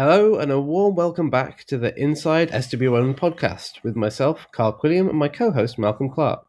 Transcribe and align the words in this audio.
Hello, 0.00 0.38
and 0.38 0.50
a 0.50 0.58
warm 0.58 0.94
welcome 0.94 1.28
back 1.28 1.64
to 1.64 1.76
the 1.76 1.94
Inside 1.94 2.50
SW1 2.52 3.18
podcast 3.18 3.82
with 3.82 3.96
myself, 3.96 4.46
Carl 4.50 4.72
Quilliam, 4.72 5.10
and 5.10 5.18
my 5.18 5.28
co 5.28 5.50
host, 5.50 5.78
Malcolm 5.78 6.08
Clarke. 6.08 6.46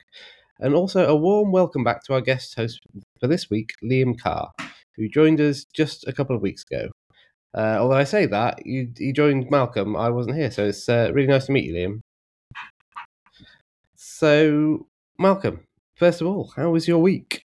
And 0.62 0.73
also 0.73 1.05
a 1.05 1.18
warm 1.18 1.52
welcome 1.52 1.84
back 1.84 2.02
to 2.05 2.14
our 2.14 2.21
guest 2.21 2.55
host 2.55 2.79
for 3.20 3.27
this 3.27 3.50
week, 3.50 3.73
Liam 3.84 4.18
Carr, 4.18 4.54
who 4.95 5.09
joined 5.09 5.41
us 5.41 5.66
just 5.66 6.07
a 6.07 6.14
couple 6.14 6.34
of 6.34 6.41
weeks 6.41 6.64
ago. 6.64 6.91
Uh, 7.54 7.75
although 7.77 7.98
I 7.98 8.05
say 8.05 8.25
that, 8.25 8.66
you, 8.66 8.89
you 8.98 9.11
joined 9.11 9.52
Malcolm, 9.52 9.97
I 9.97 10.11
wasn't 10.11 10.38
here, 10.38 10.49
so 10.49 10.68
it's 10.68 10.88
uh, 10.88 11.11
really 11.13 11.27
nice 11.27 11.47
to 11.47 11.52
meet 11.52 11.65
you, 11.65 11.73
Liam. 11.73 11.99
So, 13.97 14.88
Malcolm, 15.20 15.65
first 15.97 16.21
of 16.21 16.27
all, 16.27 16.54
how 16.55 16.70
was 16.70 16.88
your 16.88 16.99
week? 16.99 17.43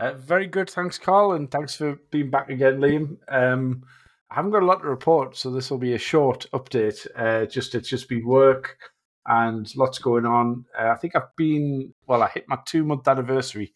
Uh, 0.00 0.14
very 0.14 0.48
good, 0.48 0.68
thanks, 0.68 0.98
Carl, 0.98 1.34
and 1.34 1.48
thanks 1.52 1.76
for 1.76 2.00
being 2.10 2.30
back 2.30 2.50
again, 2.50 2.80
Liam. 2.80 3.18
Um, 3.28 3.84
I 4.32 4.36
haven't 4.36 4.52
got 4.52 4.62
a 4.62 4.66
lot 4.66 4.80
to 4.80 4.88
report, 4.88 5.36
so 5.36 5.50
this 5.50 5.70
will 5.70 5.76
be 5.76 5.92
a 5.92 5.98
short 5.98 6.46
update. 6.54 7.06
Uh, 7.14 7.44
just 7.44 7.74
it's 7.74 7.90
just 7.90 8.08
been 8.08 8.26
work 8.26 8.78
and 9.26 9.70
lots 9.76 9.98
going 9.98 10.24
on. 10.24 10.64
Uh, 10.78 10.88
I 10.88 10.94
think 10.96 11.14
I've 11.14 11.36
been 11.36 11.92
well. 12.06 12.22
I 12.22 12.28
hit 12.28 12.48
my 12.48 12.58
two 12.64 12.82
month 12.82 13.06
anniversary. 13.06 13.74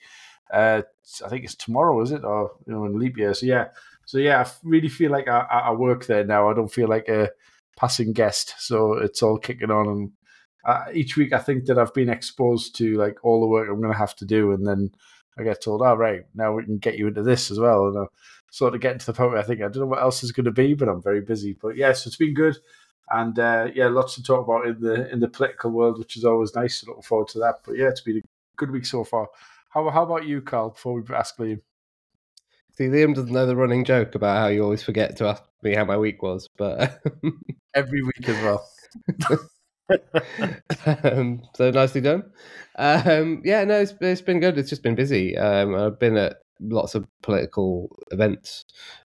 Uh, 0.51 0.81
I 1.23 1.29
think 1.29 1.45
it's 1.45 1.57
tomorrow, 1.57 2.01
is 2.01 2.11
it, 2.11 2.25
or 2.25 2.53
you 2.67 2.73
know, 2.73 2.87
in 2.87 2.99
leap 2.99 3.19
year? 3.19 3.35
So 3.35 3.45
yeah, 3.45 3.67
so 4.07 4.17
yeah, 4.17 4.43
I 4.43 4.51
really 4.65 4.89
feel 4.89 5.11
like 5.11 5.29
I, 5.29 5.41
I 5.41 5.73
work 5.73 6.07
there 6.07 6.25
now. 6.25 6.49
I 6.49 6.55
don't 6.55 6.73
feel 6.73 6.89
like 6.89 7.09
a 7.09 7.29
passing 7.77 8.15
guest. 8.15 8.55
So 8.57 8.95
it's 8.95 9.23
all 9.23 9.39
kicking 9.39 9.71
on, 9.71 9.89
and 9.89 10.13
uh, 10.65 10.85
each 10.91 11.19
week 11.19 11.35
I 11.35 11.39
think 11.39 11.67
that 11.67 11.79
I've 11.79 11.93
been 11.93 12.09
exposed 12.09 12.77
to 12.77 12.97
like 12.97 13.23
all 13.23 13.43
the 13.43 13.47
work 13.47 13.69
I'm 13.69 13.83
going 13.83 13.93
to 13.93 13.99
have 13.99 14.17
to 14.17 14.25
do, 14.25 14.53
and 14.53 14.67
then 14.67 14.91
I 15.39 15.43
get 15.43 15.63
told, 15.63 15.83
"Oh, 15.83 15.97
right, 15.97 16.23
now 16.35 16.55
we 16.55 16.65
can 16.65 16.79
get 16.79 16.97
you 16.97 17.09
into 17.09 17.23
this 17.23 17.51
as 17.51 17.59
well." 17.61 17.89
And 17.89 18.09
sort 18.51 18.75
of 18.75 18.81
getting 18.81 18.99
to 18.99 19.07
the 19.07 19.13
point 19.13 19.33
where 19.33 19.41
I 19.41 19.45
think 19.45 19.61
I 19.61 19.65
don't 19.65 19.77
know 19.77 19.87
what 19.87 20.03
else 20.03 20.23
is 20.23 20.33
going 20.33 20.45
to 20.45 20.53
be, 20.53 20.75
but 20.75 20.89
I'm 20.89 21.03
very 21.03 21.21
busy. 21.21 21.57
But 21.61 21.77
yes, 21.77 21.79
yeah, 21.79 21.93
so 21.93 22.09
it's 22.09 22.17
been 22.17 22.35
good, 22.35 22.57
and 23.11 23.39
uh, 23.39 23.69
yeah, 23.75 23.89
lots 23.89 24.15
to 24.15 24.23
talk 24.23 24.47
about 24.47 24.67
in 24.67 24.81
the 24.81 25.11
in 25.11 25.21
the 25.21 25.29
political 25.29 25.71
world, 25.71 25.99
which 25.99 26.17
is 26.17 26.25
always 26.25 26.55
nice. 26.55 26.81
So 26.81 26.89
looking 26.89 27.03
forward 27.03 27.29
to 27.29 27.39
that. 27.41 27.61
But 27.65 27.77
yeah, 27.77 27.89
it's 27.89 28.01
been 28.01 28.19
a 28.19 28.23
good 28.57 28.71
week 28.71 28.87
so 28.87 29.05
far. 29.05 29.29
How 29.71 29.89
how 29.91 30.05
about 30.05 30.27
you, 30.27 30.41
Carl? 30.41 30.71
Before 30.71 31.01
we 31.01 31.15
ask 31.15 31.37
Liam. 31.37 31.61
See, 32.73 32.85
Liam 32.85 33.15
doesn't 33.15 33.33
know 33.33 33.47
the 33.47 33.57
running 33.57 33.85
joke 33.85 34.15
about 34.15 34.37
how 34.37 34.49
you 34.49 34.63
always 34.63 34.83
forget 34.83 35.17
to 35.17 35.29
ask 35.29 35.43
me 35.63 35.75
how 35.75 35.85
my 35.85 35.97
week 35.97 36.23
was, 36.23 36.49
but 36.59 37.03
every 37.75 38.03
week 38.03 38.29
as 38.29 38.43
well. 38.43 38.69
um, 41.05 41.43
so 41.55 41.71
nicely 41.71 42.03
done. 42.03 42.25
Um, 42.77 43.41
yeah, 43.45 43.65
no, 43.65 43.81
it's, 43.81 43.95
it's 44.01 44.21
been 44.21 44.41
good. 44.41 44.59
It's 44.59 44.69
just 44.69 44.83
been 44.83 44.95
busy. 44.95 45.39
Um, 45.39 45.75
I've 45.75 45.99
been 45.99 46.19
at 46.19 46.37
lots 46.61 46.95
of 46.95 47.07
political 47.23 47.89
events. 48.11 48.65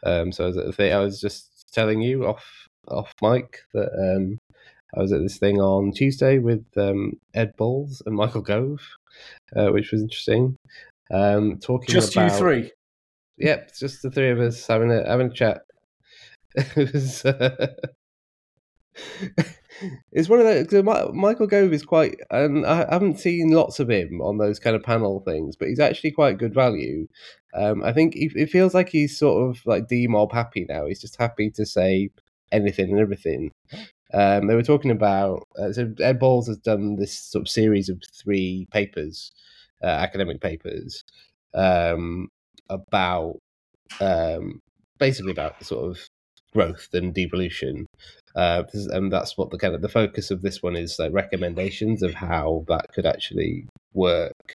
Um, 0.04 0.32
so 0.32 0.45
I 0.45 0.48
was 0.48 0.58
at 0.58 0.66
the 0.66 0.73
thing, 0.73 0.94
I 0.94 1.00
was 1.00 1.20
just 1.20 1.72
telling 1.73 2.02
you 2.02 2.26
off 2.26 2.68
off 2.88 3.14
mic 3.22 3.59
that 3.73 3.92
um, 3.94 4.40
I 4.96 5.02
was 5.02 5.12
at 5.12 5.22
this 5.22 5.38
thing 5.38 5.59
on 5.59 5.92
Tuesday 5.92 6.40
with 6.40 6.66
um, 6.78 7.14
Ed 7.34 7.54
Balls 7.58 8.02
and 8.06 8.16
Michael 8.16 8.42
Gove, 8.42 8.81
uh, 9.56 9.68
which 9.68 9.92
was 9.92 10.02
interesting. 10.02 10.56
Um, 11.12 11.59
talking 11.59 11.94
just 11.94 12.14
about, 12.14 12.31
you 12.31 12.38
three. 12.38 12.72
Yep, 13.38 13.72
just 13.78 14.02
the 14.02 14.12
three 14.12 14.30
of 14.31 14.40
us 14.40 14.66
having 14.68 14.92
a 14.92 15.08
having 15.08 15.28
a 15.28 15.34
chat. 15.34 15.62
it 16.56 16.94
was. 16.94 17.26
Uh, 17.26 17.68
it's 20.12 20.30
one 20.30 20.40
of 20.40 20.45
those. 20.45 20.84
Michael 21.14 21.48
Gove 21.48 21.73
is 21.73 21.84
quite, 21.84 22.20
and 22.32 22.66
I 22.66 22.86
haven't 22.92 23.20
seen 23.20 23.52
lots 23.52 23.80
of 23.80 23.90
him 23.90 24.22
on 24.22 24.38
those 24.38 24.59
kind 24.59 24.76
of 24.76 24.84
panel 24.84 25.22
things, 25.22 25.56
but 25.56 25.68
he's 25.68 25.80
actually 25.80 26.12
quite 26.12 26.38
good 26.38 26.54
value. 26.54 27.08
Um, 27.54 27.84
I 27.84 27.94
think 27.94 28.14
it 28.16 28.48
feels 28.50 28.73
like 28.73 28.90
he's 28.90 29.18
sort 29.18 29.50
of 29.50 29.66
like 29.66 29.88
demob 29.88 30.31
happy 30.31 30.66
now. 30.68 30.86
He's 30.86 31.02
just 31.02 31.18
happy 31.18 31.50
to 31.52 31.66
say 31.66 32.09
anything 32.52 32.92
and 32.92 33.00
everything. 33.00 33.52
Um, 34.14 34.48
they 34.48 34.56
were 34.56 34.64
talking 34.64 34.92
about 34.92 35.48
uh, 35.58 35.72
so 35.72 35.94
Ed 36.00 36.20
Balls 36.20 36.48
has 36.48 36.58
done 36.58 36.96
this 36.96 37.18
sort 37.18 37.44
of 37.44 37.50
series 37.50 37.90
of 37.90 38.02
three 38.13 38.68
papers, 38.72 39.31
uh, 39.84 39.88
academic 39.88 40.42
papers, 40.42 41.03
um, 41.53 42.30
about 42.69 43.40
um, 44.02 44.62
basically 44.97 45.31
about 45.31 45.63
sort 45.63 45.90
of 45.90 46.09
growth 46.54 46.90
and 46.94 47.14
devolution. 47.14 47.86
Uh, 48.36 48.64
and 48.92 49.12
that's 49.12 49.38
what 49.38 49.50
the 49.50 49.58
kind 49.58 49.76
of 49.76 49.82
the 49.82 49.90
focus 49.90 50.32
of 50.32 50.42
this 50.42 50.62
one 50.62 50.76
is 50.76 51.00
like 51.00 51.12
recommendations 51.14 52.04
of 52.04 52.14
how 52.14 52.64
that 52.68 52.92
could 52.94 53.06
actually 53.06 53.68
work. 53.94 54.56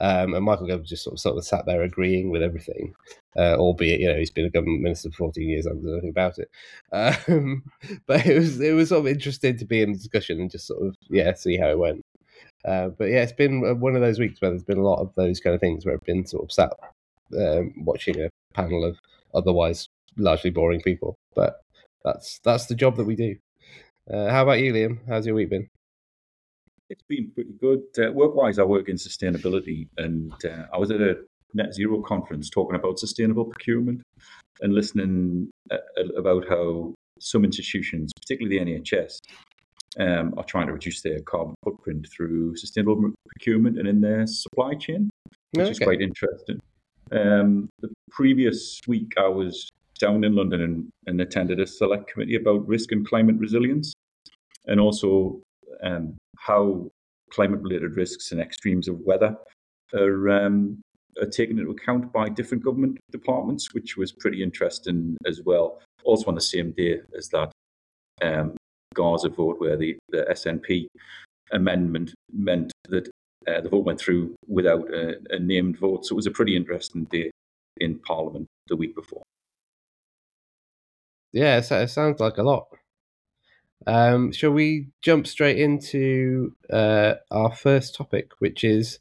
Um, 0.00 0.34
and 0.34 0.44
Michael 0.44 0.68
Gove 0.68 0.84
just 0.84 1.02
sort 1.02 1.14
of, 1.14 1.20
sort 1.20 1.36
of 1.36 1.44
sat 1.44 1.66
there 1.66 1.82
agreeing 1.82 2.30
with 2.30 2.42
everything, 2.42 2.94
uh, 3.36 3.56
albeit 3.56 4.00
you 4.00 4.08
know 4.08 4.16
he's 4.16 4.30
been 4.30 4.44
a 4.44 4.50
government 4.50 4.82
minister 4.82 5.10
for 5.10 5.16
fourteen 5.16 5.48
years. 5.48 5.66
I 5.66 5.70
don't 5.70 5.82
know 5.82 5.92
anything 5.94 6.10
about 6.10 6.38
it, 6.38 6.48
um, 6.92 7.64
but 8.06 8.24
it 8.24 8.38
was 8.38 8.60
it 8.60 8.74
was 8.74 8.90
sort 8.90 9.00
of 9.00 9.08
interesting 9.08 9.58
to 9.58 9.64
be 9.64 9.82
in 9.82 9.92
the 9.92 9.98
discussion 9.98 10.40
and 10.40 10.50
just 10.52 10.68
sort 10.68 10.86
of 10.86 10.94
yeah 11.10 11.34
see 11.34 11.56
how 11.56 11.68
it 11.70 11.78
went. 11.78 12.04
Uh, 12.64 12.88
but 12.90 13.06
yeah, 13.06 13.22
it's 13.22 13.32
been 13.32 13.80
one 13.80 13.96
of 13.96 14.00
those 14.00 14.20
weeks 14.20 14.40
where 14.40 14.52
there's 14.52 14.62
been 14.62 14.78
a 14.78 14.82
lot 14.82 15.00
of 15.00 15.12
those 15.16 15.40
kind 15.40 15.54
of 15.54 15.60
things 15.60 15.84
where 15.84 15.94
I've 15.94 16.04
been 16.04 16.26
sort 16.26 16.44
of 16.44 16.52
sat 16.52 16.72
um, 17.36 17.72
watching 17.78 18.20
a 18.20 18.30
panel 18.54 18.84
of 18.84 18.98
otherwise 19.34 19.88
largely 20.18 20.50
boring 20.50 20.80
people. 20.80 21.16
But 21.34 21.60
that's 22.04 22.40
that's 22.44 22.66
the 22.66 22.74
job 22.74 22.96
that 22.96 23.04
we 23.04 23.16
do. 23.16 23.36
Uh, 24.10 24.30
how 24.30 24.42
about 24.42 24.60
you, 24.60 24.72
Liam? 24.72 24.98
How's 25.08 25.26
your 25.26 25.34
week 25.34 25.50
been? 25.50 25.68
It's 26.90 27.02
been 27.08 27.30
pretty 27.34 27.52
good. 27.60 27.82
Uh, 27.98 28.12
work-wise, 28.12 28.58
I 28.58 28.62
work 28.62 28.88
in 28.88 28.96
sustainability, 28.96 29.88
and 29.98 30.32
uh, 30.44 30.64
I 30.72 30.78
was 30.78 30.90
at 30.90 31.02
a 31.02 31.18
net 31.52 31.74
zero 31.74 32.00
conference 32.00 32.48
talking 32.48 32.76
about 32.76 32.98
sustainable 32.98 33.44
procurement 33.44 34.02
and 34.60 34.74
listening 34.74 35.50
uh, 35.70 35.76
about 36.16 36.48
how 36.48 36.94
some 37.20 37.44
institutions, 37.44 38.10
particularly 38.20 38.58
the 38.58 38.80
NHS, 38.80 39.18
um, 39.98 40.34
are 40.36 40.44
trying 40.44 40.66
to 40.66 40.72
reduce 40.72 41.02
their 41.02 41.20
carbon 41.20 41.54
footprint 41.64 42.06
through 42.14 42.56
sustainable 42.56 43.12
procurement 43.26 43.78
and 43.78 43.88
in 43.88 44.00
their 44.00 44.26
supply 44.26 44.74
chain, 44.74 45.10
which 45.52 45.62
okay. 45.62 45.70
is 45.70 45.78
quite 45.78 46.00
interesting. 46.00 46.58
Um, 47.12 47.68
the 47.80 47.88
previous 48.10 48.80
week, 48.86 49.12
I 49.18 49.28
was 49.28 49.70
down 49.98 50.24
in 50.24 50.34
London 50.34 50.60
and, 50.62 50.88
and 51.06 51.20
attended 51.20 51.60
a 51.60 51.66
select 51.66 52.10
committee 52.10 52.36
about 52.36 52.66
risk 52.66 52.92
and 52.92 53.06
climate 53.06 53.36
resilience, 53.38 53.92
and 54.66 54.80
also 54.80 55.40
um, 55.82 56.16
how 56.38 56.88
climate 57.30 57.60
related 57.60 57.96
risks 57.96 58.32
and 58.32 58.40
extremes 58.40 58.88
of 58.88 59.00
weather 59.00 59.36
are, 59.94 60.30
um, 60.30 60.80
are 61.20 61.26
taken 61.26 61.58
into 61.58 61.70
account 61.70 62.12
by 62.12 62.28
different 62.28 62.64
government 62.64 62.98
departments, 63.10 63.74
which 63.74 63.96
was 63.96 64.12
pretty 64.12 64.42
interesting 64.42 65.16
as 65.26 65.42
well. 65.44 65.80
Also, 66.04 66.26
on 66.26 66.34
the 66.34 66.40
same 66.40 66.72
day 66.72 67.00
as 67.16 67.28
that 67.28 67.52
um, 68.22 68.56
Gaza 68.94 69.28
vote, 69.28 69.60
where 69.60 69.76
the, 69.76 69.96
the 70.10 70.26
SNP 70.30 70.86
amendment 71.52 72.14
meant 72.32 72.72
that 72.88 73.08
uh, 73.46 73.60
the 73.60 73.68
vote 73.68 73.84
went 73.84 74.00
through 74.00 74.34
without 74.46 74.92
a, 74.92 75.16
a 75.30 75.38
named 75.38 75.78
vote. 75.78 76.04
So 76.04 76.14
it 76.14 76.16
was 76.16 76.26
a 76.26 76.30
pretty 76.30 76.56
interesting 76.56 77.04
day 77.04 77.30
in 77.78 77.98
Parliament 78.00 78.46
the 78.68 78.76
week 78.76 78.94
before. 78.94 79.22
Yeah, 81.38 81.58
it 81.58 81.88
sounds 81.88 82.18
like 82.18 82.36
a 82.38 82.42
lot. 82.42 82.66
Um, 83.86 84.32
shall 84.32 84.50
we 84.50 84.88
jump 85.02 85.24
straight 85.24 85.56
into 85.56 86.56
uh, 86.68 87.14
our 87.30 87.54
first 87.54 87.94
topic, 87.94 88.32
which 88.40 88.64
is, 88.64 88.98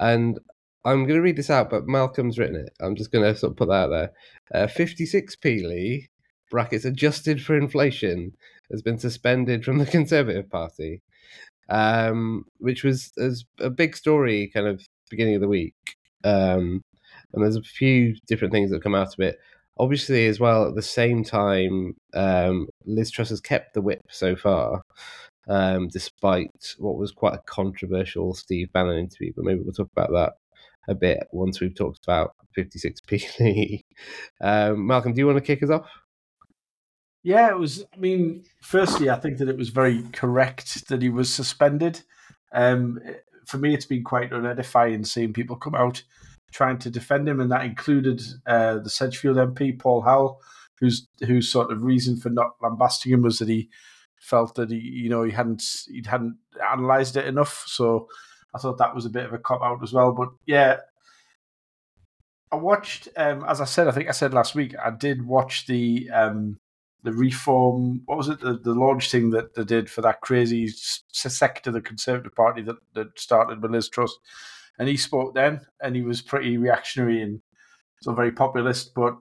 and 0.00 0.36
I'm 0.84 1.04
going 1.04 1.14
to 1.14 1.22
read 1.22 1.36
this 1.36 1.48
out, 1.48 1.70
but 1.70 1.86
Malcolm's 1.86 2.40
written 2.40 2.56
it. 2.56 2.70
I'm 2.80 2.96
just 2.96 3.12
going 3.12 3.24
to 3.24 3.38
sort 3.38 3.52
of 3.52 3.56
put 3.56 3.68
that 3.68 3.74
out 3.74 3.90
there. 3.90 4.12
Uh, 4.52 4.66
56p 4.66 5.62
Lee, 5.62 6.08
brackets 6.50 6.84
adjusted 6.84 7.40
for 7.40 7.56
inflation, 7.56 8.32
has 8.72 8.82
been 8.82 8.98
suspended 8.98 9.64
from 9.64 9.78
the 9.78 9.86
Conservative 9.96 10.50
Party, 10.50 11.02
um, 11.68 12.46
which 12.58 12.82
was, 12.82 13.12
was 13.16 13.44
a 13.60 13.70
big 13.70 13.96
story 13.96 14.50
kind 14.52 14.66
of 14.66 14.82
beginning 15.08 15.36
of 15.36 15.40
the 15.40 15.46
week. 15.46 15.76
Um, 16.24 16.82
and 17.32 17.44
there's 17.44 17.54
a 17.54 17.62
few 17.62 18.16
different 18.26 18.52
things 18.52 18.72
that 18.72 18.82
come 18.82 18.96
out 18.96 19.14
of 19.14 19.20
it 19.20 19.38
obviously 19.78 20.26
as 20.26 20.40
well 20.40 20.66
at 20.66 20.74
the 20.74 20.82
same 20.82 21.22
time 21.24 21.94
um, 22.14 22.68
liz 22.84 23.10
truss 23.10 23.30
has 23.30 23.40
kept 23.40 23.74
the 23.74 23.82
whip 23.82 24.02
so 24.10 24.36
far 24.36 24.82
um, 25.48 25.88
despite 25.88 26.74
what 26.78 26.96
was 26.96 27.12
quite 27.12 27.34
a 27.34 27.42
controversial 27.46 28.34
steve 28.34 28.72
bannon 28.72 28.98
interview 28.98 29.32
but 29.34 29.44
maybe 29.44 29.60
we'll 29.62 29.72
talk 29.72 29.90
about 29.96 30.10
that 30.10 30.32
a 30.88 30.94
bit 30.94 31.26
once 31.32 31.60
we've 31.60 31.74
talked 31.74 32.04
about 32.04 32.34
56p 32.56 33.82
um, 34.40 34.86
malcolm 34.86 35.12
do 35.12 35.20
you 35.20 35.26
want 35.26 35.38
to 35.38 35.44
kick 35.44 35.62
us 35.62 35.70
off? 35.70 35.88
Yeah 37.22 37.50
it 37.50 37.58
was 37.58 37.84
i 37.92 37.96
mean 37.96 38.44
firstly 38.62 39.10
i 39.10 39.16
think 39.16 39.38
that 39.38 39.48
it 39.48 39.56
was 39.56 39.70
very 39.70 40.04
correct 40.12 40.88
that 40.88 41.02
he 41.02 41.08
was 41.08 41.32
suspended. 41.32 42.02
Um, 42.52 43.00
for 43.46 43.58
me 43.58 43.74
it's 43.74 43.84
been 43.84 44.04
quite 44.04 44.30
unedifying 44.30 45.04
seeing 45.04 45.32
people 45.32 45.56
come 45.56 45.74
out 45.74 46.02
trying 46.52 46.78
to 46.78 46.90
defend 46.90 47.28
him, 47.28 47.40
and 47.40 47.50
that 47.50 47.64
included 47.64 48.22
uh, 48.46 48.78
the 48.78 48.90
Sedgefield 48.90 49.36
MP 49.36 49.78
Paul 49.78 50.02
Howell, 50.02 50.40
whose 50.80 51.08
whose 51.26 51.50
sort 51.50 51.70
of 51.70 51.82
reason 51.82 52.16
for 52.16 52.30
not 52.30 52.56
lambasting 52.60 53.12
him 53.12 53.22
was 53.22 53.38
that 53.38 53.48
he 53.48 53.68
felt 54.18 54.54
that 54.56 54.70
he 54.70 54.78
you 54.78 55.08
know 55.08 55.22
he 55.22 55.32
hadn't 55.32 55.62
he 55.88 56.02
hadn't 56.06 56.36
analysed 56.72 57.16
it 57.16 57.26
enough. 57.26 57.64
So 57.66 58.08
I 58.54 58.58
thought 58.58 58.78
that 58.78 58.94
was 58.94 59.06
a 59.06 59.10
bit 59.10 59.26
of 59.26 59.32
a 59.32 59.38
cop 59.38 59.62
out 59.62 59.82
as 59.82 59.92
well. 59.92 60.12
But 60.12 60.30
yeah, 60.46 60.78
I 62.50 62.56
watched 62.56 63.08
um, 63.16 63.44
as 63.46 63.60
I 63.60 63.64
said, 63.64 63.88
I 63.88 63.92
think 63.92 64.08
I 64.08 64.12
said 64.12 64.34
last 64.34 64.54
week, 64.54 64.74
I 64.82 64.90
did 64.90 65.26
watch 65.26 65.66
the 65.66 66.08
um, 66.10 66.58
the 67.02 67.12
reform. 67.12 68.02
What 68.06 68.18
was 68.18 68.28
it? 68.28 68.40
The, 68.40 68.58
the 68.58 68.74
launch 68.74 69.10
thing 69.10 69.30
that 69.30 69.54
they 69.54 69.64
did 69.64 69.90
for 69.90 70.02
that 70.02 70.20
crazy 70.20 70.68
sector 71.12 71.70
of 71.70 71.74
the 71.74 71.80
Conservative 71.80 72.34
Party 72.34 72.62
that, 72.62 72.76
that 72.94 73.18
started 73.18 73.62
with 73.62 73.70
Liz 73.70 73.88
Truss, 73.88 74.16
and 74.78 74.88
he 74.88 74.96
spoke 74.96 75.34
then, 75.34 75.62
and 75.82 75.96
he 75.96 76.02
was 76.02 76.22
pretty 76.22 76.56
reactionary 76.56 77.22
and 77.22 77.40
so 78.02 78.12
very 78.12 78.32
populist. 78.32 78.94
But 78.94 79.16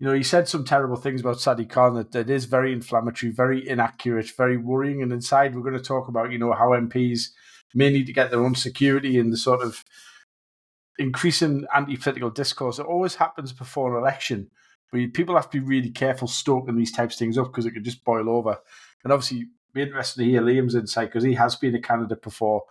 you 0.00 0.06
know, 0.06 0.14
he 0.14 0.22
said 0.22 0.48
some 0.48 0.64
terrible 0.64 0.96
things 0.96 1.20
about 1.20 1.36
Sadiq 1.36 1.70
Khan 1.70 1.94
that, 1.94 2.12
that 2.12 2.30
is 2.30 2.46
very 2.46 2.72
inflammatory, 2.72 3.32
very 3.32 3.66
inaccurate, 3.66 4.30
very 4.36 4.56
worrying. 4.56 5.02
And 5.02 5.12
inside, 5.12 5.54
we're 5.54 5.62
going 5.62 5.74
to 5.74 5.80
talk 5.80 6.08
about 6.08 6.32
you 6.32 6.38
know 6.38 6.52
how 6.52 6.70
MPs 6.70 7.28
may 7.74 7.90
need 7.90 8.06
to 8.06 8.12
get 8.12 8.30
their 8.30 8.44
own 8.44 8.54
security 8.54 9.18
and 9.18 9.32
the 9.32 9.36
sort 9.36 9.60
of 9.60 9.84
increasing 10.98 11.66
anti-political 11.74 12.30
discourse. 12.30 12.78
It 12.78 12.86
always 12.86 13.14
happens 13.14 13.52
before 13.52 13.96
an 13.96 14.02
election 14.02 14.50
but 14.90 15.14
people 15.14 15.36
have 15.36 15.50
to 15.50 15.60
be 15.60 15.66
really 15.66 15.90
careful 15.90 16.28
stoking 16.28 16.76
these 16.76 16.92
types 16.92 17.14
of 17.14 17.18
things 17.18 17.38
up 17.38 17.46
because 17.46 17.66
it 17.66 17.72
could 17.72 17.84
just 17.84 18.04
boil 18.04 18.28
over. 18.28 18.58
And 19.04 19.12
obviously, 19.12 19.46
be 19.72 19.82
interested 19.82 20.20
to 20.20 20.28
hear 20.28 20.42
Liam's 20.42 20.74
insight 20.74 21.08
because 21.08 21.24
he 21.24 21.34
has 21.34 21.54
been 21.56 21.76
a 21.76 21.80
candidate 21.80 22.22
before, 22.22 22.64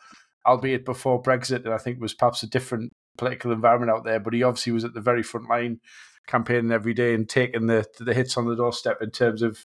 albeit 0.45 0.85
before 0.85 1.21
Brexit, 1.21 1.65
and 1.65 1.73
I 1.73 1.77
think 1.77 1.99
was 1.99 2.13
perhaps 2.13 2.43
a 2.43 2.47
different 2.47 2.93
political 3.17 3.51
environment 3.51 3.91
out 3.91 4.03
there. 4.03 4.19
But 4.19 4.33
he 4.33 4.43
obviously 4.43 4.73
was 4.73 4.83
at 4.83 4.93
the 4.93 5.01
very 5.01 5.23
front 5.23 5.49
line, 5.49 5.79
campaigning 6.27 6.71
every 6.71 6.93
day 6.93 7.13
and 7.13 7.27
taking 7.27 7.67
the 7.67 7.85
the 7.99 8.13
hits 8.13 8.37
on 8.37 8.47
the 8.47 8.55
doorstep 8.55 9.01
in 9.01 9.11
terms 9.11 9.41
of, 9.41 9.65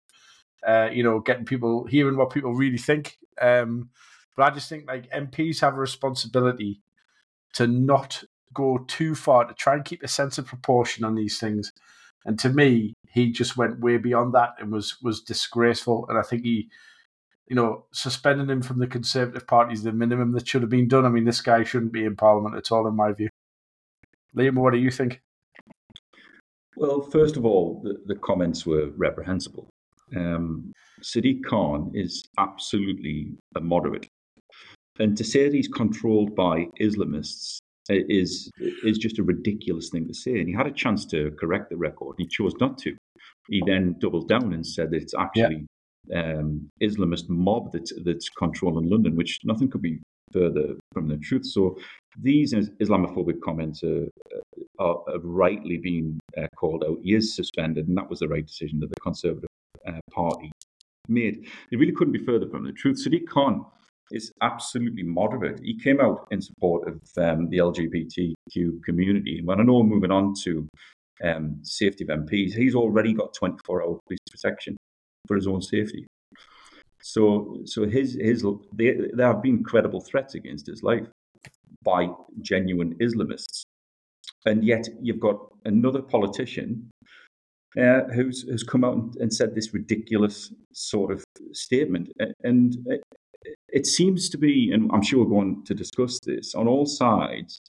uh, 0.65 0.89
you 0.91 1.03
know, 1.03 1.19
getting 1.19 1.45
people 1.45 1.85
hearing 1.85 2.17
what 2.17 2.31
people 2.31 2.53
really 2.53 2.77
think. 2.77 3.17
Um, 3.41 3.89
but 4.35 4.43
I 4.43 4.55
just 4.55 4.69
think 4.69 4.87
like 4.87 5.11
MPs 5.11 5.61
have 5.61 5.75
a 5.75 5.79
responsibility 5.79 6.81
to 7.53 7.67
not 7.67 8.23
go 8.53 8.79
too 8.87 9.15
far 9.15 9.45
to 9.45 9.53
try 9.53 9.73
and 9.73 9.85
keep 9.85 10.03
a 10.03 10.07
sense 10.07 10.37
of 10.37 10.45
proportion 10.45 11.03
on 11.03 11.15
these 11.15 11.39
things 11.39 11.71
and 12.25 12.39
to 12.39 12.49
me, 12.49 12.93
he 13.09 13.31
just 13.31 13.57
went 13.57 13.79
way 13.79 13.97
beyond 13.97 14.33
that 14.33 14.51
and 14.59 14.71
was 14.71 15.01
was 15.01 15.21
disgraceful. 15.21 16.05
And 16.09 16.17
I 16.17 16.21
think 16.21 16.43
he, 16.43 16.69
you 17.47 17.55
know, 17.55 17.85
suspending 17.91 18.49
him 18.49 18.61
from 18.61 18.79
the 18.79 18.87
Conservative 18.87 19.45
Party 19.47 19.73
is 19.73 19.83
the 19.83 19.91
minimum 19.91 20.31
that 20.33 20.47
should 20.47 20.61
have 20.61 20.71
been 20.71 20.87
done. 20.87 21.05
I 21.05 21.09
mean, 21.09 21.25
this 21.25 21.41
guy 21.41 21.63
shouldn't 21.63 21.91
be 21.91 22.05
in 22.05 22.15
Parliament 22.15 22.55
at 22.55 22.71
all, 22.71 22.87
in 22.87 22.95
my 22.95 23.11
view. 23.11 23.29
Liam, 24.35 24.55
what 24.55 24.73
do 24.73 24.79
you 24.79 24.91
think? 24.91 25.21
Well, 26.75 27.01
first 27.01 27.37
of 27.37 27.45
all, 27.45 27.81
the, 27.83 27.97
the 28.05 28.15
comments 28.15 28.65
were 28.65 28.89
reprehensible. 28.97 29.67
Um, 30.15 30.71
Sadiq 31.01 31.43
Khan 31.43 31.91
is 31.93 32.23
absolutely 32.39 33.33
a 33.55 33.61
moderate. 33.61 34.07
And 34.99 35.17
to 35.17 35.23
say 35.23 35.45
that 35.45 35.53
he's 35.53 35.67
controlled 35.67 36.35
by 36.35 36.67
Islamists 36.79 37.57
is 37.89 38.49
is 38.59 38.97
just 38.97 39.19
a 39.19 39.23
ridiculous 39.23 39.89
thing 39.89 40.07
to 40.07 40.13
say. 40.13 40.39
And 40.39 40.47
he 40.47 40.53
had 40.53 40.67
a 40.67 40.71
chance 40.71 41.05
to 41.07 41.31
correct 41.39 41.69
the 41.69 41.77
record, 41.77 42.15
he 42.17 42.25
chose 42.25 42.53
not 42.59 42.77
to. 42.79 42.95
He 43.49 43.61
then 43.65 43.95
doubled 43.99 44.29
down 44.29 44.53
and 44.53 44.65
said 44.65 44.91
that 44.91 45.01
it's 45.01 45.13
actually. 45.13 45.65
Um, 46.13 46.69
Islamist 46.81 47.29
mob 47.29 47.71
that's 47.71 47.93
that's 48.03 48.29
controlling 48.29 48.89
London, 48.89 49.15
which 49.15 49.39
nothing 49.43 49.69
could 49.69 49.81
be 49.81 49.99
further 50.31 50.75
from 50.93 51.07
the 51.07 51.17
truth. 51.17 51.45
So 51.45 51.77
these 52.19 52.53
Islamophobic 52.53 53.41
comments 53.41 53.83
are, 53.83 54.07
are, 54.79 54.97
are 55.07 55.19
rightly 55.19 55.77
being 55.77 56.19
uh, 56.37 56.47
called 56.55 56.83
out. 56.83 56.97
He 57.03 57.13
is 57.13 57.35
suspended, 57.35 57.87
and 57.87 57.97
that 57.97 58.09
was 58.09 58.19
the 58.19 58.27
right 58.27 58.45
decision 58.45 58.79
that 58.79 58.89
the 58.89 58.99
Conservative 59.01 59.49
uh, 59.87 59.99
Party 60.11 60.51
made. 61.07 61.47
It 61.71 61.77
really 61.77 61.93
couldn't 61.93 62.13
be 62.13 62.25
further 62.25 62.49
from 62.49 62.65
the 62.65 62.71
truth. 62.71 63.03
Sadiq 63.05 63.27
Khan 63.27 63.65
is 64.11 64.31
absolutely 64.41 65.03
moderate. 65.03 65.59
He 65.63 65.79
came 65.79 65.99
out 65.99 66.27
in 66.31 66.41
support 66.41 66.87
of 66.87 67.01
um, 67.17 67.49
the 67.49 67.57
LGBTQ 67.57 68.83
community. 68.83 69.41
When 69.43 69.59
I 69.59 69.63
know 69.63 69.83
moving 69.83 70.11
on 70.11 70.33
to 70.43 70.67
um, 71.23 71.59
safety 71.63 72.03
of 72.03 72.09
MPs, 72.09 72.53
he's 72.53 72.75
already 72.75 73.13
got 73.13 73.33
24 73.33 73.83
hour 73.83 73.99
police 74.07 74.19
protection 74.29 74.77
for 75.27 75.35
his 75.35 75.47
own 75.47 75.61
safety. 75.61 76.05
So, 77.01 77.59
so 77.65 77.85
his 77.85 78.17
his 78.19 78.45
there 78.73 79.27
have 79.27 79.41
been 79.41 79.63
credible 79.63 80.01
threats 80.01 80.35
against 80.35 80.67
his 80.67 80.83
life 80.83 81.07
by 81.83 82.09
genuine 82.41 82.95
Islamists, 82.95 83.63
and 84.45 84.63
yet 84.63 84.87
you've 85.01 85.19
got 85.19 85.37
another 85.65 86.01
politician 86.01 86.89
uh, 87.77 88.03
who's 88.13 88.43
who's 88.43 88.63
come 88.63 88.83
out 88.83 88.93
and, 88.93 89.15
and, 89.17 89.33
said 89.33 89.53
this 89.53 89.73
ridiculous 89.73 90.53
sort 90.71 91.11
of 91.11 91.23
statement, 91.51 92.09
and 92.43 92.77
it 93.69 93.85
seems 93.85 94.29
to 94.29 94.37
be, 94.37 94.71
and 94.71 94.89
I'm 94.93 95.01
sure 95.01 95.23
we're 95.23 95.29
going 95.29 95.65
to 95.65 95.73
discuss 95.73 96.19
this, 96.19 96.55
on 96.55 96.67
all 96.67 96.85
sides 96.85 97.59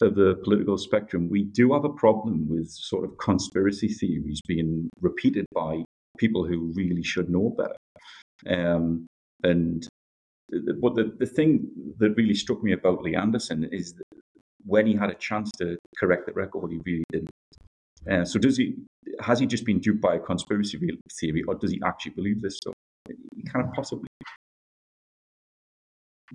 of 0.00 0.14
the 0.14 0.40
political 0.44 0.78
spectrum, 0.78 1.28
we 1.28 1.42
do 1.42 1.72
have 1.72 1.84
a 1.84 1.90
problem 1.90 2.48
with 2.48 2.70
sort 2.70 3.04
of 3.04 3.18
conspiracy 3.18 3.88
theories 3.88 4.40
being 4.46 4.88
repeated 5.00 5.44
by 5.52 5.82
people 6.18 6.44
who 6.44 6.72
really 6.74 7.02
should 7.02 7.30
know 7.30 7.54
better. 7.56 7.76
Um, 8.46 9.06
and 9.42 9.86
but 10.80 10.94
the, 10.94 11.14
the 11.18 11.26
thing 11.26 11.68
that 11.98 12.14
really 12.16 12.34
struck 12.34 12.62
me 12.62 12.72
about 12.72 13.02
Lee 13.02 13.14
Anderson 13.14 13.68
is 13.70 13.94
that 13.94 14.20
when 14.64 14.86
he 14.86 14.94
had 14.94 15.10
a 15.10 15.14
chance 15.14 15.50
to 15.58 15.76
correct 15.98 16.26
the 16.26 16.32
record, 16.32 16.70
he 16.72 16.80
really 16.84 17.04
didn't. 17.10 17.30
Uh, 18.10 18.24
so 18.24 18.38
does 18.38 18.56
he? 18.56 18.74
Has 19.20 19.40
he 19.40 19.46
just 19.46 19.64
been 19.64 19.80
duped 19.80 20.00
by 20.00 20.14
a 20.16 20.18
conspiracy 20.18 20.78
theory, 21.20 21.42
or 21.48 21.54
does 21.54 21.72
he 21.72 21.80
actually 21.84 22.12
believe 22.12 22.40
this 22.40 22.56
stuff? 22.56 22.74
He 23.08 23.42
kind 23.50 23.66
of 23.66 23.72
possibly 23.72 24.08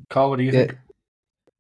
Carl, 0.10 0.32
what 0.32 0.38
do 0.38 0.44
you 0.44 0.52
yeah. 0.52 0.60
think? 0.60 0.78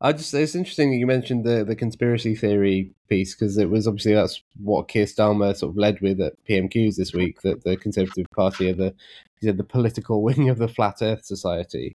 I 0.04 0.12
just 0.12 0.34
it's 0.34 0.54
interesting 0.54 0.92
that 0.92 0.98
you 0.98 1.08
mentioned 1.08 1.46
the 1.46 1.64
the 1.64 1.78
conspiracy 1.78 2.36
theory 2.36 2.92
piece 3.08 3.34
because 3.34 3.58
it 3.58 3.70
was 3.70 3.88
obviously 3.88 4.14
that's 4.14 4.44
what 4.62 4.90
Keir 4.90 5.06
Starmer 5.06 5.56
sort 5.56 5.72
of 5.72 5.78
led 5.78 6.02
with 6.02 6.20
at 6.20 6.34
PMQs 6.44 6.98
this 6.98 7.14
week 7.14 7.42
that 7.44 7.64
the 7.64 7.78
Conservative 7.78 8.26
Party 8.36 8.70
are 8.70 8.74
the 8.74 8.94
he 9.40 9.48
said 9.48 9.58
the 9.58 9.64
political 9.64 10.22
wing 10.24 10.50
of 10.50 10.58
the 10.58 10.68
Flat 10.68 10.98
Earth 11.02 11.24
Society, 11.24 11.96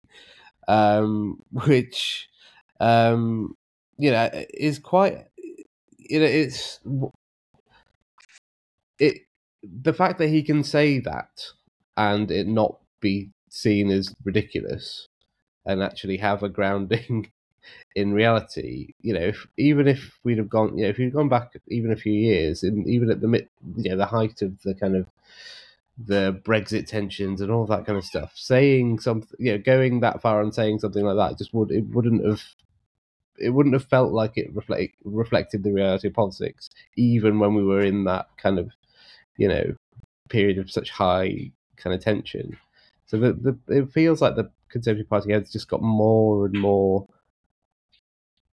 um, 0.69 1.43
which 1.50 2.29
um, 2.79 3.56
you 3.99 4.12
know 4.12 4.31
is 4.55 4.79
quite 4.79 5.26
you 5.99 6.20
know 6.20 6.26
it's 6.26 6.79
it 9.00 9.19
the 9.64 9.93
fact 9.93 10.19
that 10.19 10.29
he 10.29 10.44
can 10.44 10.62
say 10.62 11.00
that 11.00 11.43
and 11.97 12.31
it 12.31 12.47
not 12.47 12.79
be 13.00 13.32
seen 13.50 13.91
as 13.91 14.14
ridiculous 14.23 15.08
and 15.64 15.82
actually 15.82 16.19
have 16.19 16.44
a 16.44 16.49
grounding 16.58 17.32
in 17.94 18.12
reality. 18.12 18.94
You 19.00 19.14
know, 19.14 19.20
if, 19.20 19.46
even 19.56 19.88
if 19.88 20.18
we'd 20.24 20.38
have 20.38 20.48
gone, 20.48 20.76
you 20.76 20.84
know, 20.84 20.90
if 20.90 20.98
we'd 20.98 21.12
gone 21.12 21.28
back 21.28 21.52
even 21.68 21.92
a 21.92 21.96
few 21.96 22.12
years, 22.12 22.62
and 22.62 22.86
even 22.86 23.10
at 23.10 23.20
the 23.20 23.28
mid, 23.28 23.48
you 23.76 23.90
know, 23.90 23.96
the 23.96 24.06
height 24.06 24.42
of 24.42 24.60
the 24.62 24.74
kind 24.74 24.96
of 24.96 25.06
the 25.98 26.40
Brexit 26.44 26.86
tensions 26.86 27.41
and 27.41 27.50
all 27.50 27.67
that 27.67 27.86
kind 27.86 27.98
of 27.98 28.05
stuff, 28.05 28.32
saying 28.34 29.00
something, 29.00 29.36
you 29.38 29.52
know, 29.52 29.58
going 29.58 30.00
that 30.00 30.20
far 30.20 30.43
and 30.43 30.55
saying 30.55 30.79
something 30.81 31.05
like 31.05 31.17
that 31.17 31.38
just 31.38 31.55
would 31.55 31.70
it 31.70 31.84
wouldn't 31.88 32.24
have. 32.24 32.43
It 33.38 33.50
wouldn't 33.50 33.74
have 33.74 33.84
felt 33.84 34.12
like 34.12 34.38
it 34.38 34.50
reflect, 34.55 34.94
reflected 35.05 35.62
the 35.62 35.70
reality 35.70 36.08
of 36.08 36.14
politics, 36.14 36.70
even 36.96 37.38
when 37.38 37.55
we 37.55 37.62
were 37.62 37.82
in 37.82 38.05
that 38.05 38.29
kind 38.38 38.58
of, 38.58 38.70
you 39.36 39.46
know, 39.46 39.74
period 40.31 40.56
of 40.56 40.70
such 40.70 40.88
high 40.88 41.50
kind 41.76 41.94
of 41.94 42.02
tension. 42.02 42.56
So 43.05 43.19
the, 43.19 43.32
the 43.34 43.58
it 43.69 43.93
feels 43.93 44.22
like 44.22 44.36
the 44.36 44.50
Conservative 44.69 45.08
Party 45.08 45.32
has 45.32 45.50
just 45.50 45.69
got 45.69 45.82
more 45.82 46.46
and 46.46 46.58
more. 46.58 47.06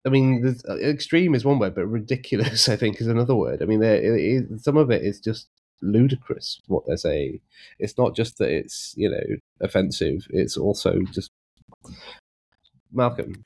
I 0.05 0.09
mean, 0.09 0.55
uh, 0.67 0.77
extreme 0.77 1.35
is 1.35 1.45
one 1.45 1.59
word, 1.59 1.75
but 1.75 1.85
ridiculous, 1.85 2.67
I 2.69 2.75
think, 2.75 2.99
is 2.99 3.07
another 3.07 3.35
word. 3.35 3.61
I 3.61 3.65
mean, 3.65 3.83
it, 3.83 4.61
some 4.61 4.77
of 4.77 4.89
it 4.89 5.03
is 5.03 5.19
just 5.19 5.47
ludicrous 5.81 6.59
what 6.67 6.83
they're 6.85 6.97
saying. 6.97 7.39
It's 7.79 7.97
not 7.97 8.15
just 8.15 8.37
that 8.37 8.49
it's 8.49 8.93
you 8.97 9.09
know 9.09 9.37
offensive; 9.61 10.27
it's 10.29 10.57
also 10.57 11.01
just 11.11 11.31
Malcolm. 12.91 13.45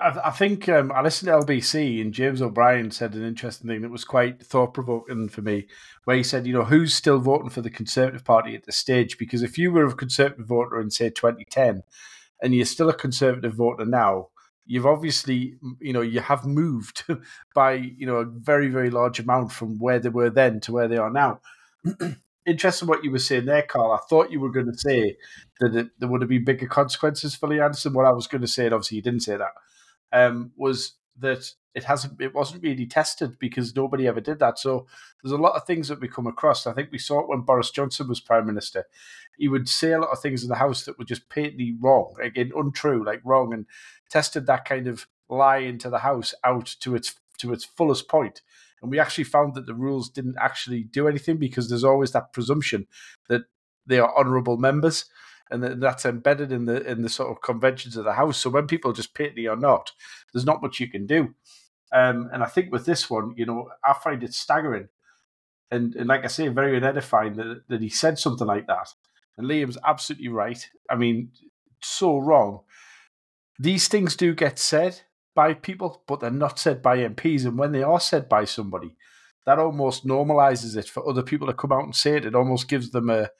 I 0.00 0.30
think 0.30 0.66
um, 0.70 0.90
I 0.92 1.02
listened 1.02 1.28
to 1.28 1.46
LBC 1.46 2.00
and 2.00 2.14
James 2.14 2.40
O'Brien 2.40 2.90
said 2.90 3.14
an 3.14 3.22
interesting 3.22 3.68
thing 3.68 3.82
that 3.82 3.90
was 3.90 4.04
quite 4.04 4.42
thought 4.42 4.72
provoking 4.72 5.28
for 5.28 5.42
me, 5.42 5.66
where 6.04 6.16
he 6.16 6.22
said, 6.22 6.46
you 6.46 6.54
know, 6.54 6.64
who's 6.64 6.94
still 6.94 7.18
voting 7.18 7.50
for 7.50 7.60
the 7.60 7.68
Conservative 7.68 8.24
Party 8.24 8.54
at 8.54 8.64
this 8.64 8.78
stage? 8.78 9.18
Because 9.18 9.42
if 9.42 9.58
you 9.58 9.70
were 9.70 9.84
a 9.84 9.94
Conservative 9.94 10.46
voter 10.46 10.80
in, 10.80 10.90
say, 10.90 11.10
2010, 11.10 11.82
and 12.42 12.54
you're 12.54 12.64
still 12.64 12.88
a 12.88 12.94
Conservative 12.94 13.52
voter 13.52 13.84
now, 13.84 14.28
you've 14.66 14.86
obviously, 14.86 15.56
you 15.80 15.92
know, 15.92 16.00
you 16.00 16.20
have 16.20 16.46
moved 16.46 17.04
by, 17.54 17.74
you 17.74 18.06
know, 18.06 18.16
a 18.16 18.24
very, 18.24 18.68
very 18.68 18.90
large 18.90 19.20
amount 19.20 19.52
from 19.52 19.78
where 19.78 19.98
they 19.98 20.08
were 20.08 20.30
then 20.30 20.60
to 20.60 20.72
where 20.72 20.88
they 20.88 20.96
are 20.96 21.10
now. 21.10 21.40
Interesting 22.46 22.88
what 22.88 23.02
you 23.02 23.10
were 23.10 23.18
saying 23.18 23.46
there, 23.46 23.62
Carl. 23.62 23.92
I 23.92 24.06
thought 24.08 24.30
you 24.30 24.40
were 24.40 24.52
going 24.52 24.66
to 24.66 24.78
say 24.78 25.16
that 25.60 25.74
it, 25.74 25.88
there 25.98 26.08
would 26.08 26.20
have 26.20 26.28
been 26.28 26.44
bigger 26.44 26.66
consequences 26.66 27.34
for 27.34 27.48
Lee 27.48 27.60
Anderson. 27.60 27.94
What 27.94 28.06
I 28.06 28.12
was 28.12 28.26
going 28.26 28.42
to 28.42 28.46
say, 28.46 28.66
and 28.66 28.74
obviously 28.74 28.96
you 28.96 29.02
didn't 29.02 29.20
say 29.20 29.38
that 29.38 29.52
um, 30.12 30.52
was 30.56 30.94
that 31.18 31.50
it 31.74 31.84
hasn't 31.84 32.20
it 32.20 32.34
wasn't 32.34 32.62
really 32.62 32.86
tested 32.86 33.38
because 33.38 33.74
nobody 33.74 34.06
ever 34.06 34.20
did 34.20 34.38
that. 34.38 34.58
So 34.58 34.86
there's 35.22 35.32
a 35.32 35.36
lot 35.36 35.56
of 35.56 35.64
things 35.64 35.88
that 35.88 36.00
we 36.00 36.08
come 36.08 36.26
across. 36.26 36.66
I 36.66 36.72
think 36.72 36.90
we 36.92 36.98
saw 36.98 37.20
it 37.20 37.28
when 37.28 37.40
Boris 37.40 37.70
Johnson 37.70 38.08
was 38.08 38.20
prime 38.20 38.46
minister. 38.46 38.84
He 39.38 39.48
would 39.48 39.68
say 39.68 39.92
a 39.92 40.00
lot 40.00 40.10
of 40.10 40.20
things 40.20 40.42
in 40.42 40.48
the 40.48 40.56
house 40.56 40.84
that 40.84 40.98
were 40.98 41.04
just 41.04 41.28
patently 41.28 41.76
wrong, 41.80 42.14
again 42.22 42.52
untrue, 42.54 43.04
like 43.04 43.20
wrong, 43.24 43.52
and 43.52 43.66
tested 44.10 44.46
that 44.46 44.64
kind 44.64 44.86
of 44.86 45.06
lie 45.28 45.58
into 45.58 45.90
the 45.90 45.98
house 45.98 46.34
out 46.44 46.66
to 46.80 46.94
its 46.94 47.14
to 47.38 47.52
its 47.52 47.64
fullest 47.64 48.08
point. 48.08 48.42
And 48.80 48.90
we 48.90 48.98
actually 48.98 49.24
found 49.24 49.54
that 49.54 49.66
the 49.66 49.74
rules 49.74 50.10
didn't 50.10 50.36
actually 50.38 50.82
do 50.82 51.08
anything 51.08 51.38
because 51.38 51.68
there's 51.68 51.84
always 51.84 52.12
that 52.12 52.32
presumption 52.32 52.86
that 53.28 53.42
they 53.86 53.98
are 53.98 54.16
honourable 54.16 54.56
members, 54.56 55.06
and 55.50 55.82
that's 55.82 56.04
embedded 56.04 56.52
in 56.52 56.66
the 56.66 56.82
in 56.88 57.02
the 57.02 57.08
sort 57.08 57.30
of 57.30 57.42
conventions 57.42 57.96
of 57.96 58.04
the 58.04 58.12
house. 58.12 58.38
So 58.38 58.50
when 58.50 58.66
people 58.66 58.92
just 58.92 59.14
patently 59.14 59.46
or 59.46 59.56
not, 59.56 59.92
there's 60.32 60.46
not 60.46 60.62
much 60.62 60.80
you 60.80 60.88
can 60.88 61.06
do. 61.06 61.34
Um, 61.92 62.28
and 62.32 62.42
I 62.42 62.46
think 62.46 62.72
with 62.72 62.86
this 62.86 63.08
one, 63.08 63.34
you 63.36 63.46
know, 63.46 63.70
I 63.84 63.92
find 63.92 64.22
it 64.22 64.34
staggering, 64.34 64.88
and, 65.70 65.94
and 65.94 66.08
like 66.08 66.24
I 66.24 66.28
say, 66.28 66.48
very 66.48 66.78
unedifying 66.78 67.36
that 67.36 67.62
that 67.68 67.82
he 67.82 67.88
said 67.88 68.18
something 68.18 68.46
like 68.46 68.66
that. 68.66 68.92
And 69.36 69.48
Liam's 69.48 69.78
absolutely 69.84 70.28
right. 70.28 70.68
I 70.90 70.96
mean, 70.96 71.30
so 71.80 72.18
wrong. 72.18 72.60
These 73.58 73.88
things 73.88 74.16
do 74.16 74.34
get 74.34 74.58
said 74.58 75.02
by 75.34 75.54
people, 75.54 76.02
but 76.06 76.20
they're 76.20 76.30
not 76.30 76.58
said 76.58 76.82
by 76.82 76.98
MPs. 76.98 77.44
And 77.44 77.58
when 77.58 77.72
they 77.72 77.82
are 77.82 78.00
said 78.00 78.28
by 78.28 78.44
somebody, 78.44 78.96
that 79.46 79.58
almost 79.58 80.06
normalizes 80.06 80.76
it 80.76 80.88
for 80.88 81.08
other 81.08 81.22
people 81.22 81.46
to 81.46 81.52
come 81.52 81.72
out 81.72 81.84
and 81.84 81.94
say 81.94 82.16
it. 82.16 82.24
It 82.24 82.34
almost 82.34 82.68
gives 82.68 82.90
them 82.90 83.10
a, 83.10 83.30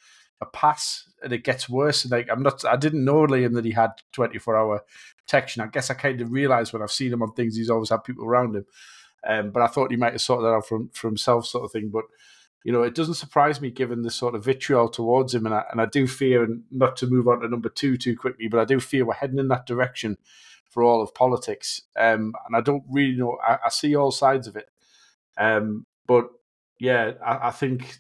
a 0.41 0.47
pass, 0.47 1.09
and 1.23 1.33
it 1.33 1.45
gets 1.45 1.69
worse. 1.69 2.05
And 2.05 2.13
like 2.13 2.29
I'm 2.31 2.43
not, 2.43 2.65
I 2.65 2.77
didn't 2.77 3.05
know 3.05 3.27
Liam 3.27 3.55
that 3.55 3.65
he 3.65 3.73
had 3.73 3.93
24 4.13 4.57
hour 4.57 4.83
protection. 5.19 5.63
I 5.63 5.67
guess 5.69 5.91
I 5.91 5.95
kind 5.95 6.21
of 6.21 6.31
realized 6.31 6.73
when 6.73 6.83
I've 6.83 6.93
seen 6.93 7.13
him 7.13 7.23
on 7.23 7.33
things, 7.33 7.57
he's 7.57 7.71
always 7.71 7.91
had 7.91 8.05
people 8.05 8.25
around 8.25 8.57
him. 8.57 8.67
Um, 9.27 9.51
but 9.51 9.63
I 9.63 9.69
thought 9.69 9.91
he 9.91 9.97
might 9.97 10.13
have 10.13 10.21
sorted 10.21 10.45
that 10.45 10.55
out 10.55 10.67
from 10.67 10.91
for 10.93 11.09
himself, 11.09 11.47
sort 11.47 11.65
of 11.65 11.73
thing. 11.73 11.89
But 11.89 12.05
you 12.65 12.73
know, 12.73 12.83
it 12.83 12.95
doesn't 12.95 13.15
surprise 13.15 13.61
me 13.61 13.71
given 13.71 14.03
the 14.03 14.11
sort 14.11 14.35
of 14.35 14.45
vitriol 14.45 14.89
towards 14.89 15.35
him, 15.35 15.45
and 15.45 15.55
I, 15.55 15.65
and 15.71 15.83
I 15.83 15.87
do 15.87 16.07
fear, 16.07 16.43
and 16.43 16.65
not 16.71 16.97
to 16.97 17.07
move 17.07 17.29
on 17.29 17.41
to 17.41 17.49
number 17.49 17.69
two 17.69 17.99
too 17.99 18.17
quickly, 18.17 18.49
but 18.49 18.59
I 18.59 18.65
do 18.65 18.81
fear 18.81 19.05
we're 19.05 19.13
heading 19.13 19.39
in 19.39 19.49
that 19.49 19.67
direction 19.67 20.17
for 20.71 20.83
all 20.83 21.03
of 21.03 21.15
politics. 21.15 21.83
Um, 21.95 22.35
and 22.47 22.57
I 22.57 22.63
don't 22.63 22.83
really 22.91 23.17
know. 23.17 23.39
I, 23.47 23.59
I 23.67 23.69
see 23.69 23.95
all 23.95 24.11
sides 24.11 24.47
of 24.47 24.57
it, 24.57 24.71
um, 25.37 25.85
but 26.07 26.31
yeah, 26.81 27.13
I, 27.25 27.49
I, 27.49 27.51
think 27.51 27.99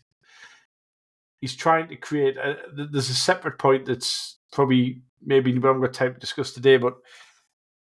he's 1.43 1.55
trying 1.55 1.89
to 1.89 1.97
create. 1.97 2.39
A, 2.39 2.57
there's 2.75 3.11
a 3.11 3.15
separate 3.15 3.59
point 3.59 3.85
that's 3.85 4.39
probably 4.51 5.03
maybe 5.23 5.53
we 5.53 5.61
haven't 5.61 5.83
got 5.83 5.93
time 5.93 6.15
to 6.15 6.21
discuss 6.21 6.53
today, 6.53 6.79
but 6.79 6.95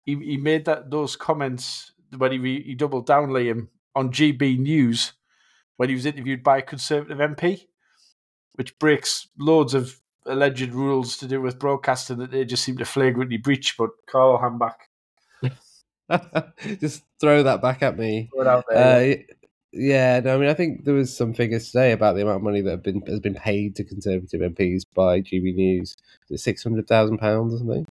he, 0.04 0.16
he 0.16 0.38
made 0.38 0.66
that 0.66 0.90
those 0.90 1.16
comments 1.16 1.92
when 2.18 2.32
he 2.32 2.64
he 2.66 2.74
doubled 2.74 3.06
down 3.06 3.30
Liam 3.30 3.68
on 3.96 4.12
GB 4.12 4.58
News 4.58 5.14
when 5.82 5.90
he 5.90 5.96
was 5.96 6.06
interviewed 6.06 6.44
by 6.44 6.60
a 6.60 6.62
Conservative 6.62 7.18
MP, 7.18 7.66
which 8.54 8.78
breaks 8.78 9.30
loads 9.40 9.74
of 9.74 10.00
alleged 10.28 10.72
rules 10.74 11.18
to 11.18 11.28
do 11.28 11.42
with 11.42 11.58
broadcasting 11.58 12.20
that 12.20 12.30
they 12.30 12.46
just 12.46 12.64
seem 12.64 12.78
to 12.78 12.86
flagrantly 12.86 13.38
breach. 13.38 13.76
But 13.80 13.90
Carl, 14.06 14.38
hand 14.38 14.60
back. 14.60 14.90
just 16.80 17.02
throw 17.20 17.42
that 17.42 17.64
back 17.64 17.82
at 17.82 17.98
me. 17.98 18.30
There, 18.38 18.64
uh, 18.72 19.16
yeah. 19.74 20.20
no, 20.20 20.36
I 20.36 20.38
mean, 20.38 20.50
I 20.50 20.54
think 20.54 20.86
there 20.86 20.94
was 20.94 21.18
some 21.18 21.34
figures 21.34 21.72
today 21.72 21.94
about 21.94 22.14
the 22.14 22.22
amount 22.22 22.36
of 22.36 22.44
money 22.44 22.62
that 22.62 22.70
have 22.70 22.84
been 22.84 23.02
has 23.08 23.20
been 23.20 23.34
paid 23.34 23.76
to 23.78 23.84
Conservative 23.84 24.40
MPs 24.40 24.84
by 24.94 25.22
GB 25.22 25.56
News. 25.56 25.96
Six 26.36 26.62
hundred 26.62 26.88
thousand 26.88 27.18
pounds 27.18 27.56
or 27.56 27.58
something. 27.58 27.88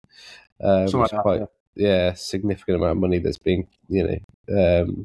Um, 0.62 0.86
something 0.86 1.00
like 1.00 1.10
that, 1.10 1.22
quite, 1.22 1.40
yeah. 1.74 1.86
yeah. 1.88 2.12
significant 2.12 2.76
amount 2.76 2.92
of 2.92 2.98
money 2.98 3.18
that's 3.18 3.38
being, 3.38 3.66
you 3.88 4.20
know, 4.46 4.82
um, 4.82 5.04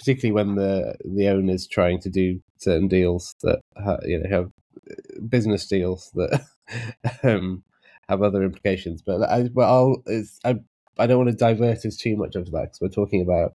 particularly 0.00 0.32
when 0.32 0.56
the 0.56 0.96
the 1.04 1.28
owner's 1.28 1.66
trying 1.66 2.00
to 2.00 2.08
do 2.08 2.40
certain 2.56 2.88
deals 2.88 3.36
that 3.42 3.60
you 4.02 4.18
know 4.18 4.28
have 4.30 4.50
uh, 4.90 5.20
business 5.28 5.66
deals 5.66 6.10
that 6.14 6.40
um, 7.22 7.62
have 8.08 8.22
other 8.22 8.42
implications. 8.42 9.02
But 9.02 9.22
I, 9.30 9.48
but 9.48 9.68
I'll 9.68 10.02
I 10.44 10.56
I 10.98 11.06
don't 11.06 11.18
want 11.18 11.30
to 11.30 11.36
divert 11.36 11.84
us 11.84 11.96
too 11.96 12.16
much 12.16 12.34
onto 12.34 12.50
that 12.52 12.62
because 12.62 12.80
we're 12.80 12.88
talking 12.88 13.22
about 13.22 13.52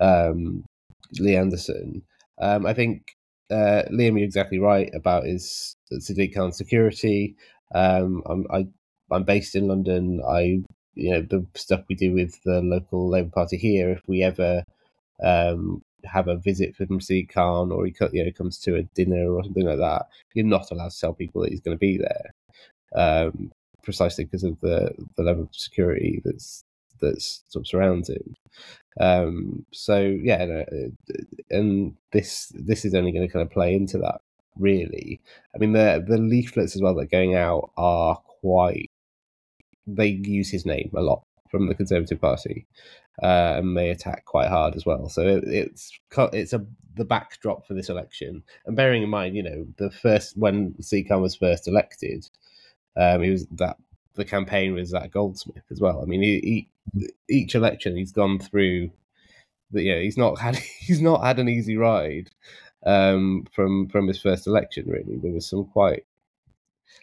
um, 0.00 0.64
Lee 1.18 1.36
Anderson. 1.36 2.02
Um, 2.40 2.64
I 2.64 2.72
think 2.72 3.16
uh, 3.50 3.82
Liam, 3.90 4.16
you're 4.16 4.18
exactly 4.18 4.60
right 4.60 4.90
about 4.94 5.24
his 5.24 5.76
Sadiq 5.92 6.34
Khan 6.34 6.52
security. 6.52 7.34
Um, 7.74 8.22
I'm 8.26 8.46
I, 8.52 8.66
I'm 9.10 9.24
based 9.24 9.56
in 9.56 9.66
London. 9.66 10.22
I 10.26 10.62
you 10.94 11.10
know 11.10 11.22
the 11.22 11.44
stuff 11.56 11.82
we 11.88 11.96
do 11.96 12.12
with 12.12 12.40
the 12.44 12.60
local 12.62 13.10
Labour 13.10 13.30
Party 13.30 13.56
here. 13.56 13.90
If 13.90 14.02
we 14.06 14.22
ever 14.22 14.62
um, 15.22 15.82
have 16.04 16.28
a 16.28 16.36
visit 16.36 16.76
from 16.76 17.00
Sadiq 17.00 17.30
Khan 17.30 17.72
or 17.72 17.86
he 17.86 17.94
you 18.12 18.24
know 18.24 18.32
comes 18.32 18.58
to 18.60 18.76
a 18.76 18.82
dinner 18.82 19.32
or 19.32 19.42
something 19.42 19.66
like 19.66 19.78
that, 19.78 20.06
you're 20.34 20.46
not 20.46 20.70
allowed 20.70 20.90
to 20.90 21.00
tell 21.00 21.12
people 21.12 21.42
that 21.42 21.50
he's 21.50 21.60
going 21.60 21.76
to 21.76 21.78
be 21.78 21.98
there, 21.98 22.34
um, 22.94 23.52
precisely 23.82 24.24
because 24.24 24.44
of 24.44 24.58
the 24.60 24.92
the 25.16 25.22
level 25.22 25.44
of 25.44 25.54
security 25.54 26.22
that's 26.24 26.64
that's 27.00 27.44
sort 27.48 27.62
of 27.62 27.68
surrounds 27.68 28.08
him. 28.08 28.34
Um, 29.00 29.64
so 29.72 30.00
yeah, 30.00 30.44
no, 30.44 30.64
and 31.50 31.96
this 32.12 32.52
this 32.54 32.84
is 32.84 32.94
only 32.94 33.12
going 33.12 33.26
to 33.26 33.32
kind 33.32 33.44
of 33.44 33.52
play 33.52 33.74
into 33.74 33.98
that 33.98 34.20
really. 34.58 35.20
I 35.54 35.58
mean 35.58 35.72
the 35.72 36.04
the 36.06 36.18
leaflets 36.18 36.76
as 36.76 36.82
well 36.82 36.94
that 36.94 37.02
are 37.02 37.06
going 37.06 37.34
out 37.34 37.70
are 37.76 38.16
quite. 38.40 38.90
They 39.86 40.08
use 40.08 40.50
his 40.50 40.66
name 40.66 40.90
a 40.94 41.00
lot 41.00 41.22
from 41.50 41.68
the 41.68 41.74
Conservative 41.74 42.20
Party, 42.20 42.66
uh, 43.22 43.56
and 43.58 43.74
may 43.74 43.90
attack 43.90 44.24
quite 44.24 44.48
hard 44.48 44.76
as 44.76 44.86
well. 44.86 45.08
So 45.08 45.22
it, 45.22 45.44
it's 45.44 45.90
it's 46.32 46.52
a 46.52 46.64
the 46.96 47.04
backdrop 47.04 47.66
for 47.66 47.74
this 47.74 47.88
election. 47.88 48.42
And 48.66 48.76
bearing 48.76 49.02
in 49.02 49.08
mind, 49.08 49.36
you 49.36 49.42
know, 49.42 49.66
the 49.78 49.90
first 49.90 50.36
when 50.36 50.74
Khan 51.08 51.22
was 51.22 51.36
first 51.36 51.66
elected, 51.66 52.28
um, 52.96 53.22
he 53.22 53.30
was 53.30 53.46
that 53.52 53.76
the 54.14 54.24
campaign 54.24 54.74
was 54.74 54.90
that 54.90 55.10
Goldsmith 55.10 55.64
as 55.70 55.80
well. 55.80 56.02
I 56.02 56.04
mean, 56.04 56.22
he, 56.22 56.68
he, 56.94 57.10
each 57.30 57.54
election 57.54 57.96
he's 57.96 58.12
gone 58.12 58.38
through. 58.38 58.90
But 59.70 59.82
yeah, 59.82 59.98
he's 60.00 60.16
not 60.18 60.38
had 60.38 60.56
he's 60.80 61.00
not 61.00 61.24
had 61.24 61.38
an 61.38 61.48
easy 61.48 61.76
ride 61.76 62.30
um, 62.84 63.46
from 63.52 63.88
from 63.88 64.06
his 64.08 64.20
first 64.20 64.46
election. 64.46 64.86
Really, 64.86 65.18
there 65.22 65.32
was 65.32 65.48
some 65.48 65.64
quite 65.64 66.04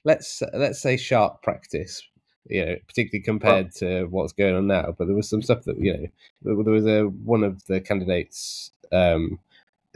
let's 0.04 0.42
let's 0.54 0.82
say 0.82 0.98
sharp 0.98 1.42
practice 1.42 2.02
you 2.48 2.66
know, 2.66 2.76
particularly 2.88 3.24
compared 3.24 3.66
well, 3.66 3.92
to 3.92 4.06
what's 4.06 4.34
going 4.34 4.56
on 4.56 4.68
now. 4.68 4.94
But 4.98 5.08
there 5.08 5.16
was 5.16 5.30
some 5.30 5.42
stuff 5.42 5.64
that 5.64 5.80
you 5.80 5.94
know, 5.94 6.08
there 6.42 6.56
was 6.56 6.86
a 6.86 7.04
one 7.04 7.44
of 7.44 7.66
the 7.66 7.82
candidates 7.82 8.72
um, 8.92 9.40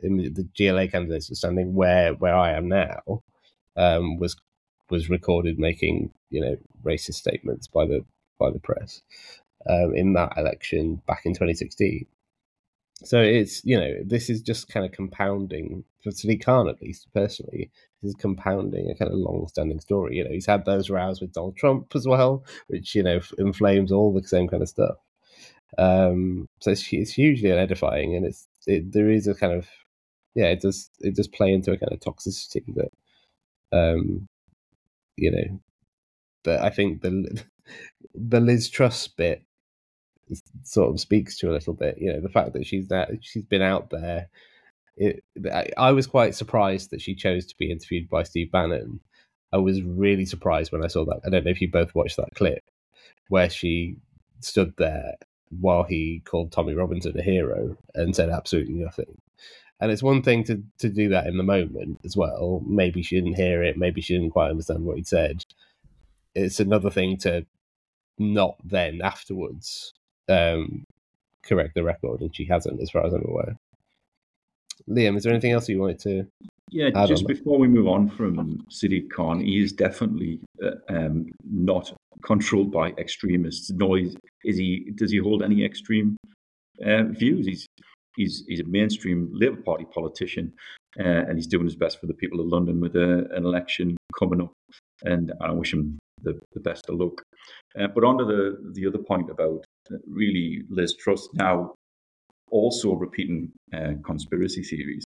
in 0.04 0.18
the, 0.18 0.30
the 0.30 0.48
GLA 0.58 0.88
candidates 0.88 1.30
was 1.30 1.40
standing 1.40 1.74
where 1.74 2.14
where 2.14 2.36
I 2.36 2.52
am 2.52 2.68
now 2.68 3.24
um, 3.76 4.18
was 4.18 4.36
was 4.90 5.10
recorded 5.10 5.60
making 5.60 6.12
you 6.30 6.42
know 6.42 6.58
racist 6.84 7.16
statements 7.16 7.68
by 7.68 7.86
the 7.86 8.04
by 8.40 8.50
the 8.50 8.60
press 8.60 9.02
um, 9.70 9.94
in 9.96 10.14
that 10.14 10.34
election 10.38 11.02
back 11.08 11.26
in 11.26 11.34
2016. 11.34 12.06
So 13.04 13.22
it's 13.22 13.64
you 13.64 13.80
know 13.80 13.96
this 14.04 14.30
is 14.30 14.42
just 14.42 14.70
kind 14.70 14.86
of 14.86 14.92
compounding 14.92 15.84
for 16.04 16.12
Khan 16.38 16.70
at 16.70 16.82
least 16.82 17.08
personally. 17.14 17.72
Is 18.02 18.16
compounding 18.16 18.90
a 18.90 18.96
kind 18.96 19.12
of 19.12 19.18
long-standing 19.18 19.82
story. 19.82 20.16
You 20.16 20.24
know 20.24 20.32
he's 20.32 20.46
had 20.46 20.64
those 20.64 20.90
rows 20.90 21.20
with 21.20 21.34
Donald 21.34 21.58
Trump 21.58 21.94
as 21.96 22.08
well, 22.08 22.46
which 22.68 22.96
you 22.96 23.04
know 23.04 23.20
inflames 23.38 23.92
all 23.92 24.14
the 24.14 24.26
same 24.26 24.48
kind 24.48 24.64
of 24.64 24.70
stuff. 24.70 24.96
Um, 25.78 26.48
so 26.62 26.72
it's, 26.72 26.92
it's 26.94 27.12
hugely 27.12 27.50
unedifying, 27.50 28.16
and 28.16 28.26
it's 28.26 28.48
it, 28.68 28.92
there 28.94 29.10
is 29.10 29.28
a 29.28 29.36
kind 29.36 29.54
of 29.54 29.68
yeah 30.34 30.46
it 30.46 30.62
does 30.62 30.90
it 31.02 31.16
does 31.16 31.28
play 31.28 31.52
into 31.52 31.72
a 31.74 31.78
kind 31.78 31.92
of 31.92 32.00
toxicity 32.00 32.64
that 32.76 32.92
um 33.78 34.28
you 35.18 35.32
know 35.32 35.60
that 36.46 36.64
I 36.64 36.70
think 36.70 37.02
the 37.02 37.44
the 38.16 38.40
Liz 38.40 38.70
Truss 38.70 39.08
bit 39.08 39.44
sort 40.64 40.90
of 40.90 41.00
speaks 41.00 41.38
to 41.40 41.50
a 41.50 41.54
little 41.54 41.74
bit. 41.74 41.98
You 42.00 42.14
know, 42.14 42.22
the 42.22 42.30
fact 42.30 42.54
that 42.54 42.66
she's 42.66 42.88
that 42.90 43.10
she's 43.22 43.44
been 43.44 43.62
out 43.62 43.90
there. 43.90 44.30
It, 45.00 45.24
I, 45.78 45.94
was 45.94 46.08
quite 46.08 46.36
surprised 46.36 46.92
that 46.92 47.02
she 47.02 47.16
chose 47.16 47.46
to 47.46 47.58
be 47.58 47.72
interviewed 47.72 48.10
by 48.10 48.24
Steve 48.24 48.52
Bannon. 48.52 49.00
I 49.54 49.58
was 49.58 49.82
really 49.82 50.26
surprised 50.26 50.74
when 50.74 50.84
I 50.84 50.88
saw 50.88 51.06
that. 51.06 51.22
I 51.26 51.30
don't 51.30 51.46
know 51.46 51.52
if 51.52 51.62
you 51.62 51.72
both 51.72 51.96
watched 51.96 52.18
that 52.18 52.36
clip 52.36 52.64
where 53.30 53.50
she 53.50 53.96
stood 54.42 54.74
there 54.78 55.16
while 55.62 55.84
he 55.84 56.22
called 56.26 56.52
Tommy 56.52 56.74
Robinson 56.74 57.18
a 57.18 57.24
hero 57.24 57.78
and 57.96 58.14
said 58.14 58.30
absolutely 58.30 58.74
nothing. 58.74 59.18
And 59.80 59.90
it's 59.90 60.04
one 60.04 60.22
thing 60.22 60.44
to, 60.44 60.62
to 60.80 60.90
do 60.90 61.08
that 61.10 61.28
in 61.28 61.38
the 61.38 61.44
moment 61.44 62.02
as 62.04 62.18
well. 62.18 62.62
Maybe 62.68 63.02
she 63.02 63.16
didn't 63.16 63.36
hear 63.36 63.64
it. 63.64 63.78
Maybe 63.78 64.02
she 64.02 64.14
didn't 64.14 64.32
quite 64.32 64.50
understand 64.50 64.84
what 64.84 64.98
he 64.98 65.04
said. 65.04 65.46
It's 66.36 66.60
another 66.60 66.90
thing 66.90 67.16
to 67.20 67.46
not 68.18 68.58
then 68.66 69.02
afterwards 69.02 69.94
um, 70.28 70.86
correct 71.44 71.76
the 71.76 71.84
record, 71.84 72.20
and 72.20 72.36
she 72.36 72.46
hasn't, 72.46 72.82
as 72.82 72.92
far 72.92 73.06
as 73.06 73.14
I'm 73.14 73.26
aware. 73.26 73.58
Liam, 74.90 75.18
is 75.18 75.24
there 75.24 75.32
anything 75.32 75.52
else 75.52 75.70
you 75.70 75.80
wanted 75.80 76.00
to? 76.00 76.26
Yeah, 76.72 76.90
just 77.08 77.28
before 77.28 77.58
we 77.58 77.68
move 77.68 77.88
on 77.88 78.10
from 78.10 78.64
Khan, 79.12 79.40
he 79.40 79.62
is 79.62 79.72
definitely 79.72 80.40
uh, 80.64 80.72
um, 80.88 81.32
not 81.50 81.92
controlled 82.24 82.72
by 82.72 82.90
extremists. 82.92 83.72
Nor 83.72 83.98
is, 83.98 84.16
is, 84.44 84.58
he. 84.58 84.92
Does 84.96 85.12
he 85.12 85.18
hold 85.18 85.42
any 85.42 85.66
extreme 85.66 86.16
uh, 86.86 87.04
views? 87.06 87.48
He's 87.48 87.66
he's 88.18 88.44
he's 88.48 88.60
a 88.60 88.66
mainstream 88.66 89.32
Labour 89.34 89.62
Party 89.62 89.86
politician, 89.92 90.54
uh, 91.00 91.04
and 91.04 91.38
he's 91.38 91.48
doing 91.48 91.66
his 91.66 91.76
best 91.76 92.00
for 92.00 92.06
the 92.06 92.14
people 92.14 92.40
of 92.40 92.48
London 92.48 92.80
with 92.80 92.96
a, 92.96 93.28
an 93.36 93.46
election 93.46 93.98
coming 94.18 94.42
up. 94.42 94.54
And 95.04 95.34
I 95.42 95.52
wish 95.52 95.74
him 95.74 95.98
the, 96.22 96.40
the 96.54 96.60
best 96.60 96.88
of 96.90 97.00
luck. 97.00 97.24
Uh, 97.80 97.88
but 97.88 98.04
on 98.04 98.18
to 98.20 98.26
the 98.26 98.72
the 98.74 98.86
other 98.86 99.00
point 99.00 99.30
about 99.32 99.66
really 100.08 100.64
Liz 100.70 100.96
Truss. 100.96 101.28
Now, 101.34 101.74
also 102.52 102.94
repeating 102.94 103.52
uh, 103.74 103.94
conspiracy 104.04 104.64
theories. 104.64 105.04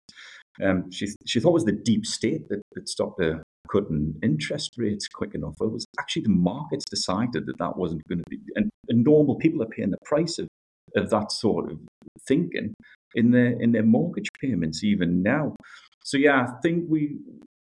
Um, 0.63 0.91
she 0.91 1.07
she 1.25 1.39
thought 1.39 1.49
it 1.49 1.53
was 1.53 1.65
the 1.65 1.71
deep 1.71 2.05
state 2.05 2.49
that, 2.49 2.61
that 2.73 2.89
stopped 2.89 3.17
the 3.17 3.41
cutting 3.71 4.15
interest 4.23 4.75
rates 4.77 5.07
quick 5.07 5.35
enough. 5.35 5.55
It 5.61 5.71
was 5.71 5.85
actually 5.99 6.23
the 6.23 6.29
markets 6.29 6.85
decided 6.89 7.45
that 7.45 7.57
that 7.59 7.77
wasn't 7.77 8.07
going 8.07 8.19
to 8.19 8.29
be, 8.29 8.39
and, 8.55 8.69
and 8.89 9.03
normal 9.03 9.35
people 9.35 9.61
are 9.61 9.67
paying 9.67 9.91
the 9.91 9.97
price 10.05 10.39
of, 10.39 10.47
of 10.95 11.09
that 11.09 11.31
sort 11.31 11.71
of 11.71 11.79
thinking 12.27 12.73
in 13.15 13.31
their 13.31 13.59
in 13.61 13.71
their 13.71 13.83
mortgage 13.83 14.29
payments 14.41 14.83
even 14.83 15.21
now. 15.21 15.55
So 16.03 16.17
yeah, 16.17 16.47
I 16.47 16.61
think 16.61 16.85
we 16.87 17.17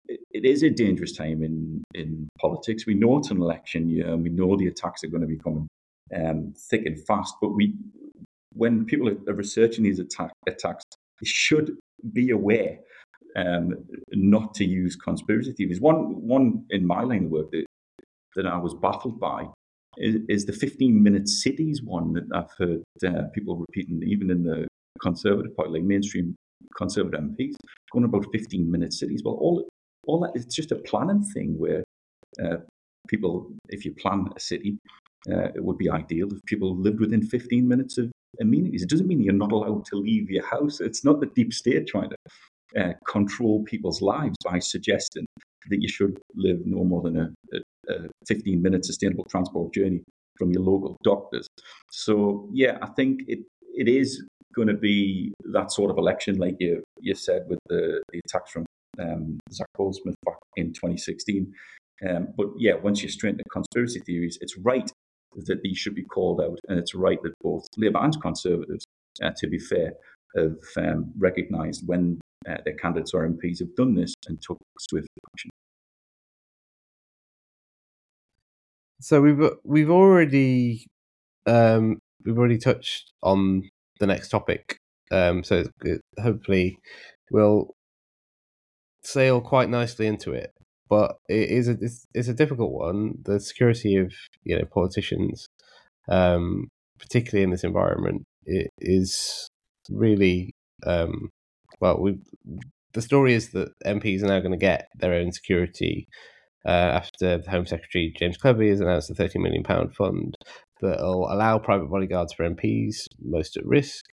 it 0.07 0.45
is 0.45 0.63
a 0.63 0.69
dangerous 0.69 1.15
time 1.15 1.43
in 1.43 1.83
in 1.93 2.27
politics. 2.39 2.85
We 2.85 2.95
know 2.95 3.17
it's 3.17 3.31
an 3.31 3.41
election 3.41 3.89
year, 3.89 4.07
and 4.07 4.23
we 4.23 4.29
know 4.29 4.55
the 4.55 4.67
attacks 4.67 5.03
are 5.03 5.07
going 5.07 5.21
to 5.21 5.27
be 5.27 5.37
coming 5.37 5.67
um, 6.15 6.53
thick 6.69 6.85
and 6.85 6.99
fast. 7.05 7.35
But 7.41 7.49
we, 7.49 7.75
when 8.55 8.85
people 8.85 9.09
are 9.09 9.33
researching 9.33 9.83
these 9.83 9.99
attack, 9.99 10.31
attacks, 10.47 10.83
they 11.21 11.25
should 11.25 11.77
be 12.11 12.31
aware 12.31 12.77
um, 13.35 13.73
not 14.11 14.53
to 14.55 14.65
use 14.65 14.95
conspiracy 14.95 15.53
theories. 15.53 15.81
One 15.81 16.21
one 16.21 16.65
in 16.69 16.85
my 16.85 17.01
line 17.01 17.25
of 17.25 17.31
work 17.31 17.51
that 17.51 17.65
that 18.35 18.47
I 18.47 18.57
was 18.57 18.73
baffled 18.73 19.19
by 19.19 19.47
is, 19.97 20.17
is 20.27 20.45
the 20.45 20.53
15 20.53 21.01
minute 21.01 21.27
cities 21.27 21.81
one 21.83 22.13
that 22.13 22.23
I've 22.33 22.51
heard 22.57 22.83
uh, 23.05 23.27
people 23.33 23.57
repeating, 23.57 24.01
even 24.05 24.31
in 24.31 24.43
the 24.43 24.67
conservative 25.01 25.55
party, 25.55 25.71
like 25.71 25.83
mainstream 25.83 26.35
conservative 26.77 27.19
MPs, 27.19 27.55
going 27.91 28.05
about 28.05 28.25
15 28.31 28.69
minute 28.69 28.93
cities. 28.93 29.21
Well, 29.23 29.35
all 29.35 29.67
all 30.07 30.19
that 30.21 30.31
it's 30.35 30.53
just 30.53 30.71
a 30.71 30.75
planning 30.75 31.23
thing 31.23 31.57
where 31.57 31.83
uh, 32.43 32.57
people, 33.07 33.51
if 33.69 33.85
you 33.85 33.93
plan 33.93 34.27
a 34.35 34.39
city, 34.39 34.77
uh, 35.31 35.49
it 35.55 35.63
would 35.63 35.77
be 35.77 35.89
ideal 35.89 36.27
if 36.31 36.43
people 36.45 36.75
lived 36.75 36.99
within 36.99 37.21
15 37.21 37.67
minutes 37.67 37.97
of 37.97 38.11
amenities. 38.39 38.83
It 38.83 38.89
doesn't 38.89 39.07
mean 39.07 39.21
you're 39.21 39.33
not 39.33 39.51
allowed 39.51 39.85
to 39.85 39.95
leave 39.95 40.29
your 40.29 40.45
house. 40.45 40.79
It's 40.79 41.03
not 41.03 41.19
the 41.19 41.27
deep 41.27 41.53
state 41.53 41.87
trying 41.87 42.09
to 42.09 42.17
uh, 42.79 42.93
control 43.07 43.63
people's 43.63 44.01
lives 44.01 44.35
by 44.43 44.59
suggesting 44.59 45.25
that 45.69 45.81
you 45.81 45.87
should 45.87 46.19
live 46.35 46.59
no 46.65 46.83
more 46.83 47.01
than 47.01 47.17
a, 47.17 47.29
a, 47.53 47.93
a 47.93 48.09
15 48.27 48.61
minute 48.61 48.85
sustainable 48.85 49.25
transport 49.29 49.73
journey 49.73 50.03
from 50.37 50.51
your 50.51 50.63
local 50.63 50.97
doctors. 51.03 51.47
So, 51.91 52.49
yeah, 52.51 52.77
I 52.81 52.87
think 52.87 53.21
it 53.27 53.39
it 53.75 53.87
is 53.87 54.23
going 54.55 54.67
to 54.67 54.73
be 54.73 55.33
that 55.51 55.71
sort 55.71 55.89
of 55.91 55.97
election, 55.97 56.35
like 56.37 56.55
you 56.59 56.83
you 56.99 57.15
said, 57.15 57.43
with 57.47 57.59
the, 57.67 58.01
the 58.11 58.19
attacks 58.25 58.51
from 58.51 58.65
um, 58.99 59.39
Zac 59.51 59.67
Goldsmith 59.75 60.15
back 60.25 60.37
in 60.55 60.73
2016. 60.73 61.51
Um, 62.07 62.27
but 62.35 62.47
yeah, 62.57 62.73
once 62.73 63.01
you 63.01 63.09
straighten 63.09 63.37
the 63.37 63.49
conspiracy 63.49 63.99
theories, 63.99 64.37
it's 64.41 64.57
right 64.57 64.89
that 65.35 65.61
these 65.63 65.77
should 65.77 65.95
be 65.95 66.03
called 66.03 66.41
out, 66.41 66.59
and 66.67 66.79
it's 66.79 66.95
right 66.95 67.21
that 67.23 67.33
both 67.41 67.65
Labour 67.77 67.99
and 67.99 68.21
Conservatives, 68.21 68.85
uh, 69.21 69.31
to 69.37 69.47
be 69.47 69.59
fair, 69.59 69.93
have 70.35 70.55
um, 70.77 71.11
recognised 71.17 71.87
when 71.87 72.19
uh, 72.47 72.57
their 72.65 72.75
candidates 72.75 73.13
or 73.13 73.27
MPs 73.27 73.59
have 73.59 73.75
done 73.75 73.95
this 73.95 74.13
and 74.27 74.41
took 74.41 74.57
swift 74.79 75.07
action. 75.33 75.49
So 79.01 79.21
we've 79.21 79.49
we've 79.63 79.89
already 79.89 80.87
um, 81.45 81.99
we've 82.25 82.37
already 82.37 82.57
touched 82.57 83.11
on 83.21 83.69
the 83.99 84.07
next 84.07 84.29
topic. 84.29 84.77
Um, 85.11 85.43
so 85.43 85.65
hopefully 86.21 86.77
we'll 87.29 87.73
sail 89.03 89.41
quite 89.41 89.69
nicely 89.69 90.07
into 90.07 90.31
it. 90.31 90.51
But 90.89 91.15
it 91.29 91.49
is 91.49 91.67
a 91.67 91.77
it's, 91.79 92.05
it's 92.13 92.27
a 92.27 92.33
difficult 92.33 92.71
one. 92.71 93.15
The 93.23 93.39
security 93.39 93.95
of 93.97 94.13
you 94.43 94.57
know 94.57 94.65
politicians, 94.65 95.47
um, 96.09 96.67
particularly 96.99 97.43
in 97.43 97.51
this 97.51 97.63
environment, 97.63 98.23
it 98.45 98.69
is 98.79 99.47
really 99.89 100.53
um, 100.85 101.29
well. 101.79 101.99
We 101.99 102.17
the 102.93 103.01
story 103.01 103.33
is 103.33 103.49
that 103.51 103.69
MPs 103.85 104.21
are 104.23 104.27
now 104.27 104.39
going 104.39 104.51
to 104.51 104.57
get 104.57 104.87
their 104.99 105.13
own 105.13 105.31
security 105.31 106.07
uh, 106.65 106.69
after 106.69 107.39
the 107.39 107.51
Home 107.51 107.65
Secretary 107.65 108.13
James 108.17 108.37
Cleverly 108.37 108.69
has 108.69 108.79
announced 108.79 109.09
a 109.09 109.13
£30 109.13 109.41
million 109.41 109.63
fund 109.89 110.35
that 110.81 110.99
will 110.99 111.31
allow 111.31 111.57
private 111.59 111.89
bodyguards 111.89 112.33
for 112.33 112.47
MPs 112.47 113.07
most 113.21 113.57
at 113.57 113.65
risk, 113.65 114.05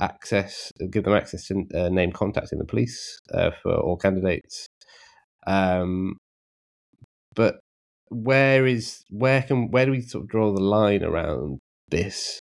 access, 0.00 0.72
give 0.90 1.04
them 1.04 1.14
access 1.14 1.46
to 1.46 1.64
uh, 1.74 1.88
name 1.88 2.12
contact 2.12 2.52
in 2.52 2.58
the 2.58 2.64
police 2.64 3.18
uh, 3.32 3.50
for 3.62 3.74
all 3.74 3.96
candidates. 3.96 4.66
Um, 5.46 6.16
but 7.34 7.60
where 8.08 8.66
is 8.66 9.04
where 9.08 9.42
can 9.42 9.70
where 9.70 9.86
do 9.86 9.92
we 9.92 10.00
sort 10.02 10.24
of 10.24 10.30
draw 10.30 10.52
the 10.52 10.62
line 10.62 11.02
around 11.02 11.58
this? 11.88 12.40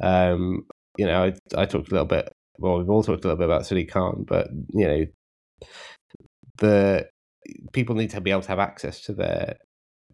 Um, 0.00 0.66
you 0.96 1.06
know, 1.06 1.24
I, 1.24 1.62
I 1.62 1.66
talked 1.66 1.88
a 1.88 1.92
little 1.92 2.06
bit. 2.06 2.32
Well, 2.58 2.78
we've 2.78 2.90
all 2.90 3.02
talked 3.02 3.24
a 3.24 3.28
little 3.28 3.38
bit 3.38 3.46
about 3.46 3.62
Sadiq 3.62 3.90
Khan, 3.90 4.24
but 4.26 4.48
you 4.70 4.86
know, 4.86 5.04
the 6.58 7.08
people 7.72 7.94
need 7.94 8.10
to 8.10 8.20
be 8.20 8.30
able 8.30 8.42
to 8.42 8.48
have 8.48 8.58
access 8.58 9.00
to 9.02 9.12
their 9.12 9.56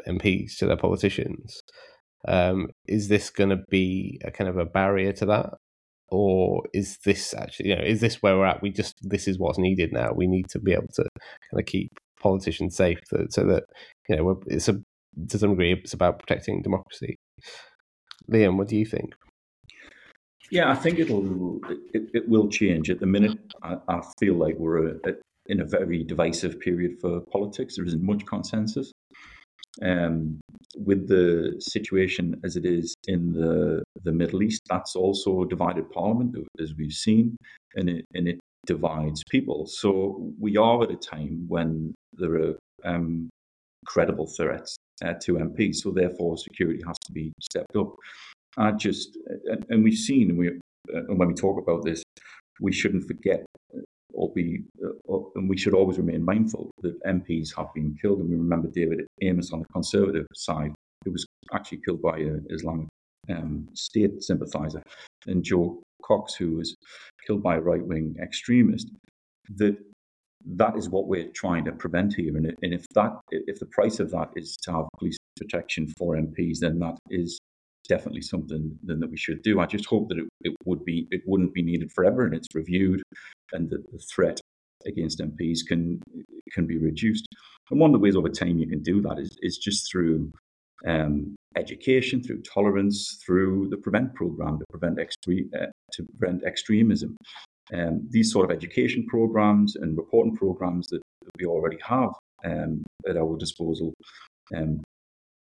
MPs, 0.07 0.57
to 0.59 0.67
their 0.67 0.77
politicians. 0.77 1.61
Um, 2.27 2.69
is 2.87 3.09
this 3.09 3.31
going 3.31 3.51
to 3.51 3.63
be 3.71 4.21
a 4.25 4.31
kind 4.31 4.49
of 4.49 4.59
a 4.59 4.65
barrier 4.65 5.13
to 5.13 5.27
that? 5.27 5.51
Or 6.09 6.63
is 6.73 6.99
this 7.05 7.35
actually, 7.35 7.71
you 7.71 7.77
know, 7.77 7.83
is 7.83 8.01
this 8.01 8.23
where 8.23 8.37
we're 8.37 8.47
at? 8.47 8.63
We 8.63 8.71
just, 8.71 8.95
this 9.03 9.27
is 9.27 9.39
what's 9.39 9.59
needed 9.59 9.93
now. 9.93 10.13
We 10.15 10.29
need 10.29 10.49
to 10.51 10.61
be 10.61 10.73
able 10.73 10.89
to 10.95 11.03
kind 11.51 11.61
of 11.61 11.67
keep 11.67 11.91
politicians 12.21 12.77
safe 12.77 12.99
so 13.31 13.45
that, 13.45 13.65
you 14.09 14.17
know, 14.17 14.41
it's 14.47 14.69
a, 14.69 14.81
to 15.29 15.39
some 15.39 15.51
degree, 15.51 15.73
it's 15.73 15.95
about 15.95 16.19
protecting 16.19 16.63
democracy. 16.63 17.17
Liam, 18.31 18.57
what 18.57 18.69
do 18.69 18.77
you 18.77 18.87
think? 18.87 19.15
Yeah, 20.51 20.71
I 20.71 20.75
think 20.75 20.99
it'll 20.99 21.61
it, 21.93 22.11
it 22.15 22.29
will 22.29 22.49
change. 22.49 22.89
At 22.91 23.01
the 23.01 23.07
minute, 23.07 23.39
I, 23.63 23.77
I 23.89 24.01
feel 24.21 24.35
like 24.35 24.57
we're 24.59 24.89
a, 24.89 25.15
in 25.47 25.61
a 25.61 25.65
very 25.65 26.05
divisive 26.05 26.61
period 26.61 27.01
for 27.01 27.21
politics. 27.33 27.77
There 27.77 27.85
isn't 27.85 28.03
much 28.03 28.25
consensus. 28.27 28.93
Um, 29.83 30.41
with 30.77 31.09
the 31.09 31.55
situation 31.59 32.41
as 32.45 32.57
it 32.57 32.65
is 32.65 32.95
in 33.07 33.33
the 33.33 33.83
the 34.05 34.13
Middle 34.13 34.43
East, 34.43 34.63
that's 34.71 34.97
also 34.97 35.43
a 35.43 35.49
divided 35.49 35.91
parliament, 35.91 36.37
as 36.61 36.75
we've 36.79 36.93
seen, 36.93 37.37
and 37.75 37.91
it 37.91 38.05
and 38.15 38.29
it 38.29 38.39
divides 38.67 39.23
people. 39.31 39.67
So 39.67 40.33
we 40.39 40.57
are 40.57 40.83
at 40.83 40.91
a 40.91 40.97
time 40.97 41.45
when 41.49 41.95
there 42.13 42.35
are 42.35 42.55
um, 42.85 43.31
credible 43.87 44.27
threats 44.27 44.77
uh, 45.05 45.15
to 45.23 45.35
MPs. 45.35 45.77
So 45.77 45.91
therefore, 45.91 46.37
security 46.37 46.83
has 46.87 46.97
to 47.07 47.13
be 47.13 47.33
stepped 47.41 47.77
up. 47.77 47.95
I 48.59 48.73
just 48.73 49.19
and, 49.47 49.67
and 49.69 49.85
we've 49.85 49.99
seen 49.99 50.37
we 50.37 50.49
uh, 50.95 51.01
when 51.09 51.29
we 51.29 51.35
talk 51.35 51.59
about 51.59 51.85
this, 51.85 52.03
we 52.61 52.73
shouldn't 52.73 53.07
forget 53.07 53.45
or 54.17 54.33
be, 54.33 54.63
uh, 54.83 55.19
and 55.35 55.49
we 55.49 55.59
should 55.59 55.75
always 55.75 55.99
remain 55.99 56.25
mindful 56.25 56.71
that 56.81 57.03
MPs 57.05 57.55
have 57.55 57.73
been 57.75 57.97
killed. 58.01 58.21
And 58.21 58.31
we 58.31 58.37
remember 58.37 58.69
David 58.69 59.07
Amess 59.23 59.53
on 59.53 59.61
the 59.61 59.69
Conservative 59.73 60.27
side, 60.35 60.73
who 61.05 61.13
was 61.13 61.27
actually 61.53 61.81
killed 61.85 62.01
by 62.01 62.19
an 62.19 62.47
Islamic 62.49 62.89
um, 63.29 63.69
State 63.75 64.23
sympathiser, 64.23 64.83
and 65.27 65.45
Jo 65.45 65.83
Cox, 66.03 66.35
who 66.35 66.57
was 66.57 66.75
killed 67.27 67.43
by 67.43 67.57
a 67.57 67.61
right 67.61 67.85
wing 67.85 68.17
extremist. 68.23 68.91
That 69.57 69.77
that 70.45 70.77
is 70.77 70.89
what 70.89 71.09
we're 71.09 71.31
trying 71.35 71.65
to 71.65 71.73
prevent 71.73 72.15
here. 72.15 72.37
And, 72.37 72.47
and 72.47 72.75
if 72.75 72.87
that, 72.95 73.19
if 73.31 73.59
the 73.59 73.67
price 73.67 73.99
of 73.99 74.11
that 74.13 74.31
is 74.37 74.57
to 74.63 74.73
have 74.73 74.85
police 74.99 75.17
protection 75.37 75.93
for 75.99 76.15
MPs, 76.17 76.59
then 76.61 76.79
that 76.79 76.97
is 77.11 77.39
definitely 77.89 78.23
something 78.23 78.77
then 78.83 79.01
that 79.01 79.11
we 79.11 79.17
should 79.17 79.43
do. 79.43 79.61
I 79.61 79.67
just 79.67 79.87
hope 79.87 80.09
that 80.09 80.19
it, 80.19 80.29
it 80.43 80.55
would 80.65 80.85
be 80.85 81.07
it 81.11 81.23
wouldn't 81.27 81.55
be 81.55 81.63
needed 81.63 81.93
forever 81.93 82.25
and 82.25 82.35
it's 82.35 82.49
reviewed 82.55 83.03
and 83.53 83.71
that 83.71 83.91
the 83.93 83.99
threat 83.99 84.41
against 84.87 85.21
MPs 85.21 85.61
can 85.67 86.01
can 86.53 86.67
be 86.67 86.79
reduced. 86.79 87.27
And 87.71 87.81
one 87.81 87.91
of 87.91 87.93
the 87.93 87.99
ways 87.99 88.17
over 88.17 88.29
time 88.29 88.59
you 88.59 88.69
can 88.69 88.83
do 88.83 89.01
that 89.03 89.19
is 89.19 89.37
is 89.43 89.59
just 89.59 89.91
through 89.91 90.33
um, 90.87 91.35
education, 91.57 92.23
through 92.23 92.43
tolerance, 92.43 93.19
through 93.25 93.69
the 93.71 93.77
prevent 93.79 94.15
program 94.15 94.59
to 94.59 94.65
prevent 94.71 94.99
extre- 94.99 95.49
uh, 95.55 95.67
to 95.93 96.05
prevent 96.19 96.45
extremism. 96.45 97.17
Um, 97.75 98.07
these 98.11 98.33
sort 98.33 98.49
of 98.49 98.57
education 98.57 99.07
programs 99.07 99.75
and 99.77 99.97
reporting 99.97 100.37
programs 100.37 100.87
that 100.89 101.01
we 101.39 101.47
already 101.47 101.79
have 101.85 102.11
um, 102.45 102.85
at 103.09 103.17
our 103.17 103.37
disposal 103.37 103.93
um, 104.55 104.83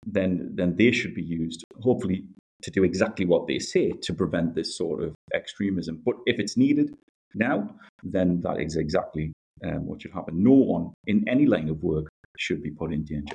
then 0.06 0.52
then 0.54 0.76
they 0.76 0.92
should 0.92 1.14
be 1.14 1.22
used, 1.22 1.64
hopefully, 1.82 2.24
to 2.62 2.70
do 2.70 2.84
exactly 2.84 3.26
what 3.26 3.46
they 3.46 3.58
say 3.58 3.90
to 4.02 4.14
prevent 4.14 4.54
this 4.54 4.76
sort 4.76 5.02
of 5.02 5.14
extremism. 5.34 6.02
But 6.04 6.16
if 6.26 6.38
it's 6.38 6.56
needed 6.56 6.94
now, 7.34 7.68
then 8.02 8.40
that 8.42 8.60
is 8.60 8.76
exactly 8.76 9.32
um, 9.64 9.86
what 9.86 10.02
should 10.02 10.12
happen. 10.12 10.42
No 10.42 10.52
one 10.52 10.92
in 11.06 11.28
any 11.28 11.46
line 11.46 11.68
of 11.68 11.82
work 11.82 12.08
should 12.38 12.62
be 12.62 12.70
put 12.70 12.92
in 12.92 13.04
danger. 13.04 13.34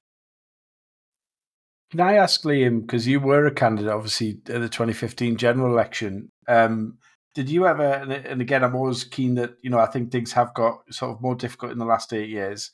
Can 1.92 2.00
I 2.00 2.16
ask 2.16 2.44
Liam, 2.44 2.82
because 2.82 3.08
you 3.08 3.20
were 3.20 3.46
a 3.46 3.54
candidate, 3.54 3.92
obviously, 3.92 4.40
at 4.48 4.62
the 4.62 4.70
2015 4.70 5.38
general 5.38 5.72
election, 5.72 6.30
um, 6.48 6.98
did 7.36 7.50
you 7.50 7.68
ever, 7.68 7.84
and 7.84 8.42
again, 8.42 8.64
I'm 8.64 8.76
always 8.76 9.04
keen 9.04 9.36
that, 9.36 9.56
you 9.62 9.70
know, 9.70 9.80
I 9.80 9.86
think 9.86 10.12
things 10.12 10.32
have 10.34 10.54
got 10.54 10.82
sort 10.90 11.12
of 11.12 11.22
more 11.22 11.36
difficult 11.36 11.72
in 11.72 11.78
the 11.78 11.86
last 11.86 12.14
eight 12.14 12.30
years, 12.30 12.72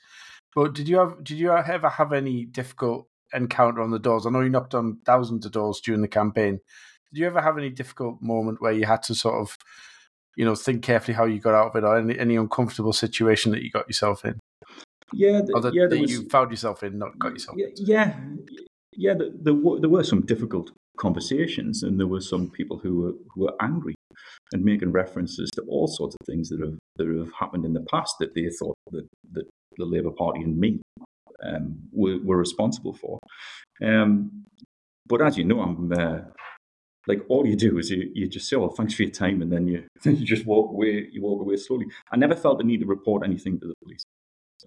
but 0.56 0.73
did 0.73 0.88
you 0.88 0.97
have, 0.97 1.23
did 1.23 1.38
you 1.38 1.51
ever 1.51 1.89
have 1.89 2.13
any 2.13 2.45
difficult 2.45 3.08
encounter 3.34 3.82
on 3.82 3.91
the 3.91 3.99
doors? 3.99 4.25
I 4.25 4.30
know 4.30 4.41
you 4.41 4.49
knocked 4.49 4.75
on 4.75 4.99
thousands 5.06 5.45
of 5.45 5.51
doors 5.51 5.82
during 5.82 6.01
the 6.01 6.08
campaign. 6.08 6.60
Did 7.12 7.19
you 7.19 7.27
ever 7.27 7.41
have 7.41 7.58
any 7.58 7.69
difficult 7.69 8.21
moment 8.21 8.62
where 8.62 8.71
you 8.71 8.86
had 8.86 9.03
to 9.03 9.15
sort 9.15 9.36
of 9.36 9.58
you 10.38 10.45
know, 10.45 10.56
think 10.56 10.84
carefully 10.84 11.15
how 11.15 11.25
you 11.25 11.39
got 11.39 11.56
out 11.56 11.69
of 11.69 11.75
it 11.75 11.84
or 11.84 11.97
any, 11.97 12.17
any 12.17 12.36
uncomfortable 12.36 12.93
situation 12.93 13.51
that 13.51 13.63
you 13.63 13.71
got 13.71 13.88
yourself 13.89 14.23
in? 14.23 14.39
Yeah, 15.12 15.41
or 15.53 15.62
that, 15.62 15.73
yeah, 15.73 15.88
that 15.88 15.99
was, 15.99 16.12
you 16.12 16.30
found 16.30 16.51
yourself 16.51 16.84
in, 16.84 16.99
not 16.99 17.17
got 17.17 17.34
yourself 17.34 17.58
yeah, 17.58 17.67
Yeah, 17.75 18.19
yeah. 18.97 19.13
There, 19.13 19.29
there, 19.33 19.53
were, 19.53 19.79
there 19.79 19.89
were 19.89 20.03
some 20.03 20.25
difficult 20.25 20.71
conversations, 20.97 21.83
and 21.83 21.99
there 21.99 22.07
were 22.07 22.21
some 22.21 22.49
people 22.49 22.79
who 22.79 23.01
were 23.01 23.13
who 23.33 23.41
were 23.43 23.55
angry 23.62 23.95
and 24.51 24.63
making 24.63 24.91
references 24.91 25.49
to 25.53 25.62
all 25.69 25.88
sorts 25.88 26.15
of 26.19 26.25
things 26.25 26.49
that 26.49 26.60
have 26.60 26.77
that 26.97 27.07
have 27.07 27.31
happened 27.39 27.65
in 27.65 27.73
the 27.73 27.86
past 27.91 28.15
that 28.19 28.33
they 28.33 28.49
thought 28.60 28.75
that, 28.91 29.07
that 29.31 29.45
the 29.77 29.86
Labour 29.86 30.12
Party 30.12 30.41
and 30.41 30.57
me 30.57 30.81
um, 31.43 31.77
were, 31.91 32.17
were 32.23 32.38
responsible 32.38 32.93
for. 32.93 33.19
Um, 33.83 34.43
but 35.05 35.21
as 35.21 35.38
you 35.38 35.43
know, 35.43 35.62
I'm 35.62 35.91
uh, 35.93 36.19
like 37.07 37.21
all 37.29 37.47
you 37.47 37.55
do 37.55 37.77
is 37.77 37.89
you, 37.89 38.12
you 38.13 38.27
just 38.27 38.49
say, 38.49 38.57
"Oh, 38.57 38.69
thanks 38.69 38.93
for 38.93 39.03
your 39.03 39.12
time," 39.12 39.41
and 39.41 39.51
then 39.51 39.67
you 39.67 39.83
you 40.03 40.25
just 40.25 40.45
walk 40.45 40.71
away. 40.71 41.07
You 41.12 41.21
walk 41.21 41.41
away 41.41 41.57
slowly. 41.57 41.86
I 42.12 42.17
never 42.17 42.36
felt 42.36 42.57
the 42.57 42.63
need 42.63 42.81
to 42.81 42.86
report 42.86 43.23
anything 43.23 43.60
to 43.60 43.67
the 43.67 43.75
police. 43.83 44.03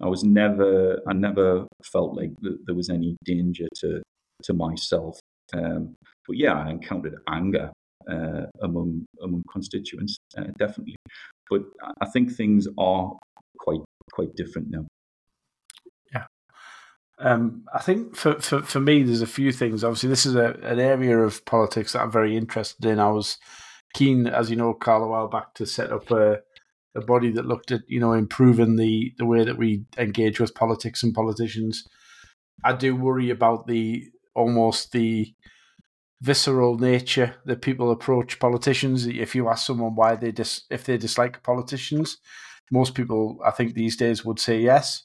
I 0.01 0.07
was 0.07 0.23
never, 0.23 0.99
I 1.07 1.13
never 1.13 1.67
felt 1.83 2.15
like 2.15 2.31
th- 2.41 2.59
there 2.65 2.75
was 2.75 2.89
any 2.89 3.17
danger 3.25 3.67
to 3.81 4.01
to 4.43 4.53
myself. 4.53 5.19
Um, 5.53 5.95
but 6.27 6.37
yeah, 6.37 6.53
I 6.53 6.69
encountered 6.69 7.15
anger 7.27 7.71
uh, 8.09 8.45
among 8.61 9.05
among 9.21 9.43
constituents, 9.51 10.17
uh, 10.37 10.45
definitely. 10.57 10.95
But 11.49 11.63
I 12.01 12.07
think 12.07 12.31
things 12.31 12.67
are 12.77 13.11
quite 13.59 13.81
quite 14.13 14.35
different 14.35 14.69
now. 14.69 14.85
Yeah, 16.13 16.25
um, 17.19 17.65
I 17.73 17.79
think 17.79 18.15
for, 18.15 18.39
for 18.39 18.61
for 18.61 18.79
me, 18.79 19.03
there's 19.03 19.21
a 19.21 19.27
few 19.27 19.51
things. 19.51 19.83
Obviously, 19.83 20.09
this 20.09 20.25
is 20.25 20.35
a, 20.35 20.53
an 20.63 20.79
area 20.79 21.17
of 21.19 21.43
politics 21.45 21.93
that 21.93 22.01
I'm 22.01 22.11
very 22.11 22.37
interested 22.37 22.85
in. 22.85 22.99
I 22.99 23.11
was 23.11 23.37
keen, 23.93 24.27
as 24.27 24.49
you 24.49 24.55
know, 24.55 24.73
Carl, 24.73 25.03
a 25.03 25.07
while 25.07 25.27
back 25.27 25.53
to 25.55 25.65
set 25.65 25.91
up 25.91 26.09
a 26.11 26.39
a 26.95 27.01
body 27.01 27.31
that 27.31 27.45
looked 27.45 27.71
at 27.71 27.81
you 27.87 27.99
know 27.99 28.13
improving 28.13 28.75
the 28.75 29.13
the 29.17 29.25
way 29.25 29.43
that 29.43 29.57
we 29.57 29.85
engage 29.97 30.39
with 30.39 30.55
politics 30.55 31.03
and 31.03 31.13
politicians. 31.13 31.83
I 32.63 32.73
do 32.73 32.95
worry 32.95 33.29
about 33.29 33.67
the 33.67 34.03
almost 34.33 34.91
the 34.91 35.33
visceral 36.21 36.77
nature 36.77 37.35
that 37.45 37.61
people 37.61 37.91
approach 37.91 38.39
politicians. 38.39 39.07
If 39.07 39.35
you 39.35 39.49
ask 39.49 39.65
someone 39.65 39.95
why 39.95 40.15
they 40.15 40.31
dis 40.31 40.63
if 40.69 40.83
they 40.83 40.97
dislike 40.97 41.43
politicians, 41.43 42.17
most 42.71 42.93
people 42.93 43.39
I 43.45 43.51
think 43.51 43.73
these 43.73 43.97
days 43.97 44.23
would 44.23 44.39
say 44.39 44.59
yes. 44.59 45.03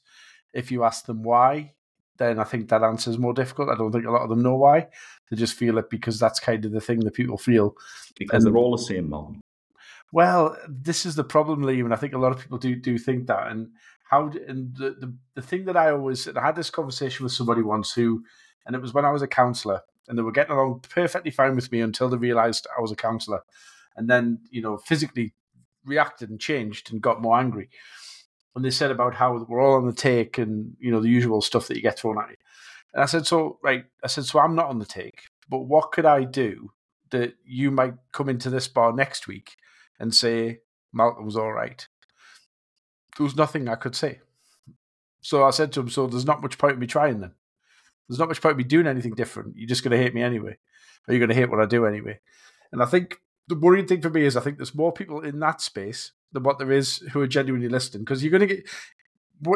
If 0.52 0.70
you 0.70 0.84
ask 0.84 1.06
them 1.06 1.22
why, 1.22 1.74
then 2.18 2.38
I 2.38 2.44
think 2.44 2.68
that 2.68 2.82
answer 2.82 3.10
is 3.10 3.18
more 3.18 3.34
difficult. 3.34 3.68
I 3.68 3.74
don't 3.74 3.92
think 3.92 4.06
a 4.06 4.10
lot 4.10 4.22
of 4.22 4.30
them 4.30 4.42
know 4.42 4.56
why. 4.56 4.88
They 5.30 5.36
just 5.36 5.54
feel 5.54 5.78
it 5.78 5.90
because 5.90 6.18
that's 6.18 6.40
kind 6.40 6.64
of 6.64 6.72
the 6.72 6.80
thing 6.80 7.00
that 7.00 7.14
people 7.14 7.38
feel. 7.38 7.76
Because 8.18 8.44
and, 8.44 8.54
they're 8.54 8.60
all 8.60 8.76
the 8.76 8.82
same. 8.82 9.12
Well, 10.12 10.56
this 10.68 11.04
is 11.04 11.14
the 11.14 11.24
problem, 11.24 11.62
Liam, 11.62 11.84
and 11.84 11.92
I 11.92 11.96
think 11.96 12.14
a 12.14 12.18
lot 12.18 12.32
of 12.32 12.40
people 12.40 12.58
do 12.58 12.76
do 12.76 12.96
think 12.98 13.26
that. 13.26 13.48
And 13.48 13.70
how 14.08 14.30
and 14.46 14.74
the, 14.76 14.90
the 14.90 15.14
the 15.34 15.42
thing 15.42 15.64
that 15.64 15.76
I 15.76 15.90
always 15.90 16.28
I 16.28 16.40
had 16.40 16.56
this 16.56 16.70
conversation 16.70 17.24
with 17.24 17.32
somebody 17.32 17.62
once 17.62 17.92
who, 17.92 18.22
and 18.66 18.76
it 18.76 18.82
was 18.82 18.92
when 18.92 19.04
I 19.04 19.10
was 19.10 19.22
a 19.22 19.28
councillor, 19.28 19.82
and 20.08 20.18
they 20.18 20.22
were 20.22 20.32
getting 20.32 20.52
along 20.52 20.80
perfectly 20.88 21.30
fine 21.30 21.56
with 21.56 21.72
me 21.72 21.80
until 21.80 22.08
they 22.08 22.16
realised 22.16 22.66
I 22.76 22.80
was 22.80 22.92
a 22.92 22.96
councillor, 22.96 23.42
and 23.96 24.10
then 24.10 24.40
you 24.50 24.60
know 24.60 24.76
physically 24.76 25.32
reacted 25.84 26.30
and 26.30 26.40
changed 26.40 26.92
and 26.92 27.00
got 27.00 27.22
more 27.22 27.38
angry. 27.38 27.70
And 28.54 28.64
they 28.64 28.70
said 28.70 28.90
about 28.90 29.14
how 29.14 29.44
we're 29.48 29.60
all 29.60 29.76
on 29.76 29.86
the 29.86 29.92
take 29.92 30.38
and 30.38 30.76
you 30.80 30.90
know 30.90 31.00
the 31.00 31.08
usual 31.08 31.40
stuff 31.40 31.68
that 31.68 31.76
you 31.76 31.82
get 31.82 31.98
thrown 31.98 32.18
at 32.18 32.30
you. 32.30 32.36
And 32.92 33.02
I 33.02 33.06
said, 33.06 33.26
so 33.26 33.58
right, 33.62 33.84
I 34.02 34.06
said, 34.06 34.24
so 34.24 34.38
I'm 34.38 34.54
not 34.54 34.68
on 34.68 34.78
the 34.78 34.86
take, 34.86 35.24
but 35.48 35.60
what 35.60 35.92
could 35.92 36.06
I 36.06 36.24
do 36.24 36.72
that 37.10 37.34
you 37.44 37.70
might 37.70 37.94
come 38.12 38.28
into 38.28 38.50
this 38.50 38.68
bar 38.68 38.92
next 38.92 39.28
week 39.28 39.56
and 40.00 40.14
say 40.14 40.60
Malcolm's 40.92 41.36
all 41.36 41.52
right. 41.52 41.86
There 43.16 43.24
was 43.24 43.36
nothing 43.36 43.68
I 43.68 43.74
could 43.74 43.94
say. 43.94 44.20
So 45.20 45.44
I 45.44 45.50
said 45.50 45.72
to 45.72 45.80
him, 45.80 45.88
So 45.88 46.06
there's 46.06 46.26
not 46.26 46.42
much 46.42 46.58
point 46.58 46.74
in 46.74 46.78
me 46.78 46.86
trying 46.86 47.20
then. 47.20 47.32
There's 48.08 48.18
not 48.18 48.28
much 48.28 48.40
point 48.40 48.52
in 48.52 48.58
me 48.58 48.64
doing 48.64 48.86
anything 48.86 49.14
different. 49.14 49.56
You're 49.56 49.68
just 49.68 49.82
going 49.82 49.96
to 49.96 50.02
hate 50.02 50.14
me 50.14 50.22
anyway. 50.22 50.58
Or 51.08 51.14
you're 51.14 51.18
going 51.18 51.30
to 51.30 51.34
hate 51.34 51.50
what 51.50 51.60
I 51.60 51.66
do 51.66 51.86
anyway. 51.86 52.20
And 52.72 52.82
I 52.82 52.86
think 52.86 53.16
the 53.48 53.58
worrying 53.58 53.86
thing 53.86 54.02
for 54.02 54.10
me 54.10 54.24
is 54.24 54.36
I 54.36 54.40
think 54.40 54.58
there's 54.58 54.74
more 54.74 54.92
people 54.92 55.20
in 55.20 55.38
that 55.40 55.60
space 55.60 56.12
than 56.32 56.42
what 56.42 56.58
there 56.58 56.72
is 56.72 56.98
who 57.12 57.20
are 57.20 57.26
genuinely 57.26 57.68
listening. 57.68 58.04
Because 58.04 58.22
you're 58.22 58.36
going 58.36 58.48
to 58.48 58.54
get, 58.56 58.68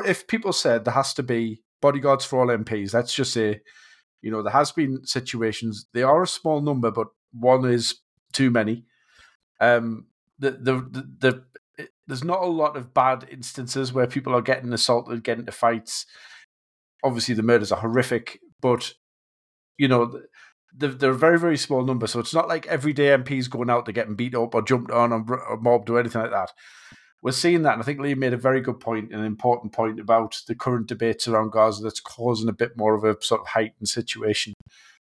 if 0.06 0.26
people 0.26 0.52
said 0.52 0.84
there 0.84 0.94
has 0.94 1.14
to 1.14 1.22
be 1.22 1.62
bodyguards 1.80 2.24
for 2.24 2.40
all 2.40 2.56
MPs, 2.56 2.94
let's 2.94 3.14
just 3.14 3.32
say, 3.32 3.60
you 4.22 4.30
know, 4.30 4.42
there 4.42 4.52
has 4.52 4.72
been 4.72 5.04
situations, 5.04 5.86
they 5.92 6.02
are 6.02 6.22
a 6.22 6.28
small 6.28 6.60
number, 6.60 6.90
but 6.90 7.08
one 7.32 7.64
is 7.64 7.96
too 8.32 8.50
many. 8.50 8.84
Um, 9.60 10.06
the 10.38 10.52
the 10.52 10.74
the, 10.74 11.10
the 11.20 11.44
there's 12.06 12.24
not 12.24 12.42
a 12.42 12.46
lot 12.46 12.76
of 12.76 12.92
bad 12.92 13.26
instances 13.30 13.92
where 13.92 14.06
people 14.06 14.34
are 14.34 14.42
getting 14.42 14.72
assaulted, 14.72 15.22
getting 15.22 15.40
into 15.40 15.52
fights. 15.52 16.06
Obviously, 17.04 17.34
the 17.34 17.42
murders 17.42 17.72
are 17.72 17.80
horrific, 17.80 18.40
but 18.60 18.92
you 19.78 19.88
know 19.88 20.20
they're, 20.76 21.10
a 21.10 21.14
very 21.14 21.38
very 21.38 21.56
small 21.56 21.84
number. 21.84 22.06
So 22.06 22.20
it's 22.20 22.34
not 22.34 22.48
like 22.48 22.66
everyday 22.66 23.16
MPs 23.16 23.50
going 23.50 23.70
out 23.70 23.86
to 23.86 23.92
getting 23.92 24.16
beat 24.16 24.34
up 24.34 24.54
or 24.54 24.62
jumped 24.62 24.90
on 24.90 25.12
or, 25.12 25.58
mobbed 25.60 25.90
or 25.90 25.98
anything 25.98 26.22
like 26.22 26.30
that. 26.30 26.52
We're 27.22 27.32
seeing 27.32 27.62
that, 27.62 27.74
and 27.74 27.82
I 27.82 27.84
think 27.84 28.00
Lee 28.00 28.14
made 28.14 28.32
a 28.32 28.38
very 28.38 28.62
good 28.62 28.80
point, 28.80 29.12
an 29.12 29.24
important 29.24 29.72
point 29.74 30.00
about 30.00 30.40
the 30.46 30.54
current 30.54 30.86
debates 30.86 31.28
around 31.28 31.52
Gaza 31.52 31.82
that's 31.82 32.00
causing 32.00 32.48
a 32.48 32.54
bit 32.54 32.78
more 32.78 32.94
of 32.94 33.04
a 33.04 33.22
sort 33.22 33.42
of 33.42 33.48
heightened 33.48 33.88
situation, 33.88 34.54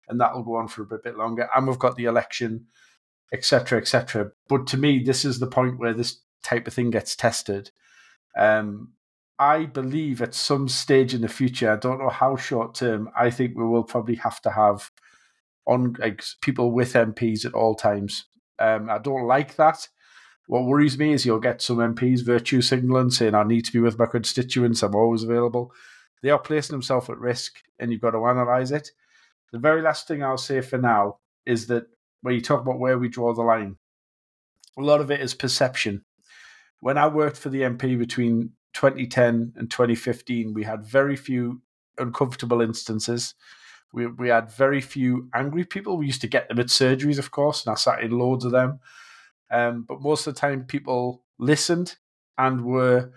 and 0.09 0.19
that 0.21 0.35
will 0.35 0.43
go 0.43 0.57
on 0.57 0.69
for 0.69 0.83
a 0.83 0.87
bit, 0.87 1.03
bit 1.03 1.19
longer. 1.19 1.49
And 1.55 1.67
we've 1.67 1.79
got 1.79 1.97
the 1.97 2.07
election 2.07 2.67
etc., 3.33 3.79
etc. 3.79 4.31
But 4.49 4.67
to 4.69 4.77
me, 4.77 5.03
this 5.03 5.25
is 5.25 5.39
the 5.39 5.47
point 5.47 5.79
where 5.79 5.95
this 5.95 6.21
type 6.43 6.67
of 6.67 6.75
thing 6.75 6.91
gets 6.91 7.17
tested. 7.17 7.71
Um, 8.39 8.93
I 9.39 9.67
believe 9.67 10.23
at 10.23 10.35
some 10.35 10.69
stage 10.69 11.13
in 11.13 11.21
the 11.21 11.29
future, 11.29 11.71
I 11.71 11.77
don't 11.77 11.99
know 11.99 12.09
how 12.09 12.37
short 12.37 12.75
term, 12.75 13.11
I 13.17 13.31
think 13.31 13.57
we 13.57 13.65
will 13.65 13.85
probably 13.85 14.15
have 14.17 14.41
to 14.43 14.51
have 14.51 14.91
on 15.67 15.95
like, 15.99 16.23
people 16.41 16.73
with 16.73 16.95
MPs 16.95 17.45
at 17.45 17.53
all 17.53 17.75
times. 17.75 18.25
Um, 18.59 18.89
I 18.89 18.99
don't 18.99 19.27
like 19.27 19.57
that. 19.57 19.89
What 20.47 20.65
worries 20.65 20.97
me 20.97 21.13
is 21.13 21.27
you'll 21.27 21.41
get 21.41 21.61
some 21.61 21.79
MPs 21.79 22.25
virtue 22.25 22.63
signaling 22.63 23.11
saying, 23.11 23.35
I 23.35 23.43
need 23.43 23.65
to 23.67 23.73
be 23.73 23.81
with 23.81 23.99
my 23.99 24.07
constituents, 24.07 24.83
I'm 24.83 24.95
always 24.95 25.25
available. 25.25 25.73
They 26.23 26.31
are 26.31 26.39
placing 26.39 26.75
themselves 26.75 27.11
at 27.11 27.19
risk 27.19 27.61
and 27.79 27.93
you've 27.93 28.01
got 28.01 28.13
to 28.13 28.25
analyse 28.25 28.71
it. 28.71 28.91
The 29.53 29.59
very 29.59 29.83
last 29.83 30.09
thing 30.09 30.23
I'll 30.23 30.39
say 30.39 30.61
for 30.61 30.79
now 30.79 31.19
is 31.45 31.67
that 31.67 31.87
when 32.23 32.35
you 32.35 32.41
talk 32.41 32.61
about 32.61 32.79
where 32.79 32.99
we 32.99 33.09
draw 33.09 33.35
the 33.35 33.43
line. 33.43 33.77
A 34.79 34.83
lot 34.83 35.01
of 35.01 35.11
it 35.11 35.21
is 35.21 35.35
perception. 35.35 36.05
When 36.81 36.99
I 36.99 37.09
worked 37.09 37.37
for 37.37 37.49
the 37.49 37.63
MP 37.63 37.99
between 37.99 38.53
2010 38.77 39.55
and 39.57 39.71
2015, 39.71 40.53
we 40.53 40.63
had 40.63 40.85
very 40.85 41.17
few 41.17 41.63
uncomfortable 41.97 42.61
instances. 42.61 43.35
We, 43.93 44.07
we 44.07 44.29
had 44.29 44.53
very 44.53 44.83
few 44.83 45.31
angry 45.35 45.65
people. 45.65 45.97
We 45.97 46.07
used 46.07 46.21
to 46.21 46.29
get 46.29 46.49
them 46.49 46.61
at 46.61 46.67
surgeries, 46.67 47.19
of 47.19 47.31
course, 47.31 47.65
and 47.65 47.73
I 47.73 47.77
sat 47.77 48.03
in 48.03 48.11
loads 48.11 48.45
of 48.45 48.53
them. 48.53 48.81
Um, 49.51 49.87
but 49.89 50.03
most 50.03 50.27
of 50.27 50.35
the 50.35 50.41
time, 50.41 50.65
people 50.65 51.25
listened 51.39 51.97
and 52.37 52.67
were 52.67 53.13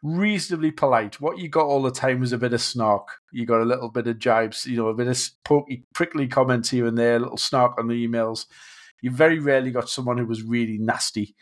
reasonably 0.00 0.70
polite. 0.70 1.20
What 1.20 1.38
you 1.38 1.48
got 1.48 1.66
all 1.66 1.82
the 1.82 1.90
time 1.90 2.20
was 2.20 2.32
a 2.32 2.38
bit 2.38 2.52
of 2.52 2.62
snark. 2.62 3.08
You 3.32 3.46
got 3.46 3.62
a 3.62 3.64
little 3.64 3.88
bit 3.88 4.06
of 4.06 4.20
jibes, 4.20 4.64
you 4.64 4.76
know, 4.76 4.88
a 4.88 4.94
bit 4.94 5.08
of 5.08 5.20
pokey, 5.44 5.86
prickly 5.92 6.28
comments 6.28 6.70
here 6.70 6.86
and 6.86 6.96
there, 6.96 7.16
a 7.16 7.20
little 7.20 7.36
snark 7.36 7.76
on 7.78 7.88
the 7.88 8.06
emails. 8.06 8.46
You 9.02 9.10
very 9.10 9.40
rarely 9.40 9.72
got 9.72 9.88
someone 9.88 10.18
who 10.18 10.26
was 10.26 10.44
really 10.44 10.78
nasty 10.78 11.34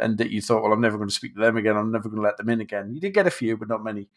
and 0.00 0.18
that 0.18 0.30
you 0.30 0.40
thought, 0.40 0.62
well, 0.62 0.72
I'm 0.72 0.80
never 0.80 0.96
going 0.96 1.08
to 1.08 1.14
speak 1.14 1.34
to 1.34 1.40
them 1.40 1.56
again. 1.56 1.76
I'm 1.76 1.92
never 1.92 2.08
going 2.08 2.22
to 2.22 2.26
let 2.26 2.36
them 2.36 2.48
in 2.48 2.60
again. 2.60 2.92
You 2.94 3.00
did 3.00 3.14
get 3.14 3.26
a 3.26 3.30
few, 3.30 3.56
but 3.56 3.68
not 3.68 3.84
many. 3.84 4.08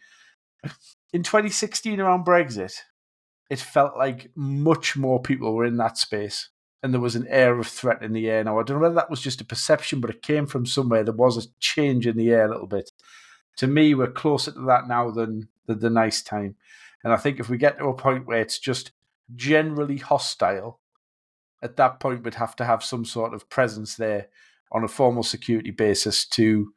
In 1.13 1.23
2016, 1.23 1.99
around 1.99 2.25
Brexit, 2.25 2.73
it 3.49 3.59
felt 3.59 3.97
like 3.97 4.31
much 4.35 4.95
more 4.95 5.21
people 5.21 5.53
were 5.53 5.65
in 5.65 5.77
that 5.77 5.97
space 5.97 6.49
and 6.83 6.93
there 6.93 7.01
was 7.01 7.15
an 7.15 7.27
air 7.27 7.59
of 7.59 7.67
threat 7.67 8.01
in 8.01 8.13
the 8.13 8.29
air. 8.29 8.43
Now, 8.43 8.59
I 8.59 8.63
don't 8.63 8.77
know 8.77 8.81
whether 8.81 8.95
that 8.95 9.09
was 9.09 9.21
just 9.21 9.41
a 9.41 9.45
perception, 9.45 10.01
but 10.01 10.09
it 10.09 10.21
came 10.21 10.47
from 10.47 10.65
somewhere. 10.65 11.03
There 11.03 11.13
was 11.13 11.37
a 11.37 11.49
change 11.59 12.07
in 12.07 12.17
the 12.17 12.31
air 12.31 12.45
a 12.45 12.51
little 12.51 12.67
bit 12.67 12.91
to 13.57 13.67
me, 13.67 13.93
we're 13.93 14.11
closer 14.11 14.51
to 14.51 14.61
that 14.61 14.87
now 14.87 15.11
than 15.11 15.47
the, 15.67 15.75
the 15.75 15.89
nice 15.89 16.21
time. 16.21 16.55
And 17.03 17.13
I 17.13 17.17
think 17.17 17.39
if 17.39 17.49
we 17.49 17.57
get 17.57 17.77
to 17.77 17.87
a 17.87 17.93
point 17.93 18.27
where 18.27 18.41
it's 18.41 18.59
just 18.59 18.91
generally 19.35 19.97
hostile, 19.97 20.79
at 21.61 21.77
that 21.77 21.99
point 21.99 22.23
we'd 22.23 22.35
have 22.35 22.55
to 22.57 22.65
have 22.65 22.83
some 22.83 23.05
sort 23.05 23.33
of 23.33 23.49
presence 23.49 23.95
there 23.95 24.27
on 24.71 24.83
a 24.83 24.87
formal 24.87 25.23
security 25.23 25.71
basis 25.71 26.25
to 26.25 26.73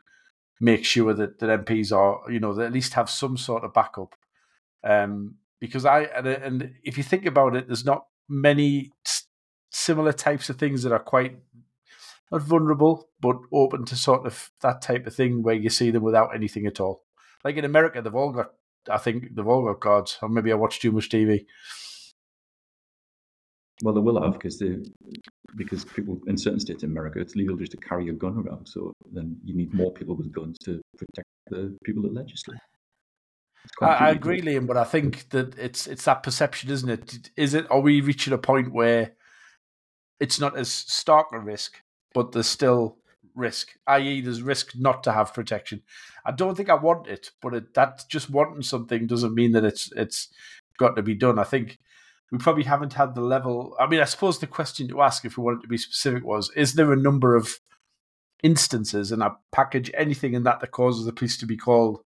make 0.61 0.85
sure 0.85 1.13
that, 1.15 1.39
that 1.39 1.65
MPs 1.65 1.93
are, 1.93 2.31
you 2.31 2.41
know, 2.41 2.53
they 2.53 2.65
at 2.65 2.73
least 2.73 2.95
have 2.95 3.11
some 3.11 3.37
sort 3.37 3.65
of 3.65 3.75
backup. 3.75 4.15
Um, 4.83 5.37
because 5.61 5.85
I 5.85 6.03
and, 6.03 6.27
and 6.27 6.75
if 6.83 6.99
you 6.99 7.05
think 7.05 7.27
about 7.27 7.57
it, 7.57 7.67
there's 7.67 7.85
not 7.85 8.07
many 8.29 8.91
similar 9.71 10.13
types 10.13 10.51
of 10.51 10.57
things 10.57 10.83
that 10.83 10.93
are 10.93 10.99
quite 10.99 11.39
not 12.31 12.43
vulnerable, 12.43 13.09
but 13.21 13.37
open 13.53 13.85
to 13.87 13.97
sort 13.97 14.27
of 14.27 14.51
that 14.61 14.83
type 14.83 15.07
of 15.07 15.15
thing 15.15 15.43
where 15.43 15.55
you 15.55 15.71
see 15.71 15.91
them 15.91 16.03
without 16.03 16.35
anything 16.35 16.67
at 16.67 16.81
all. 16.81 17.05
Like 17.45 17.57
in 17.57 17.65
America, 17.65 18.01
they've 18.01 18.15
all 18.15 18.33
got, 18.33 18.53
I 18.91 18.99
think 18.99 19.35
they've 19.35 19.47
all 19.47 19.65
got 19.65 19.81
cards, 19.81 20.19
or 20.23 20.29
maybe 20.29 20.53
I 20.53 20.57
watch 20.57 20.81
too 20.81 20.93
much 20.93 21.09
TV. 21.11 21.47
Well, 23.83 23.95
they 23.95 24.01
will 24.01 24.23
have 24.23 24.35
because 24.35 24.59
they 24.59 24.77
because 25.57 25.85
people 25.85 26.21
in 26.27 26.37
certain 26.37 26.61
states 26.61 26.83
in 26.83 26.91
America 26.91 27.21
it's 27.21 27.37
legal 27.37 27.57
just 27.57 27.73
to 27.73 27.77
carry 27.79 28.09
a 28.09 28.13
gun 28.13 28.37
around. 28.39 28.67
So 28.67 28.93
then 29.13 29.37
you 29.45 29.55
need 29.57 29.75
more 29.75 29.93
people 29.93 30.17
with 30.17 30.33
guns 30.33 30.59
to 30.65 30.81
protect 30.97 31.29
the 31.49 31.77
people 31.85 32.03
that 32.03 32.15
legislate. 32.15 32.59
I, 33.81 33.87
I 33.87 34.11
agree, 34.11 34.41
Liam, 34.43 34.67
but 34.67 34.77
I 34.77 34.85
think 34.85 35.31
that 35.31 35.59
it's 35.59 35.87
it's 35.87 36.05
that 36.05 36.23
perception, 36.23 36.71
isn't 36.71 36.89
it? 36.89 37.31
Is 37.37 37.55
it? 37.55 37.71
Are 37.71 37.81
we 37.81 38.01
reaching 38.01 38.33
a 38.33 38.39
point 38.39 38.73
where 38.73 39.13
it's 40.21 40.39
not 40.39 40.57
as 40.57 40.71
stark 40.71 41.29
a 41.33 41.39
risk, 41.41 41.81
but 42.13 42.33
there's 42.33 42.47
still 42.47 42.99
risk, 43.35 43.71
i.e., 43.89 44.21
there's 44.21 44.43
risk 44.43 44.77
not 44.77 45.03
to 45.03 45.13
have 45.13 45.35
protection. 45.35 45.83
I 46.25 46.31
don't 46.33 46.57
think 46.57 46.71
I 46.71 46.75
want 46.75 47.09
it, 47.09 47.33
but 47.43 47.55
it, 47.55 47.75
that 47.75 48.05
just 48.09 48.31
wanting 48.31 48.63
something 48.63 49.07
doesn't 49.07 49.35
mean 49.35 49.53
that 49.53 49.65
it's 49.65 49.91
it's 49.97 50.29
got 50.79 50.95
to 50.97 51.03
be 51.03 51.15
done. 51.15 51.39
I 51.39 51.45
think 51.45 51.79
we 52.35 52.39
probably 52.39 52.65
haven't 52.65 52.95
had 52.95 53.15
the 53.15 53.21
level. 53.21 53.77
I 53.79 53.87
mean, 53.87 54.01
I 54.01 54.05
suppose 54.07 54.41
the 54.41 54.49
question 54.49 54.89
to 54.89 55.03
ask, 55.03 55.25
if 55.25 55.39
we 55.39 55.45
wanted 55.45 55.63
to 55.63 55.69
be 55.69 55.77
specific, 55.79 56.25
was: 56.25 56.51
Is 56.57 56.75
there 56.75 56.93
a 56.93 56.97
number 56.97 57.37
of 57.37 57.61
instances, 58.43 59.13
in 59.13 59.23
a 59.23 59.37
package 59.53 59.89
anything 59.95 60.35
in 60.35 60.43
that 60.43 60.59
that 60.61 60.73
causes 60.73 61.07
the 61.07 61.13
police 61.13 61.39
to 61.39 61.47
be 61.47 61.57
called 61.57 62.01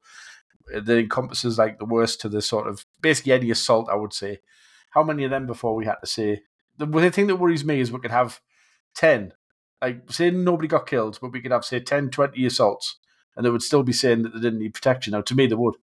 uh, 0.75 0.81
that 0.81 0.99
encompasses 0.99 1.57
like 1.57 1.79
the 1.79 1.87
worst 1.87 2.21
to 2.21 2.29
the 2.29 2.43
sort 2.43 2.67
of 2.69 2.85
basically 3.01 3.33
any 3.33 3.51
assault? 3.51 3.89
I 3.91 3.97
would 3.97 4.13
say. 4.13 4.41
How 4.91 5.03
many 5.03 5.25
of 5.25 5.31
them 5.31 5.47
before 5.47 5.75
we 5.75 5.87
had 5.87 5.97
to 6.03 6.07
say? 6.07 6.43
The, 6.77 6.85
the 6.85 7.11
thing 7.11 7.29
that 7.29 7.37
worries 7.37 7.65
me 7.65 7.81
is 7.81 7.91
we 7.91 8.01
could 8.01 8.11
have 8.11 8.41
ten 8.95 9.33
like 9.81 10.11
say 10.11 10.31
nobody 10.31 10.69
got 10.69 10.87
killed, 10.87 11.19
but 11.23 11.33
we 11.33 11.41
could 11.41 11.53
have 11.53 11.65
say 11.65 11.81
10, 11.81 12.11
20 12.11 12.45
assaults, 12.45 12.99
and 13.35 13.47
they 13.47 13.51
would 13.51 13.63
still 13.63 13.83
be 13.83 13.93
saying 13.93 14.23
that 14.23 14.35
they 14.35 14.41
didn't 14.41 14.59
need 14.59 14.75
protection. 14.75 15.13
Now, 15.13 15.23
to 15.23 15.35
me, 15.35 15.47
they 15.47 15.55
would. 15.55 15.77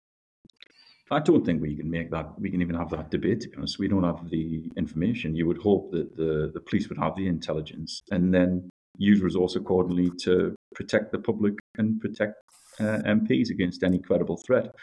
I 1.10 1.20
don't 1.20 1.44
think 1.44 1.60
we 1.60 1.76
can 1.76 1.90
make 1.90 2.10
that. 2.10 2.38
We 2.40 2.50
can 2.50 2.62
even 2.62 2.76
have 2.76 2.90
that 2.90 3.10
debate. 3.10 3.40
To 3.40 3.48
be 3.48 3.56
honest, 3.58 3.78
we 3.78 3.88
don't 3.88 4.04
have 4.04 4.30
the 4.30 4.70
information. 4.76 5.36
You 5.36 5.46
would 5.46 5.58
hope 5.58 5.90
that 5.92 6.16
the 6.16 6.50
the 6.52 6.60
police 6.60 6.88
would 6.88 6.98
have 6.98 7.14
the 7.16 7.26
intelligence 7.26 8.00
and 8.10 8.32
then 8.32 8.70
use 8.96 9.20
resource 9.20 9.56
accordingly 9.56 10.10
to 10.22 10.54
protect 10.74 11.12
the 11.12 11.18
public 11.18 11.54
and 11.76 12.00
protect 12.00 12.36
uh, 12.80 12.98
MPs 13.06 13.50
against 13.50 13.82
any 13.82 13.98
credible 13.98 14.38
threat. 14.46 14.74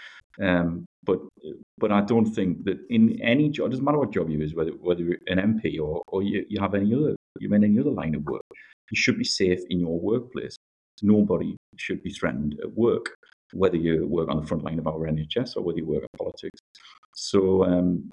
Um, 0.42 0.86
but 1.04 1.20
but 1.78 1.92
I 1.92 2.02
don't 2.02 2.32
think 2.32 2.64
that 2.66 2.78
in 2.90 3.20
any 3.22 3.50
job, 3.50 3.68
it 3.68 3.70
doesn't 3.72 3.86
matter 3.86 3.98
what 3.98 4.14
job 4.14 4.30
you 4.30 4.42
is, 4.42 4.54
whether 4.54 4.72
whether 4.72 5.02
you're 5.02 5.18
an 5.28 5.40
MP 5.40 5.80
or 5.80 6.04
or 6.08 6.22
you, 6.24 6.46
you 6.50 6.60
have 6.62 6.76
any 6.76 6.94
other 6.94 7.16
you're 7.40 7.56
in 7.56 7.64
any 7.64 7.80
other 7.80 7.92
line 7.92 8.16
of 8.16 8.24
work, 8.26 8.46
you 8.92 8.98
should 8.98 9.18
be 9.18 9.24
safe 9.24 9.60
in 9.70 9.80
your 9.80 10.00
workplace. 10.00 10.56
Nobody 11.02 11.58
should 11.78 12.04
be 12.04 12.12
threatened 12.12 12.60
at 12.62 12.72
work, 12.74 13.10
whether 13.54 13.78
you 13.78 14.08
work 14.08 14.30
on 14.30 14.40
the 14.40 14.48
front 14.48 14.64
line 14.64 14.80
of 14.80 14.88
our 14.88 15.08
NHS 15.08 15.58
or 15.58 15.62
whether 15.62 15.80
you 15.80 15.86
work 15.86 16.04
in 16.04 16.18
politics. 16.18 16.60
So, 17.16 17.64
um, 17.66 18.12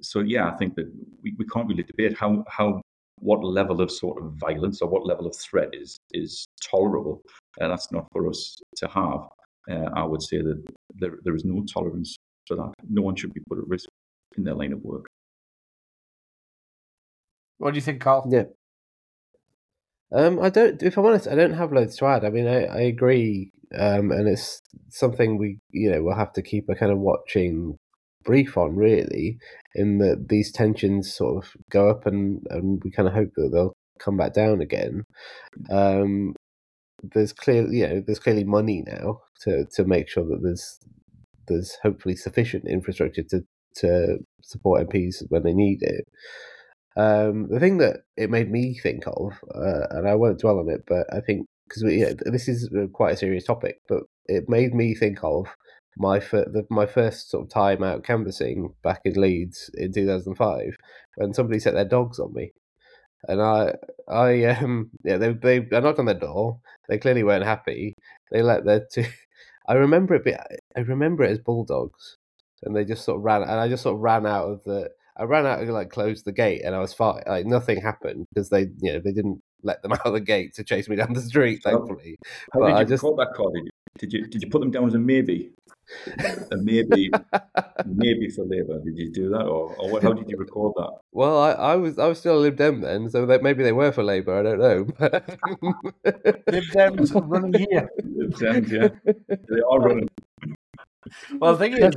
so 0.00 0.20
yeah, 0.20 0.48
I 0.48 0.56
think 0.56 0.74
that 0.76 0.90
we, 1.22 1.34
we 1.38 1.46
can't 1.46 1.68
really 1.68 1.84
debate 1.84 2.16
how 2.16 2.44
how 2.48 2.82
what 3.20 3.44
level 3.44 3.80
of 3.80 3.90
sort 3.90 4.20
of 4.20 4.32
violence 4.32 4.82
or 4.82 4.88
what 4.88 5.06
level 5.06 5.26
of 5.26 5.36
threat 5.36 5.70
is 5.72 5.96
is 6.12 6.44
tolerable. 6.62 7.22
Uh, 7.60 7.68
that's 7.68 7.92
not 7.92 8.06
for 8.12 8.28
us 8.28 8.56
to 8.76 8.88
have. 8.88 9.28
Uh, 9.70 9.88
I 9.94 10.02
would 10.02 10.22
say 10.22 10.38
that 10.38 10.60
there, 10.96 11.18
there 11.22 11.36
is 11.36 11.44
no 11.44 11.64
tolerance 11.72 12.16
for 12.48 12.56
that. 12.56 12.72
No 12.88 13.02
one 13.02 13.14
should 13.14 13.32
be 13.32 13.40
put 13.48 13.58
at 13.58 13.68
risk 13.68 13.88
in 14.36 14.42
their 14.42 14.54
line 14.54 14.72
of 14.72 14.82
work. 14.82 15.06
What 17.58 17.72
do 17.72 17.76
you 17.76 17.82
think, 17.82 18.00
Carl? 18.00 18.26
Yeah, 18.28 18.44
um, 20.14 20.40
I 20.40 20.50
don't. 20.50 20.82
If 20.82 20.96
I'm 20.98 21.06
honest, 21.06 21.28
I 21.28 21.34
don't 21.34 21.54
have 21.54 21.72
loads 21.72 21.96
to 21.96 22.06
add. 22.06 22.24
I 22.24 22.30
mean, 22.30 22.46
I, 22.46 22.64
I 22.64 22.80
agree, 22.80 23.52
um, 23.78 24.10
and 24.10 24.28
it's 24.28 24.60
something 24.90 25.38
we, 25.38 25.58
you 25.70 25.90
know, 25.90 26.02
we'll 26.02 26.16
have 26.16 26.32
to 26.34 26.42
keep 26.42 26.68
a 26.68 26.74
kind 26.74 26.92
of 26.92 26.98
watching 26.98 27.78
brief 28.24 28.56
on, 28.56 28.76
really, 28.76 29.38
in 29.74 29.98
that 29.98 30.26
these 30.28 30.52
tensions 30.52 31.14
sort 31.14 31.44
of 31.44 31.52
go 31.70 31.88
up, 31.90 32.06
and 32.06 32.46
and 32.50 32.82
we 32.84 32.90
kind 32.90 33.08
of 33.08 33.14
hope 33.14 33.30
that 33.36 33.50
they'll 33.52 33.74
come 33.98 34.16
back 34.16 34.34
down 34.34 34.60
again. 34.60 35.04
Um, 35.70 36.34
there's 37.02 37.32
clearly, 37.32 37.78
you 37.78 37.88
know, 37.88 38.02
there's 38.06 38.18
clearly 38.18 38.44
money 38.44 38.84
now 38.86 39.20
to 39.42 39.66
to 39.74 39.84
make 39.84 40.08
sure 40.08 40.24
that 40.24 40.40
there's 40.42 40.78
there's 41.48 41.78
hopefully 41.82 42.16
sufficient 42.16 42.64
infrastructure 42.68 43.22
to 43.30 43.42
to 43.76 44.18
support 44.42 44.88
MPs 44.88 45.22
when 45.28 45.42
they 45.42 45.54
need 45.54 45.78
it. 45.82 46.04
Um, 46.96 47.48
the 47.48 47.60
thing 47.60 47.78
that 47.78 48.02
it 48.16 48.30
made 48.30 48.50
me 48.50 48.78
think 48.78 49.04
of, 49.06 49.32
uh, 49.54 49.86
and 49.90 50.06
I 50.08 50.14
won't 50.14 50.40
dwell 50.40 50.58
on 50.58 50.68
it, 50.68 50.84
but 50.86 51.06
I 51.12 51.20
think 51.20 51.46
because 51.68 51.84
yeah, 51.84 52.12
this 52.26 52.48
is 52.48 52.68
quite 52.92 53.14
a 53.14 53.16
serious 53.16 53.44
topic, 53.44 53.80
but 53.88 54.02
it 54.26 54.48
made 54.48 54.74
me 54.74 54.94
think 54.94 55.18
of 55.22 55.46
my 55.96 56.20
fir- 56.20 56.50
the, 56.50 56.66
my 56.70 56.86
first 56.86 57.30
sort 57.30 57.44
of 57.44 57.50
time 57.50 57.82
out 57.82 58.04
canvassing 58.04 58.74
back 58.82 59.00
in 59.04 59.14
Leeds 59.14 59.70
in 59.74 59.92
2005 59.92 60.76
when 61.16 61.34
somebody 61.34 61.58
set 61.58 61.74
their 61.74 61.84
dogs 61.84 62.18
on 62.18 62.32
me. 62.34 62.52
And 63.28 63.40
I, 63.40 63.74
I, 64.08 64.44
um, 64.62 64.90
yeah, 65.04 65.16
they, 65.16 65.32
they, 65.32 65.66
I 65.72 65.80
knocked 65.80 65.98
on 65.98 66.06
their 66.06 66.14
door. 66.14 66.60
They 66.88 66.98
clearly 66.98 67.24
weren't 67.24 67.44
happy. 67.44 67.94
They 68.30 68.42
let 68.42 68.64
their 68.64 68.86
two, 68.92 69.06
I 69.66 69.74
remember 69.74 70.14
it, 70.14 70.40
I 70.76 70.80
remember 70.80 71.24
it 71.24 71.30
as 71.30 71.38
bulldogs, 71.38 72.18
and 72.62 72.74
they 72.74 72.84
just 72.84 73.04
sort 73.04 73.18
of 73.18 73.24
ran, 73.24 73.42
and 73.42 73.52
I 73.52 73.68
just 73.68 73.82
sort 73.82 73.94
of 73.94 74.00
ran 74.00 74.26
out 74.26 74.46
of 74.50 74.64
the, 74.64 74.90
I 75.16 75.24
ran 75.24 75.46
out 75.46 75.60
and 75.60 75.72
like 75.72 75.90
closed 75.90 76.24
the 76.24 76.32
gate, 76.32 76.62
and 76.64 76.74
I 76.74 76.78
was 76.78 76.94
fine. 76.94 77.22
Like 77.26 77.46
nothing 77.46 77.80
happened 77.80 78.26
because 78.32 78.48
they, 78.48 78.68
you 78.80 78.92
know, 78.92 79.00
they 79.00 79.12
didn't 79.12 79.42
let 79.62 79.82
them 79.82 79.92
out 79.92 80.06
of 80.06 80.12
the 80.12 80.20
gate 80.20 80.54
to 80.54 80.64
chase 80.64 80.88
me 80.88 80.96
down 80.96 81.12
the 81.12 81.20
street. 81.20 81.62
Thankfully, 81.62 82.18
how 82.52 82.60
but 82.60 82.66
did 82.66 82.72
you 82.72 82.78
I 82.78 82.84
just... 82.84 83.02
record 83.02 83.18
that 83.18 83.34
call? 83.34 83.52
Did 83.52 83.64
you, 83.64 83.70
did 83.98 84.12
you 84.12 84.26
did 84.28 84.42
you 84.42 84.50
put 84.50 84.60
them 84.60 84.70
down 84.70 84.86
as 84.86 84.94
a 84.94 84.98
maybe? 84.98 85.52
a 86.50 86.56
maybe, 86.56 87.10
maybe 87.86 88.28
for 88.30 88.44
Labour. 88.44 88.80
Did 88.84 88.96
you 88.96 89.10
do 89.10 89.28
that, 89.30 89.42
or, 89.42 89.74
or 89.76 89.90
what, 89.90 90.02
how 90.02 90.12
did 90.12 90.28
you 90.28 90.36
record 90.36 90.72
that? 90.76 90.90
Well, 91.12 91.38
I, 91.38 91.52
I 91.52 91.76
was 91.76 91.98
I 91.98 92.06
was 92.06 92.18
still 92.18 92.38
a 92.38 92.40
Lib 92.40 92.56
Dem 92.56 92.80
then, 92.80 93.10
so 93.10 93.26
that 93.26 93.42
maybe 93.42 93.62
they 93.62 93.72
were 93.72 93.92
for 93.92 94.02
Labour. 94.02 94.38
I 94.38 94.42
don't 94.42 94.58
know. 94.58 94.86
Lib 96.04 96.64
Dems 96.72 97.14
are 97.14 97.22
running 97.22 97.66
here. 97.70 97.90
Lib 98.04 98.34
Dems, 98.34 98.70
yeah, 98.70 98.88
they 99.28 99.60
are 99.70 99.80
running. 99.80 100.08
Well, 101.38 101.56
the 101.56 101.58
thing 101.58 101.72
is, 101.76 101.94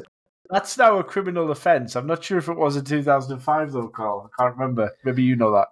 that's 0.49 0.77
now 0.77 0.97
a 0.97 1.03
criminal 1.03 1.51
offence. 1.51 1.95
I'm 1.95 2.07
not 2.07 2.23
sure 2.23 2.37
if 2.37 2.47
it 2.47 2.57
was 2.57 2.75
in 2.75 2.85
2005 2.85 3.71
though, 3.71 3.87
Carl. 3.87 4.29
I 4.37 4.43
can't 4.43 4.57
remember. 4.57 4.91
Maybe 5.03 5.23
you 5.23 5.35
know 5.35 5.51
that. 5.51 5.67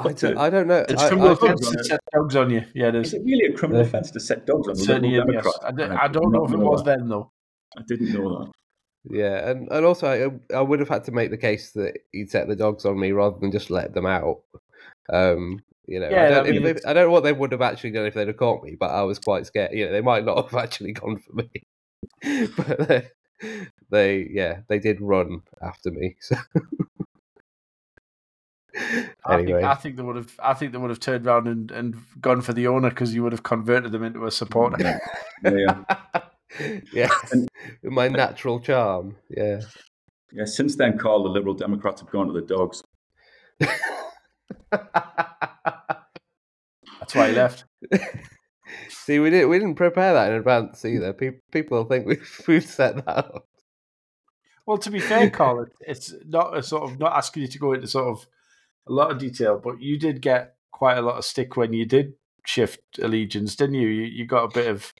I 0.00 0.12
don't, 0.12 0.38
I 0.38 0.48
don't, 0.48 0.68
know. 0.68 0.84
It's 0.88 1.02
I, 1.02 1.08
criminal 1.08 1.32
offence 1.32 1.68
to 1.68 1.84
set 1.84 2.00
dogs 2.14 2.36
on 2.36 2.50
you. 2.50 2.64
Yeah, 2.72 2.88
it 2.88 2.94
is. 2.94 3.08
Is 3.08 3.14
it 3.14 3.22
really 3.24 3.52
a 3.52 3.56
criminal 3.56 3.82
yeah. 3.82 3.88
offence 3.88 4.12
to 4.12 4.20
set 4.20 4.46
dogs 4.46 4.68
on 4.68 4.78
you? 4.78 4.84
Certainly, 4.84 5.16
yes. 5.32 5.58
I, 5.64 5.72
don't, 5.72 5.92
I 5.92 6.06
don't 6.06 6.30
know 6.30 6.44
if 6.44 6.52
it 6.52 6.58
was 6.58 6.84
that. 6.84 6.98
then 6.98 7.08
though. 7.08 7.32
I 7.76 7.82
didn't 7.86 8.12
know 8.12 8.38
that. 8.38 8.52
Yeah, 9.10 9.50
and, 9.50 9.68
and 9.70 9.86
also 9.86 10.06
I, 10.06 10.54
I 10.56 10.60
would 10.60 10.80
have 10.80 10.88
had 10.88 11.04
to 11.04 11.12
make 11.12 11.30
the 11.30 11.36
case 11.36 11.72
that 11.72 11.98
he'd 12.12 12.30
set 12.30 12.46
the 12.46 12.56
dogs 12.56 12.84
on 12.84 12.98
me 12.98 13.12
rather 13.12 13.38
than 13.40 13.50
just 13.50 13.70
let 13.70 13.94
them 13.94 14.06
out. 14.06 14.42
Um, 15.12 15.62
you 15.86 15.98
know, 15.98 16.10
yeah, 16.10 16.26
I, 16.26 16.28
don't, 16.28 16.46
I, 16.46 16.50
mean, 16.50 16.62
they, 16.62 16.74
I 16.86 16.92
don't 16.92 17.06
know 17.06 17.10
what 17.10 17.24
they 17.24 17.32
would 17.32 17.52
have 17.52 17.62
actually 17.62 17.92
done 17.92 18.06
if 18.06 18.14
they'd 18.14 18.28
have 18.28 18.36
caught 18.36 18.62
me, 18.62 18.76
but 18.78 18.90
I 18.90 19.02
was 19.02 19.18
quite 19.18 19.46
scared. 19.46 19.72
You 19.72 19.86
know, 19.86 19.92
they 19.92 20.02
might 20.02 20.24
not 20.24 20.50
have 20.50 20.60
actually 20.62 20.92
gone 20.92 21.16
for 21.18 21.32
me, 21.32 21.48
but 22.56 23.10
they 23.90 24.28
yeah 24.30 24.60
they 24.68 24.78
did 24.78 25.00
run 25.00 25.42
after 25.62 25.90
me. 25.90 26.16
So. 26.20 26.36
anyway. 28.74 29.08
I 29.24 29.44
think, 29.44 29.64
I 29.64 29.74
think 29.74 29.96
they 29.96 30.02
would 30.02 30.16
have. 30.16 30.32
I 30.42 30.54
think 30.54 30.72
they 30.72 30.78
would 30.78 30.90
have 30.90 31.00
turned 31.00 31.26
around 31.26 31.48
and, 31.48 31.70
and 31.70 31.96
gone 32.20 32.40
for 32.40 32.52
the 32.52 32.66
owner 32.66 32.90
because 32.90 33.14
you 33.14 33.22
would 33.22 33.32
have 33.32 33.42
converted 33.42 33.92
them 33.92 34.02
into 34.04 34.26
a 34.26 34.30
supporter. 34.30 35.00
Yeah, 35.44 35.82
yeah. 36.92 37.10
And, 37.32 37.48
my 37.82 38.08
natural 38.08 38.58
charm. 38.60 39.16
Yeah, 39.28 39.60
yeah. 40.32 40.44
Since 40.46 40.76
then, 40.76 40.96
Carl, 40.96 41.22
the 41.24 41.28
Liberal 41.28 41.54
Democrats 41.54 42.00
have 42.00 42.10
gone 42.10 42.26
to 42.26 42.32
the 42.32 42.40
dogs. 42.40 42.82
That's 47.00 47.14
why 47.14 47.28
he 47.28 47.34
left. 47.34 47.64
See, 48.88 49.18
we 49.18 49.30
didn't 49.30 49.48
we 49.48 49.58
didn't 49.58 49.76
prepare 49.76 50.14
that 50.14 50.30
in 50.30 50.38
advance 50.38 50.84
either. 50.84 51.12
People 51.12 51.40
people 51.50 51.84
think 51.84 52.06
we've, 52.06 52.42
we've 52.48 52.66
set 52.66 53.04
that 53.04 53.08
up. 53.08 53.46
Well, 54.66 54.78
to 54.78 54.90
be 54.90 55.00
fair, 55.00 55.30
Colin, 55.30 55.70
it's 55.80 56.14
not 56.26 56.56
a 56.56 56.62
sort 56.62 56.90
of 56.90 56.98
not 56.98 57.16
asking 57.16 57.42
you 57.42 57.48
to 57.48 57.58
go 57.58 57.72
into 57.72 57.86
sort 57.86 58.08
of 58.08 58.26
a 58.86 58.92
lot 58.92 59.10
of 59.10 59.18
detail, 59.18 59.60
but 59.62 59.80
you 59.80 59.98
did 59.98 60.20
get 60.20 60.56
quite 60.70 60.98
a 60.98 61.02
lot 61.02 61.16
of 61.16 61.24
stick 61.24 61.56
when 61.56 61.72
you 61.72 61.86
did 61.86 62.14
shift 62.44 62.80
allegiance, 63.00 63.56
didn't 63.56 63.76
you? 63.76 63.88
You, 63.88 64.04
you 64.04 64.26
got 64.26 64.44
a 64.44 64.54
bit 64.54 64.68
of 64.68 64.92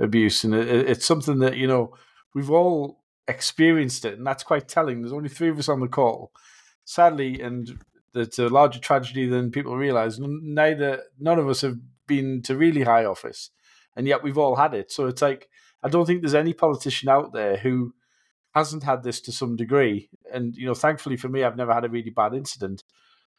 abuse, 0.00 0.44
and 0.44 0.54
it, 0.54 0.68
it's 0.68 1.06
something 1.06 1.38
that 1.40 1.56
you 1.56 1.66
know 1.66 1.94
we've 2.34 2.50
all 2.50 3.04
experienced 3.28 4.04
it, 4.04 4.18
and 4.18 4.26
that's 4.26 4.42
quite 4.42 4.68
telling. 4.68 5.00
There's 5.00 5.12
only 5.12 5.28
three 5.28 5.48
of 5.48 5.58
us 5.58 5.68
on 5.68 5.80
the 5.80 5.88
call, 5.88 6.32
sadly, 6.84 7.40
and 7.40 7.78
it's 8.14 8.38
a 8.38 8.48
larger 8.48 8.80
tragedy 8.80 9.26
than 9.26 9.50
people 9.50 9.76
realize. 9.76 10.18
Neither, 10.20 11.02
none 11.18 11.38
of 11.38 11.48
us 11.48 11.62
have 11.62 11.78
been 12.06 12.42
to 12.42 12.56
really 12.56 12.82
high 12.82 13.04
office, 13.04 13.50
and 13.96 14.06
yet 14.06 14.22
we've 14.22 14.38
all 14.38 14.56
had 14.56 14.74
it. 14.74 14.90
So 14.92 15.06
it's 15.06 15.22
like 15.22 15.48
I 15.82 15.88
don't 15.88 16.06
think 16.06 16.22
there's 16.22 16.34
any 16.34 16.54
politician 16.54 17.08
out 17.08 17.32
there 17.32 17.56
who 17.58 17.94
hasn't 18.54 18.84
had 18.84 19.02
this 19.02 19.20
to 19.22 19.32
some 19.32 19.56
degree. 19.56 20.08
And 20.32 20.56
you 20.56 20.66
know, 20.66 20.74
thankfully 20.74 21.16
for 21.16 21.28
me, 21.28 21.42
I've 21.42 21.56
never 21.56 21.74
had 21.74 21.84
a 21.84 21.88
really 21.88 22.10
bad 22.10 22.34
incident. 22.34 22.84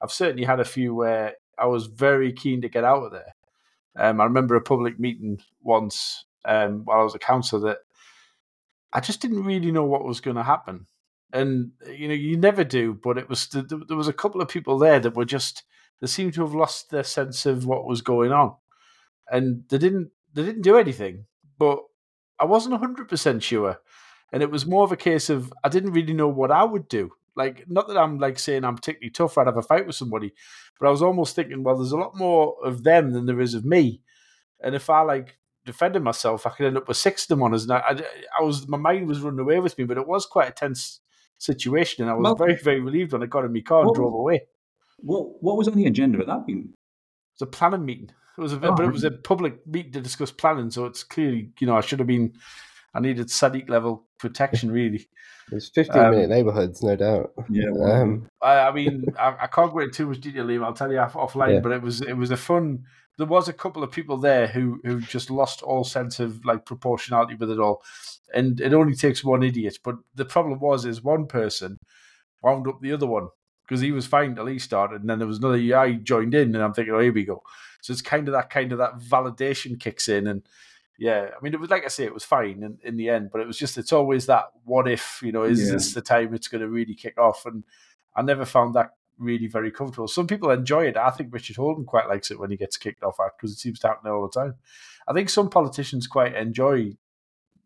I've 0.02 0.12
certainly 0.12 0.44
had 0.44 0.60
a 0.60 0.66
few 0.66 0.94
where 0.94 1.36
I 1.58 1.66
was 1.68 1.88
very 1.88 2.34
keen 2.34 2.62
to 2.62 2.70
get 2.70 2.84
out 2.84 3.04
of 3.04 3.12
there. 3.12 3.34
Um, 3.96 4.20
I 4.20 4.26
remember 4.26 4.56
a 4.56 4.62
public 4.62 5.00
meeting 5.00 5.40
once 5.62 6.26
um, 6.44 6.84
while 6.84 7.00
I 7.00 7.04
was 7.04 7.16
a 7.16 7.20
councillor 7.20 7.70
that 7.70 7.78
I 8.92 9.00
just 9.00 9.22
didn't 9.22 9.46
really 9.46 9.72
know 9.72 9.86
what 9.86 10.06
was 10.06 10.20
going 10.20 10.36
to 10.36 10.44
happen. 10.44 10.88
and 11.34 11.72
you 11.88 12.08
know 12.08 12.14
you 12.14 12.38
never 12.38 12.64
do. 12.64 12.94
But 12.94 13.18
it 13.18 13.30
was 13.30 13.48
there 13.48 13.98
was 13.98 14.08
a 14.08 14.14
couple 14.14 14.42
of 14.42 14.48
people 14.48 14.78
there 14.78 15.00
that 15.00 15.16
were 15.16 15.26
just 15.26 15.64
they 16.02 16.08
seemed 16.08 16.34
to 16.34 16.42
have 16.42 16.54
lost 16.54 16.90
their 16.90 17.04
sense 17.04 17.46
of 17.46 17.66
what 17.66 17.86
was 17.86 18.02
going 18.02 18.32
on, 18.32 18.56
and 19.30 19.64
they 19.70 19.78
didn't 19.78 20.12
they 20.34 20.44
didn't 20.44 20.62
do 20.62 20.78
anything. 20.78 21.26
But 21.58 21.80
I 22.40 22.46
wasn't 22.46 22.78
hundred 22.78 23.08
percent 23.08 23.44
sure, 23.44 23.80
and 24.32 24.44
it 24.44 24.52
was 24.52 24.66
more 24.66 24.84
of 24.84 24.92
a 24.92 24.98
case 24.98 25.30
of 25.30 25.54
I 25.64 25.70
didn't 25.70 25.94
really 25.94 26.14
know 26.14 26.28
what 26.28 26.52
I 26.52 26.64
would 26.64 26.88
do. 26.88 27.12
Like, 27.36 27.66
not 27.68 27.88
that 27.88 27.98
I'm 27.98 28.18
like 28.18 28.40
saying 28.40 28.64
I'm 28.64 28.76
particularly 28.76 29.10
tough. 29.10 29.38
I'd 29.38 29.48
have 29.48 29.58
a 29.58 29.62
fight 29.62 29.86
with 29.86 29.96
somebody, 29.96 30.34
but 30.80 30.88
I 30.88 30.92
was 30.92 31.02
almost 31.02 31.36
thinking, 31.36 31.64
well, 31.64 31.76
there's 31.76 31.92
a 31.92 31.98
lot 31.98 32.16
more 32.16 32.56
of 32.64 32.84
them 32.84 33.12
than 33.12 33.26
there 33.26 33.42
is 33.42 33.54
of 33.54 33.66
me, 33.66 34.02
and 34.62 34.76
if 34.76 34.90
I 34.90 35.02
like 35.02 35.38
defended 35.66 36.04
myself, 36.04 36.46
I 36.46 36.52
could 36.52 36.68
end 36.68 36.78
up 36.78 36.88
with 36.88 36.98
six 36.98 37.24
of 37.24 37.30
them 37.30 37.44
on 37.44 37.54
us. 37.54 37.64
And 37.64 37.74
I, 37.74 37.78
I, 37.78 38.02
I, 38.40 38.44
was 38.44 38.68
my 38.68 38.78
mind 38.78 39.08
was 39.08 39.20
running 39.20 39.40
away 39.40 39.60
with 39.60 39.78
me, 39.78 39.84
but 39.84 39.98
it 39.98 40.08
was 40.08 40.26
quite 40.26 40.50
a 40.50 40.54
tense 40.54 41.02
situation, 41.38 42.04
and 42.04 42.12
I 42.12 42.16
was 42.16 42.24
well, 42.24 42.36
very 42.36 42.56
very 42.56 42.80
relieved 42.80 43.14
when 43.14 43.24
I 43.24 43.26
got 43.26 43.46
in 43.46 43.54
my 43.54 43.62
car 43.62 43.80
and 43.80 43.90
what, 43.90 43.96
drove 43.96 44.14
away. 44.14 44.44
What 44.98 45.44
what 45.44 45.58
was 45.58 45.68
on 45.68 45.76
the 45.76 45.86
agenda 45.86 46.20
at 46.20 46.28
that 46.28 46.48
meeting? 46.48 46.74
It 46.74 47.42
was 47.42 47.48
a 47.48 47.52
planning 47.52 47.86
meeting. 47.86 48.12
It 48.38 48.42
was 48.42 48.54
a 48.54 48.58
oh, 48.58 48.76
but 48.76 48.86
it 48.86 48.92
was 48.92 49.04
a 49.04 49.12
public 49.12 49.66
meeting 49.68 49.94
to 49.94 50.02
discuss 50.02 50.32
planning, 50.32 50.72
so 50.72 50.86
it's 50.86 51.04
clearly 51.04 51.52
you 51.60 51.68
know 51.68 51.78
I 51.78 51.82
should 51.82 52.00
have 52.00 52.08
been. 52.08 52.34
I 52.94 53.02
needed 53.02 53.28
Sadiq 53.28 53.70
level 53.70 54.06
protection, 54.20 54.72
really. 54.72 55.06
It's 55.52 55.68
15 55.68 56.02
um, 56.02 56.12
minute 56.12 56.30
neighborhoods, 56.30 56.82
no 56.82 56.96
doubt. 56.96 57.34
Yeah. 57.50 57.66
Um, 57.84 58.30
I, 58.42 58.60
I, 58.60 58.72
mean, 58.72 59.04
I, 59.20 59.36
I, 59.42 59.48
can't 59.48 59.74
go 59.74 59.80
into 59.80 59.94
too 59.94 60.08
much 60.08 60.22
detail, 60.22 60.46
Liam. 60.46 60.64
I'll 60.64 60.74
tell 60.74 60.90
you 60.90 61.00
off, 61.00 61.12
offline, 61.12 61.56
yeah. 61.56 61.60
but 61.60 61.74
it 61.74 61.82
was 61.82 62.00
it 62.02 62.14
was 62.14 62.32
a 62.32 62.38
fun 62.38 62.86
there 63.18 63.28
was 63.28 63.48
a 63.48 63.54
couple 63.54 63.84
of 63.84 63.92
people 63.92 64.18
there 64.18 64.48
who 64.48 64.80
who 64.84 65.00
just 65.02 65.30
lost 65.30 65.62
all 65.62 65.84
sense 65.84 66.20
of 66.20 66.44
like 66.46 66.66
proportionality 66.66 67.36
with 67.36 67.50
it 67.50 67.60
all, 67.60 67.82
and 68.34 68.60
it 68.60 68.74
only 68.74 68.96
takes 68.96 69.24
one 69.24 69.44
idiot. 69.44 69.78
But 69.84 69.96
the 70.16 70.26
problem 70.26 70.60
was, 70.60 70.86
is 70.86 71.04
one 71.04 71.28
person 71.28 71.78
wound 72.42 72.68
up 72.68 72.82
the 72.82 72.92
other 72.92 73.08
one 73.08 73.30
because 73.68 73.82
he 73.82 73.92
was 73.92 74.06
fine 74.06 74.36
till 74.36 74.46
he 74.46 74.60
started, 74.60 75.02
and 75.02 75.10
then 75.10 75.20
there 75.20 75.28
was 75.28 75.40
another 75.40 75.60
guy 75.60 75.94
joined 75.94 76.34
in, 76.34 76.54
and 76.56 76.64
I'm 76.64 76.74
thinking, 76.74 76.94
oh, 76.94 77.00
here 77.00 77.14
we 77.14 77.26
go. 77.26 77.44
So 77.82 77.94
it's 77.94 78.02
kind 78.02 78.28
of 78.28 78.34
that 78.34 78.50
kind 78.50 78.72
of 78.72 78.78
that 78.80 79.00
validation 79.00 79.80
kicks 79.80 80.08
in, 80.08 80.28
and 80.28 80.44
yeah, 80.98 81.30
I 81.38 81.44
mean, 81.44 81.54
it 81.54 81.60
was 81.60 81.70
like 81.70 81.84
I 81.84 81.90
say, 81.90 82.06
it 82.06 82.14
was 82.14 82.24
fine 82.24 82.64
in, 82.64 82.78
in 82.84 82.98
the 82.98 83.10
end, 83.10 83.30
but 83.32 83.42
it 83.42 83.48
was 83.48 83.58
just 83.58 83.78
it's 83.78 83.92
always 83.92 84.28
that 84.28 84.46
what 84.64 84.88
if, 84.88 85.20
you 85.22 85.32
know, 85.32 85.44
is 85.44 85.66
yeah. 85.66 85.74
this 85.74 85.94
the 85.94 86.02
time 86.02 86.34
it's 86.34 86.48
going 86.48 86.62
to 86.62 86.70
really 86.70 86.96
kick 86.96 87.18
off? 87.18 87.46
And 87.46 87.64
I 88.16 88.22
never 88.22 88.46
found 88.46 88.76
that 88.76 88.92
really 89.18 89.48
very 89.48 89.72
comfortable. 89.72 90.08
Some 90.08 90.28
people 90.28 90.52
enjoy 90.52 90.86
it. 90.86 90.98
I 90.98 91.10
think 91.10 91.34
Richard 91.34 91.58
Holden 91.58 91.86
quite 91.86 92.08
likes 92.08 92.32
it 92.32 92.40
when 92.40 92.50
he 92.50 92.58
gets 92.58 92.78
kicked 92.78 93.04
off 93.04 93.18
because 93.38 93.52
it 93.52 93.60
seems 93.60 93.80
to 93.80 93.88
happen 93.88 94.10
all 94.10 94.28
the 94.28 94.40
time. 94.40 94.56
I 95.08 95.14
think 95.14 95.30
some 95.30 95.50
politicians 95.50 96.08
quite 96.08 96.36
enjoy 96.36 96.96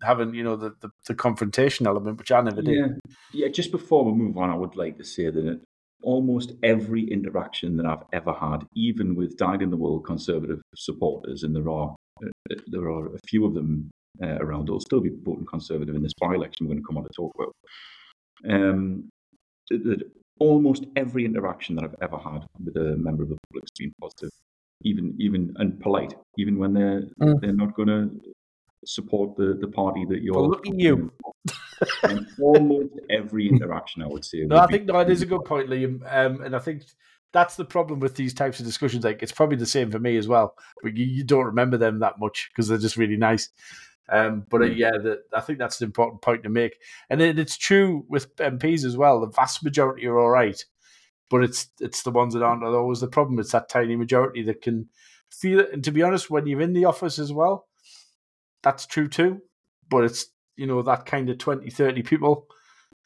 having 0.02 0.34
you 0.34 0.44
know 0.44 0.56
the, 0.56 0.76
the, 0.80 0.90
the 1.06 1.14
confrontation 1.14 1.86
element, 1.86 2.18
which 2.18 2.32
I 2.32 2.42
never 2.42 2.62
did. 2.62 2.76
Yeah. 2.76 2.88
yeah, 3.32 3.48
just 3.50 3.72
before 3.72 4.06
we 4.06 4.12
move 4.12 4.38
on, 4.38 4.50
I 4.50 4.56
would 4.56 4.76
like 4.76 4.98
to 4.98 5.04
say 5.04 5.30
that 5.30 5.62
almost 6.04 6.54
every 6.64 7.04
interaction 7.10 7.78
that 7.78 7.86
I've 7.86 8.04
ever 8.14 8.34
had, 8.34 8.60
even 8.76 9.16
with 9.16 9.38
dyed 9.38 9.62
in 9.62 9.70
the 9.70 9.78
world 9.78 10.06
conservative 10.06 10.62
supporters, 10.76 11.44
and 11.44 11.56
there 11.56 11.70
are 11.70 11.96
uh, 12.24 12.56
there 12.68 12.90
are 12.90 13.14
a 13.16 13.20
few 13.28 13.46
of 13.46 13.54
them 13.54 13.90
uh, 14.22 14.38
around, 14.40 14.68
who'll 14.68 14.80
still 14.80 15.02
be 15.02 15.12
voting 15.24 15.46
conservative 15.46 15.96
in 15.96 16.04
this 16.04 16.14
by-election 16.20 16.68
we're 16.68 16.74
going 16.74 16.84
to 16.84 16.88
come 16.88 16.98
on 16.98 17.04
to 17.04 17.10
talk 17.16 17.32
about. 17.36 17.54
Um, 18.50 19.10
that 19.70 20.04
almost 20.40 20.86
every 20.96 21.26
interaction 21.26 21.76
that 21.76 21.84
I've 21.84 21.96
ever 22.02 22.18
had 22.18 22.46
with 22.64 22.76
a 22.78 22.96
member 22.98 23.24
of 23.24 23.30
the 23.30 23.38
public 23.50 23.64
has 23.64 23.78
been 23.78 23.94
positive, 24.02 24.32
even 24.84 25.16
even 25.20 25.54
and 25.58 25.80
polite, 25.80 26.14
even 26.38 26.58
when 26.58 26.74
they're 26.74 27.04
mm. 27.22 27.42
they're 27.42 27.54
not 27.54 27.76
going 27.76 27.90
to 27.90 28.10
support 28.86 29.36
the, 29.36 29.58
the 29.60 29.68
party 29.68 30.06
that 30.10 30.22
you're. 30.22 30.36
Well, 30.36 30.50
look 30.50 30.68
at 30.68 30.80
you. 30.80 31.12
almost 32.42 32.94
every 33.10 33.48
interaction, 33.48 34.02
I 34.02 34.08
would 34.08 34.26
say. 34.26 34.40
No, 34.40 34.58
I 34.58 34.68
think 34.68 34.86
no, 34.86 35.00
it 35.00 35.10
is 35.10 35.22
a 35.22 35.26
good 35.26 35.46
point, 35.46 35.70
Liam, 35.70 36.02
um, 36.14 36.42
and 36.42 36.56
I 36.56 36.60
think 36.60 36.84
that's 37.32 37.56
the 37.56 37.66
problem 37.66 38.00
with 38.00 38.16
these 38.16 38.34
types 38.34 38.60
of 38.60 38.66
discussions. 38.66 39.04
Like, 39.04 39.22
it's 39.22 39.32
probably 39.32 39.58
the 39.58 39.66
same 39.66 39.92
for 39.92 40.00
me 40.00 40.18
as 40.18 40.28
well. 40.28 40.56
But 40.82 40.98
you, 40.98 41.06
you 41.06 41.24
don't 41.24 41.46
remember 41.46 41.78
them 41.78 42.00
that 42.00 42.20
much 42.20 42.50
because 42.52 42.68
they're 42.68 42.78
just 42.78 42.98
really 42.98 43.18
nice. 43.18 43.50
Um, 44.12 44.46
but 44.50 44.62
uh, 44.62 44.66
yeah, 44.66 44.92
the, 44.92 45.22
I 45.34 45.42
think 45.42 45.60
that's 45.60 45.82
an 45.82 45.86
important 45.86 46.22
point 46.22 46.44
to 46.44 46.50
make, 46.50 46.78
and 47.10 47.22
it, 47.22 47.38
it's 47.38 47.58
true 47.58 48.06
with 48.10 48.36
MPs 48.38 48.84
as 48.84 48.98
well. 48.98 49.20
The 49.20 49.28
vast 49.28 49.64
majority 49.64 50.08
are 50.08 50.18
all 50.18 50.32
right, 50.32 50.64
but 51.30 51.44
it's 51.44 51.68
it's 51.80 52.02
the 52.02 52.12
ones 52.12 52.34
that 52.34 52.42
aren't 52.42 52.64
always 52.64 53.02
the 53.02 53.08
problem. 53.08 53.40
It's 53.40 53.52
that 53.52 53.70
tiny 53.70 53.96
majority 53.96 54.42
that 54.44 54.64
can 54.64 54.90
feel 55.30 55.60
it. 55.60 55.70
And 55.72 55.84
to 55.84 55.92
be 55.92 56.02
honest, 56.02 56.30
when 56.30 56.48
you're 56.48 56.62
in 56.62 56.74
the 56.74 56.86
office 56.86 57.20
as 57.20 57.32
well, 57.32 57.68
that's 58.64 58.86
true 58.86 59.08
too. 59.08 59.42
But 59.90 60.06
it's 60.06 60.28
you 60.56 60.68
know 60.68 60.82
that 60.82 61.06
kind 61.06 61.30
of 61.30 61.38
20, 61.38 61.70
30 61.70 62.04
people 62.04 62.48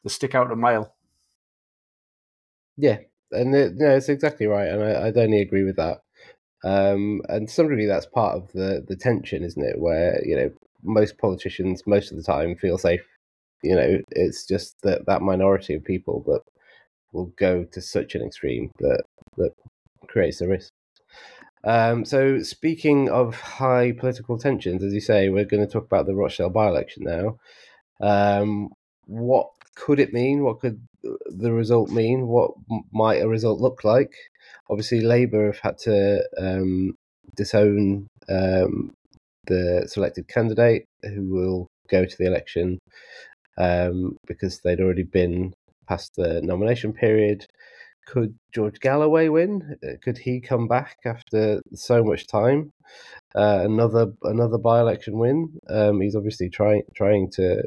that 0.03 0.09
stick 0.09 0.35
out 0.35 0.51
a 0.51 0.55
mile. 0.55 0.95
Yeah, 2.77 2.99
and 3.31 3.53
it, 3.55 3.73
no, 3.75 3.95
it's 3.95 4.09
exactly 4.09 4.47
right, 4.47 4.67
and 4.67 4.83
I, 4.83 5.07
I'd 5.07 5.17
only 5.17 5.41
agree 5.41 5.63
with 5.63 5.75
that. 5.77 6.01
Um, 6.63 7.21
and 7.29 7.49
some 7.49 7.67
degree, 7.67 7.85
that's 7.85 8.05
part 8.05 8.35
of 8.35 8.51
the 8.53 8.83
the 8.87 8.95
tension, 8.95 9.43
isn't 9.43 9.63
it? 9.63 9.79
Where 9.79 10.19
you 10.25 10.35
know 10.35 10.51
most 10.83 11.17
politicians 11.17 11.83
most 11.87 12.11
of 12.11 12.17
the 12.17 12.23
time 12.23 12.55
feel 12.55 12.77
safe. 12.77 13.05
You 13.63 13.75
know, 13.75 13.99
it's 14.11 14.45
just 14.45 14.75
that 14.83 15.05
that 15.07 15.21
minority 15.21 15.73
of 15.75 15.83
people 15.83 16.23
that 16.27 16.41
will 17.13 17.27
go 17.37 17.63
to 17.65 17.81
such 17.81 18.15
an 18.15 18.23
extreme 18.23 18.71
that 18.79 19.03
that 19.37 19.51
creates 20.07 20.41
a 20.41 20.47
risk. 20.47 20.71
Um, 21.63 22.03
so, 22.03 22.41
speaking 22.41 23.09
of 23.09 23.35
high 23.35 23.93
political 23.93 24.37
tensions, 24.37 24.83
as 24.83 24.93
you 24.93 24.99
say, 24.99 25.29
we're 25.29 25.45
going 25.45 25.65
to 25.65 25.71
talk 25.71 25.85
about 25.85 26.05
the 26.05 26.15
Rochdale 26.15 26.49
by-election 26.49 27.03
now. 27.03 27.37
Um, 28.01 28.69
what 29.05 29.49
could 29.75 29.99
it 29.99 30.13
mean? 30.13 30.43
What 30.43 30.59
could 30.59 30.81
the 31.03 31.51
result 31.51 31.89
mean? 31.89 32.27
What 32.27 32.51
might 32.91 33.21
a 33.21 33.27
result 33.27 33.61
look 33.61 33.83
like? 33.83 34.13
Obviously, 34.69 35.01
Labour 35.01 35.47
have 35.47 35.59
had 35.59 35.77
to 35.79 36.23
um, 36.37 36.95
disown 37.35 38.07
um, 38.29 38.93
the 39.47 39.87
selected 39.87 40.27
candidate 40.27 40.85
who 41.03 41.29
will 41.29 41.67
go 41.89 42.05
to 42.05 42.17
the 42.17 42.25
election 42.25 42.79
um, 43.57 44.17
because 44.25 44.59
they'd 44.59 44.79
already 44.79 45.03
been 45.03 45.53
past 45.87 46.11
the 46.15 46.41
nomination 46.41 46.93
period. 46.93 47.45
Could 48.05 48.35
George 48.53 48.79
Galloway 48.79 49.29
win? 49.29 49.77
Uh, 49.83 49.93
could 50.01 50.17
he 50.17 50.41
come 50.41 50.67
back 50.67 50.97
after 51.05 51.61
so 51.73 52.03
much 52.03 52.27
time? 52.27 52.71
Uh, 53.35 53.61
another 53.63 54.13
another 54.23 54.57
by 54.57 54.79
election 54.79 55.17
win. 55.17 55.57
Um, 55.69 56.01
he's 56.01 56.15
obviously 56.15 56.49
trying 56.49 56.83
trying 56.95 57.31
to 57.31 57.63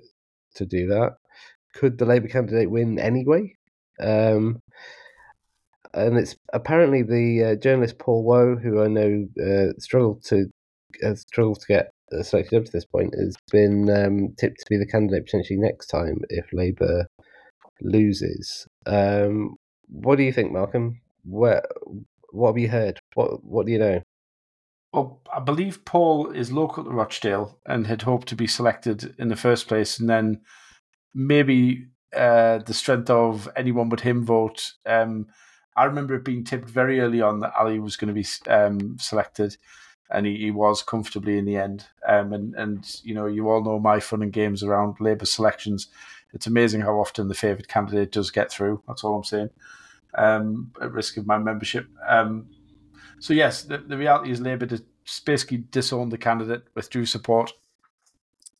to 0.55 0.67
do 0.67 0.89
that. 0.89 1.17
Could 1.75 1.99
the 1.99 2.07
Labour 2.07 2.29
candidate 2.29 2.71
win 2.71 2.99
anyway? 2.99 3.55
Um, 4.01 4.61
and 5.95 6.19
it's 6.19 6.37
apparently 6.53 7.03
the 7.03 7.45
uh, 7.45 7.55
journalist 7.57 7.99
Paul 7.99 8.25
Waugh, 8.25 8.57
who 8.57 8.83
I 8.83 8.89
know 8.89 9.27
uh, 9.43 9.73
struggled 9.79 10.23
to 10.25 10.47
has 11.03 11.21
struggled 11.23 11.61
to 11.61 11.67
get 11.67 11.91
selected 12.23 12.59
up 12.59 12.65
to 12.65 12.73
this 12.73 12.85
point, 12.85 13.15
has 13.15 13.37
been 13.51 13.91
um, 13.91 14.35
tipped 14.39 14.59
to 14.59 14.67
be 14.69 14.77
the 14.77 14.87
candidate 14.87 15.27
potentially 15.27 15.59
next 15.59 15.87
time 15.87 16.21
if 16.29 16.47
Labour 16.53 17.07
loses. 17.81 18.67
Um, 18.87 19.57
what 19.89 20.17
do 20.17 20.23
you 20.23 20.33
think, 20.33 20.53
Malcolm? 20.53 21.01
Where, 21.25 21.63
what 22.31 22.49
have 22.49 22.59
you 22.59 22.69
heard? 22.69 23.01
What 23.15 23.45
What 23.45 23.67
do 23.67 23.73
you 23.73 23.79
know? 23.79 24.03
Well, 24.93 25.21
I 25.33 25.41
believe 25.41 25.85
Paul 25.85 26.31
is 26.31 26.53
local 26.53 26.85
to 26.85 26.91
Rochdale 26.91 27.59
and 27.67 27.87
had 27.87 28.03
hoped 28.03 28.29
to 28.29 28.37
be 28.37 28.47
selected 28.47 29.15
in 29.19 29.29
the 29.29 29.37
first 29.37 29.69
place, 29.69 29.99
and 29.99 30.09
then 30.09 30.41
maybe 31.15 31.87
uh, 32.15 32.59
the 32.59 32.75
strength 32.75 33.11
of 33.11 33.49
anyone 33.57 33.89
but 33.89 34.01
him 34.01 34.25
vote. 34.25 34.73
Um, 34.87 35.27
I 35.77 35.85
remember 35.85 36.15
it 36.15 36.25
being 36.25 36.45
tipped 36.45 36.69
very 36.69 37.01
early 37.01 37.21
on 37.21 37.41
that 37.41 37.55
Ali 37.59 37.79
was 37.79 37.97
going 37.97 38.15
to 38.15 38.15
be 38.15 38.27
um, 38.51 38.97
selected 38.99 39.57
and 40.11 40.27
he, 40.27 40.37
he 40.37 40.51
was 40.51 40.83
comfortably 40.83 41.39
in 41.39 41.45
the 41.45 41.57
end. 41.57 41.87
Um, 42.07 42.33
and 42.33 42.55
and 42.55 43.01
you 43.03 43.15
know, 43.15 43.27
you 43.27 43.49
all 43.49 43.63
know 43.63 43.79
my 43.79 44.01
fun 44.01 44.23
and 44.23 44.33
games 44.33 44.63
around 44.63 44.97
Labour 45.01 45.27
selections. 45.27 45.89
It's 46.33 46.47
amazing 46.47 46.83
how 46.83 46.99
often 46.99 47.29
the 47.29 47.35
favoured 47.35 47.69
candidate 47.69 48.13
does 48.13 48.31
get 48.31 48.51
through. 48.51 48.83
That's 48.87 49.05
all 49.05 49.15
I'm 49.15 49.25
saying. 49.25 49.51
Um, 50.15 50.73
at 50.81 50.93
risk 50.93 51.17
of 51.17 51.27
my 51.27 51.39
membership. 51.39 51.87
Um, 52.09 52.49
so 53.19 53.35
yes, 53.35 53.63
the, 53.63 53.79
the 53.79 53.97
reality 53.97 54.31
is 54.31 54.41
Labour 54.41 54.67
did 54.67 54.85
basically 55.25 55.59
disowned 55.71 56.11
the 56.11 56.19
candidate, 56.19 56.65
withdrew 56.75 57.07
support. 57.07 57.53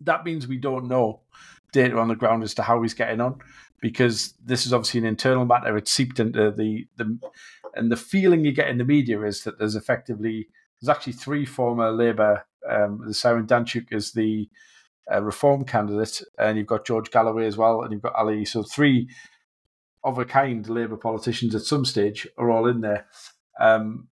That 0.01 0.25
means 0.25 0.47
we 0.47 0.59
don't 0.59 0.89
know 0.89 1.21
data 1.73 1.99
on 1.99 2.09
the 2.09 2.15
ground 2.15 2.43
as 2.43 2.55
to 2.55 2.63
how 2.63 2.83
he's 2.83 2.95
getting 2.95 3.21
on, 3.21 3.41
because 3.81 4.35
this 4.45 4.67
is 4.67 4.73
obviously 4.73 5.01
an 5.01 5.07
internal 5.07 5.45
matter. 5.45 5.77
It's 5.77 5.91
seeped 5.91 6.21
into 6.21 6.51
the 6.51 6.87
the, 6.97 7.19
and 7.75 7.91
the 7.91 7.97
feeling 7.97 8.45
you 8.45 8.53
get 8.53 8.69
in 8.69 8.79
the 8.79 8.85
media 8.85 9.23
is 9.23 9.43
that 9.45 9.59
there's 9.59 9.77
effectively 9.77 10.49
there's 10.81 10.95
actually 10.95 11.15
three 11.15 11.45
former 11.45 11.91
Labour. 11.91 12.45
Um, 12.69 13.13
Simon 13.13 13.47
Danczuk 13.47 13.93
is 13.93 14.13
the 14.13 14.49
uh, 15.13 15.23
Reform 15.23 15.65
candidate, 15.65 16.23
and 16.39 16.59
you've 16.59 16.67
got 16.67 16.87
George 16.87 17.11
Galloway 17.11 17.47
as 17.47 17.57
well, 17.57 17.83
and 17.83 17.93
you've 17.93 18.03
got 18.03 18.15
Ali. 18.15 18.45
So 18.45 18.63
three 18.63 19.09
of 20.05 20.19
a 20.19 20.25
kind 20.25 20.69
Labour 20.69 20.97
politicians 20.97 21.55
at 21.55 21.63
some 21.63 21.85
stage 21.85 22.29
are 22.39 22.51
all 22.51 22.67
in 22.67 22.81
there. 22.81 23.07
Um, 23.61 24.09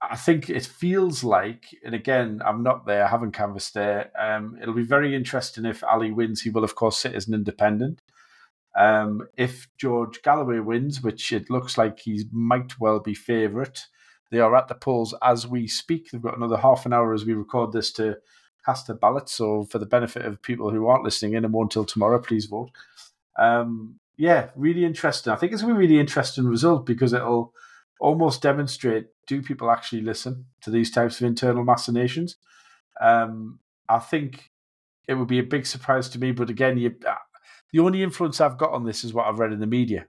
I 0.00 0.16
think 0.16 0.50
it 0.50 0.66
feels 0.66 1.24
like, 1.24 1.64
and 1.84 1.94
again, 1.94 2.42
I'm 2.44 2.62
not 2.62 2.86
there, 2.86 3.04
I 3.04 3.08
haven't 3.08 3.32
canvassed 3.32 3.74
there. 3.74 4.10
Um, 4.18 4.58
it'll 4.60 4.74
be 4.74 4.82
very 4.84 5.14
interesting 5.14 5.64
if 5.64 5.82
Ali 5.82 6.10
wins. 6.10 6.42
He 6.42 6.50
will, 6.50 6.64
of 6.64 6.74
course, 6.74 6.98
sit 6.98 7.14
as 7.14 7.26
an 7.26 7.34
independent. 7.34 8.02
Um, 8.76 9.28
if 9.36 9.68
George 9.78 10.20
Galloway 10.22 10.58
wins, 10.58 11.02
which 11.02 11.32
it 11.32 11.48
looks 11.48 11.78
like 11.78 12.00
he 12.00 12.24
might 12.32 12.78
well 12.78 13.00
be 13.00 13.14
favourite, 13.14 13.86
they 14.30 14.40
are 14.40 14.54
at 14.56 14.68
the 14.68 14.74
polls 14.74 15.14
as 15.22 15.46
we 15.46 15.66
speak. 15.68 16.10
They've 16.10 16.20
got 16.20 16.36
another 16.36 16.56
half 16.56 16.84
an 16.86 16.92
hour 16.92 17.14
as 17.14 17.24
we 17.24 17.34
record 17.34 17.72
this 17.72 17.92
to 17.92 18.16
cast 18.64 18.88
a 18.88 18.94
ballot. 18.94 19.28
So, 19.28 19.64
for 19.64 19.78
the 19.78 19.86
benefit 19.86 20.24
of 20.24 20.42
people 20.42 20.70
who 20.70 20.86
aren't 20.86 21.04
listening 21.04 21.34
in 21.34 21.44
and 21.44 21.52
won't 21.52 21.72
until 21.72 21.84
tomorrow, 21.84 22.18
please 22.18 22.46
vote. 22.46 22.70
Um, 23.38 24.00
yeah, 24.16 24.50
really 24.54 24.84
interesting. 24.84 25.32
I 25.32 25.36
think 25.36 25.52
it's 25.52 25.62
going 25.62 25.74
to 25.74 25.78
be 25.78 25.84
a 25.84 25.88
really 25.88 26.00
interesting 26.00 26.46
result 26.46 26.86
because 26.86 27.12
it'll 27.12 27.52
almost 28.00 28.42
demonstrate 28.42 29.06
do 29.26 29.42
people 29.42 29.70
actually 29.70 30.02
listen 30.02 30.46
to 30.60 30.70
these 30.70 30.90
types 30.90 31.20
of 31.20 31.26
internal 31.26 31.64
machinations? 31.64 32.36
Um, 33.00 33.58
I 33.88 33.98
think 33.98 34.50
it 35.08 35.14
would 35.14 35.28
be 35.28 35.38
a 35.38 35.44
big 35.44 35.66
surprise 35.66 36.08
to 36.10 36.18
me, 36.18 36.32
but 36.32 36.50
again, 36.50 36.78
you, 36.78 36.94
uh, 37.06 37.14
the 37.72 37.80
only 37.80 38.02
influence 38.02 38.40
I've 38.40 38.58
got 38.58 38.72
on 38.72 38.84
this 38.84 39.04
is 39.04 39.12
what 39.12 39.26
I've 39.26 39.38
read 39.38 39.52
in 39.52 39.60
the 39.60 39.66
media. 39.66 40.06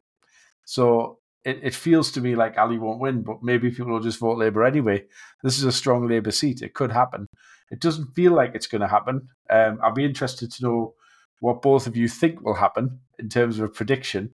So 0.65 1.19
it, 1.43 1.59
it 1.63 1.75
feels 1.75 2.11
to 2.11 2.21
me 2.21 2.35
like 2.35 2.57
Ali 2.57 2.77
won't 2.77 2.99
win, 2.99 3.21
but 3.21 3.43
maybe 3.43 3.69
people 3.69 3.93
will 3.93 3.99
just 3.99 4.19
vote 4.19 4.37
Labour 4.37 4.63
anyway. 4.63 5.05
This 5.43 5.57
is 5.57 5.63
a 5.63 5.71
strong 5.71 6.07
Labour 6.07 6.31
seat. 6.31 6.61
It 6.61 6.73
could 6.73 6.91
happen. 6.91 7.27
It 7.71 7.79
doesn't 7.79 8.13
feel 8.15 8.33
like 8.33 8.53
it's 8.53 8.67
going 8.67 8.81
to 8.81 8.87
happen. 8.87 9.29
Um, 9.49 9.79
I'll 9.83 9.93
be 9.93 10.05
interested 10.05 10.51
to 10.51 10.63
know 10.63 10.93
what 11.39 11.61
both 11.61 11.87
of 11.87 11.97
you 11.97 12.07
think 12.07 12.41
will 12.41 12.53
happen 12.53 12.99
in 13.19 13.29
terms 13.29 13.59
of 13.59 13.65
a 13.65 13.69
prediction. 13.69 14.33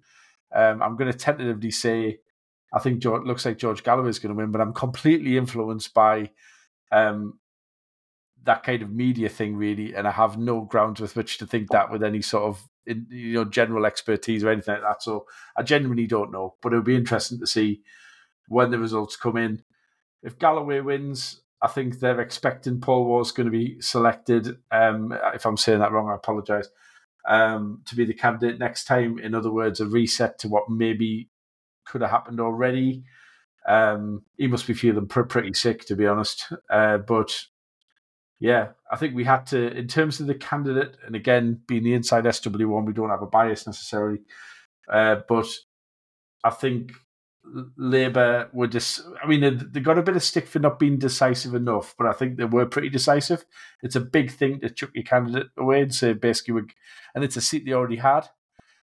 Um, 0.55 0.81
I'm 0.81 0.95
going 0.95 1.11
to 1.11 1.17
tentatively 1.17 1.71
say 1.71 2.19
I 2.73 2.79
think 2.79 2.99
George, 2.99 3.25
looks 3.25 3.45
like 3.45 3.57
George 3.57 3.83
Galloway 3.83 4.09
is 4.09 4.19
going 4.19 4.35
to 4.35 4.37
win, 4.37 4.51
but 4.51 4.61
I'm 4.61 4.73
completely 4.73 5.37
influenced 5.37 5.93
by 5.93 6.31
um, 6.91 7.39
that 8.43 8.63
kind 8.63 8.81
of 8.81 8.91
media 8.91 9.29
thing, 9.29 9.55
really, 9.55 9.95
and 9.95 10.07
I 10.07 10.11
have 10.11 10.37
no 10.37 10.61
grounds 10.61 10.99
with 10.99 11.15
which 11.15 11.37
to 11.37 11.47
think 11.47 11.69
that 11.71 11.91
with 11.91 12.03
any 12.03 12.21
sort 12.21 12.43
of 12.43 12.67
you 12.85 13.33
know 13.33 13.45
general 13.45 13.85
expertise 13.85 14.43
or 14.43 14.49
anything 14.49 14.73
like 14.75 14.83
that. 14.83 15.03
So 15.03 15.25
I 15.55 15.63
genuinely 15.63 16.07
don't 16.07 16.31
know, 16.31 16.55
but 16.61 16.73
it 16.73 16.75
would 16.77 16.85
be 16.85 16.95
interesting 16.95 17.39
to 17.39 17.47
see 17.47 17.81
when 18.47 18.71
the 18.71 18.79
results 18.79 19.15
come 19.15 19.37
in. 19.37 19.63
If 20.23 20.39
Galloway 20.39 20.81
wins, 20.81 21.41
I 21.61 21.67
think 21.67 21.99
they're 21.99 22.21
expecting 22.21 22.79
Paul 22.79 23.05
Waugh's 23.05 23.31
going 23.31 23.45
to 23.45 23.51
be 23.51 23.81
selected. 23.81 24.57
Um, 24.71 25.13
if 25.33 25.45
I'm 25.45 25.57
saying 25.57 25.79
that 25.79 25.91
wrong, 25.91 26.09
I 26.09 26.15
apologise. 26.15 26.69
Um, 27.27 27.81
to 27.87 27.95
be 27.95 28.05
the 28.05 28.13
candidate 28.13 28.59
next 28.59 28.85
time. 28.85 29.19
In 29.19 29.35
other 29.35 29.51
words, 29.51 29.79
a 29.79 29.85
reset 29.85 30.39
to 30.39 30.47
what 30.47 30.69
maybe 30.69 31.29
could 31.85 32.01
have 32.01 32.11
happened 32.11 32.39
already. 32.39 33.03
Um, 33.67 34.23
he 34.37 34.47
must 34.47 34.67
be 34.67 34.73
feeling 34.73 35.07
pr- 35.07 35.23
pretty 35.23 35.53
sick, 35.53 35.85
to 35.85 35.95
be 35.95 36.07
honest. 36.07 36.51
Uh, 36.69 36.99
but 36.99 37.47
yeah, 38.39 38.69
I 38.91 38.95
think 38.95 39.15
we 39.15 39.23
had 39.23 39.45
to, 39.47 39.75
in 39.75 39.87
terms 39.87 40.19
of 40.19 40.27
the 40.27 40.35
candidate, 40.35 40.95
and 41.05 41.15
again, 41.15 41.61
being 41.67 41.83
the 41.83 41.93
inside 41.93 42.23
SW1, 42.23 42.85
we 42.85 42.93
don't 42.93 43.09
have 43.09 43.23
a 43.23 43.27
bias 43.27 43.65
necessarily. 43.65 44.19
Uh, 44.87 45.17
but 45.27 45.47
I 46.43 46.51
think 46.51 46.91
Labour 47.77 48.49
were 48.53 48.67
just, 48.67 49.01
I 49.23 49.27
mean, 49.27 49.69
they, 49.71 49.79
got 49.79 49.97
a 49.97 50.03
bit 50.03 50.15
of 50.15 50.23
stick 50.23 50.47
for 50.47 50.59
not 50.59 50.79
being 50.79 50.97
decisive 50.97 51.55
enough, 51.55 51.95
but 51.97 52.07
I 52.07 52.13
think 52.13 52.37
they 52.37 52.45
were 52.45 52.65
pretty 52.65 52.89
decisive. 52.89 53.45
It's 53.81 53.95
a 53.95 54.01
big 54.01 54.31
thing 54.31 54.59
to 54.59 54.69
chuck 54.69 54.91
your 54.93 55.03
candidate 55.03 55.47
away 55.57 55.81
and 55.81 55.93
say 55.93 56.13
basically, 56.13 56.63
and 57.15 57.23
it's 57.23 57.37
a 57.37 57.41
seat 57.41 57.65
they 57.65 57.73
already 57.73 57.97
had. 57.97 58.27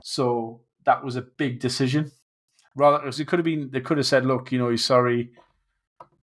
So 0.04 0.62
that 0.86 1.04
was 1.04 1.16
a 1.16 1.22
big 1.22 1.60
decision. 1.60 2.12
Rather, 2.76 3.08
it 3.08 3.28
could 3.28 3.40
have 3.40 3.46
been, 3.46 3.70
they 3.72 3.82
could 3.82 3.98
have 3.98 4.08
said, 4.08 4.26
look, 4.26 4.52
you 4.52 4.60
know, 4.60 4.70
he's 4.70 4.86
sorry. 4.86 5.32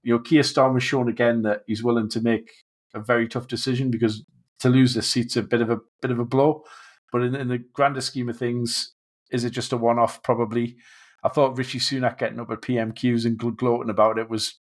You 0.03 0.15
know, 0.15 0.21
Keir 0.21 0.43
Starmer 0.43 0.81
shown 0.81 1.09
again 1.09 1.43
that 1.43 1.63
he's 1.67 1.83
willing 1.83 2.09
to 2.11 2.21
make 2.21 2.51
a 2.95 3.01
very 3.01 3.29
tough 3.29 3.47
decision 3.47 3.91
because 3.91 4.25
to 4.61 4.69
lose 4.69 4.95
the 4.95 5.03
seat's 5.03 5.37
a 5.37 5.43
bit 5.43 5.63
of 5.63 5.71
a 5.71 5.79
bit 6.01 6.11
of 6.11 6.19
a 6.19 6.25
blow. 6.25 6.65
But 7.13 7.23
in, 7.23 7.35
in 7.35 7.49
the 7.49 7.59
grander 7.59 8.01
scheme 8.01 8.29
of 8.29 8.37
things, 8.37 8.95
is 9.31 9.45
it 9.45 9.51
just 9.51 9.73
a 9.73 9.77
one 9.77 9.99
off? 9.99 10.23
Probably. 10.23 10.77
I 11.23 11.29
thought 11.29 11.57
Rishi 11.57 11.79
Sunak 11.79 12.19
getting 12.19 12.41
up 12.41 12.51
at 12.51 12.63
PMQs 12.63 13.27
and 13.27 13.39
gloating 13.39 13.91
about 13.91 14.19
it 14.19 14.31
was 14.31 14.55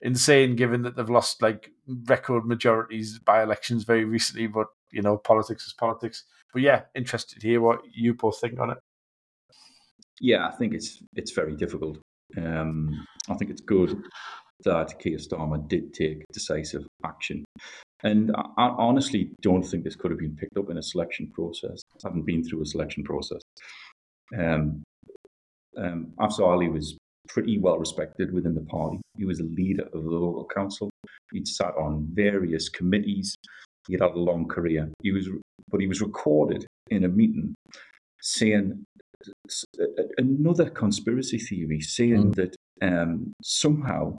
insane, 0.00 0.56
given 0.56 0.82
that 0.82 0.96
they've 0.96 1.10
lost 1.10 1.42
like 1.42 1.70
record 2.06 2.46
majorities 2.46 3.18
by 3.18 3.42
elections 3.42 3.84
very 3.84 4.04
recently. 4.04 4.46
But 4.46 4.68
you 4.92 5.02
know, 5.02 5.16
politics 5.16 5.66
is 5.66 5.72
politics. 5.72 6.24
But 6.52 6.62
yeah, 6.62 6.82
interested 6.94 7.40
to 7.40 7.48
hear 7.48 7.60
what 7.60 7.80
you 7.92 8.14
both 8.14 8.40
think 8.40 8.58
on 8.58 8.70
it. 8.70 8.78
Yeah, 10.20 10.46
I 10.46 10.52
think 10.52 10.74
it's 10.74 11.02
it's 11.14 11.32
very 11.32 11.56
difficult. 11.56 11.98
Um, 12.36 13.06
I 13.28 13.34
think 13.34 13.50
it's 13.50 13.60
good 13.60 14.02
that 14.64 14.98
Keir 14.98 15.18
Starmer 15.18 15.66
did 15.68 15.94
take 15.94 16.24
decisive 16.32 16.86
action. 17.04 17.44
And 18.02 18.34
I, 18.36 18.42
I 18.56 18.68
honestly 18.78 19.30
don't 19.40 19.62
think 19.62 19.84
this 19.84 19.96
could 19.96 20.10
have 20.10 20.20
been 20.20 20.36
picked 20.36 20.56
up 20.56 20.70
in 20.70 20.78
a 20.78 20.82
selection 20.82 21.30
process. 21.32 21.80
I 21.94 22.08
haven't 22.08 22.26
been 22.26 22.44
through 22.44 22.62
a 22.62 22.66
selection 22.66 23.04
process. 23.04 23.40
Um, 24.36 24.82
um, 25.76 26.12
Afzal 26.18 26.48
Ali 26.48 26.68
was 26.68 26.96
pretty 27.28 27.58
well 27.58 27.78
respected 27.78 28.32
within 28.32 28.54
the 28.54 28.62
party. 28.62 28.98
He 29.16 29.24
was 29.24 29.40
a 29.40 29.44
leader 29.44 29.84
of 29.92 30.04
the 30.04 30.10
local 30.10 30.46
council. 30.54 30.90
He'd 31.32 31.46
sat 31.46 31.74
on 31.76 32.08
various 32.12 32.68
committees. 32.68 33.34
He'd 33.88 34.00
had 34.00 34.12
a 34.12 34.18
long 34.18 34.48
career. 34.48 34.90
He 35.02 35.12
was, 35.12 35.28
but 35.70 35.80
he 35.80 35.86
was 35.86 36.00
recorded 36.00 36.66
in 36.90 37.04
a 37.04 37.08
meeting 37.08 37.54
saying 38.20 38.84
another 40.16 40.70
conspiracy 40.70 41.38
theory, 41.38 41.80
saying 41.80 42.32
mm. 42.32 42.34
that 42.36 42.56
um, 42.82 43.32
somehow 43.42 44.16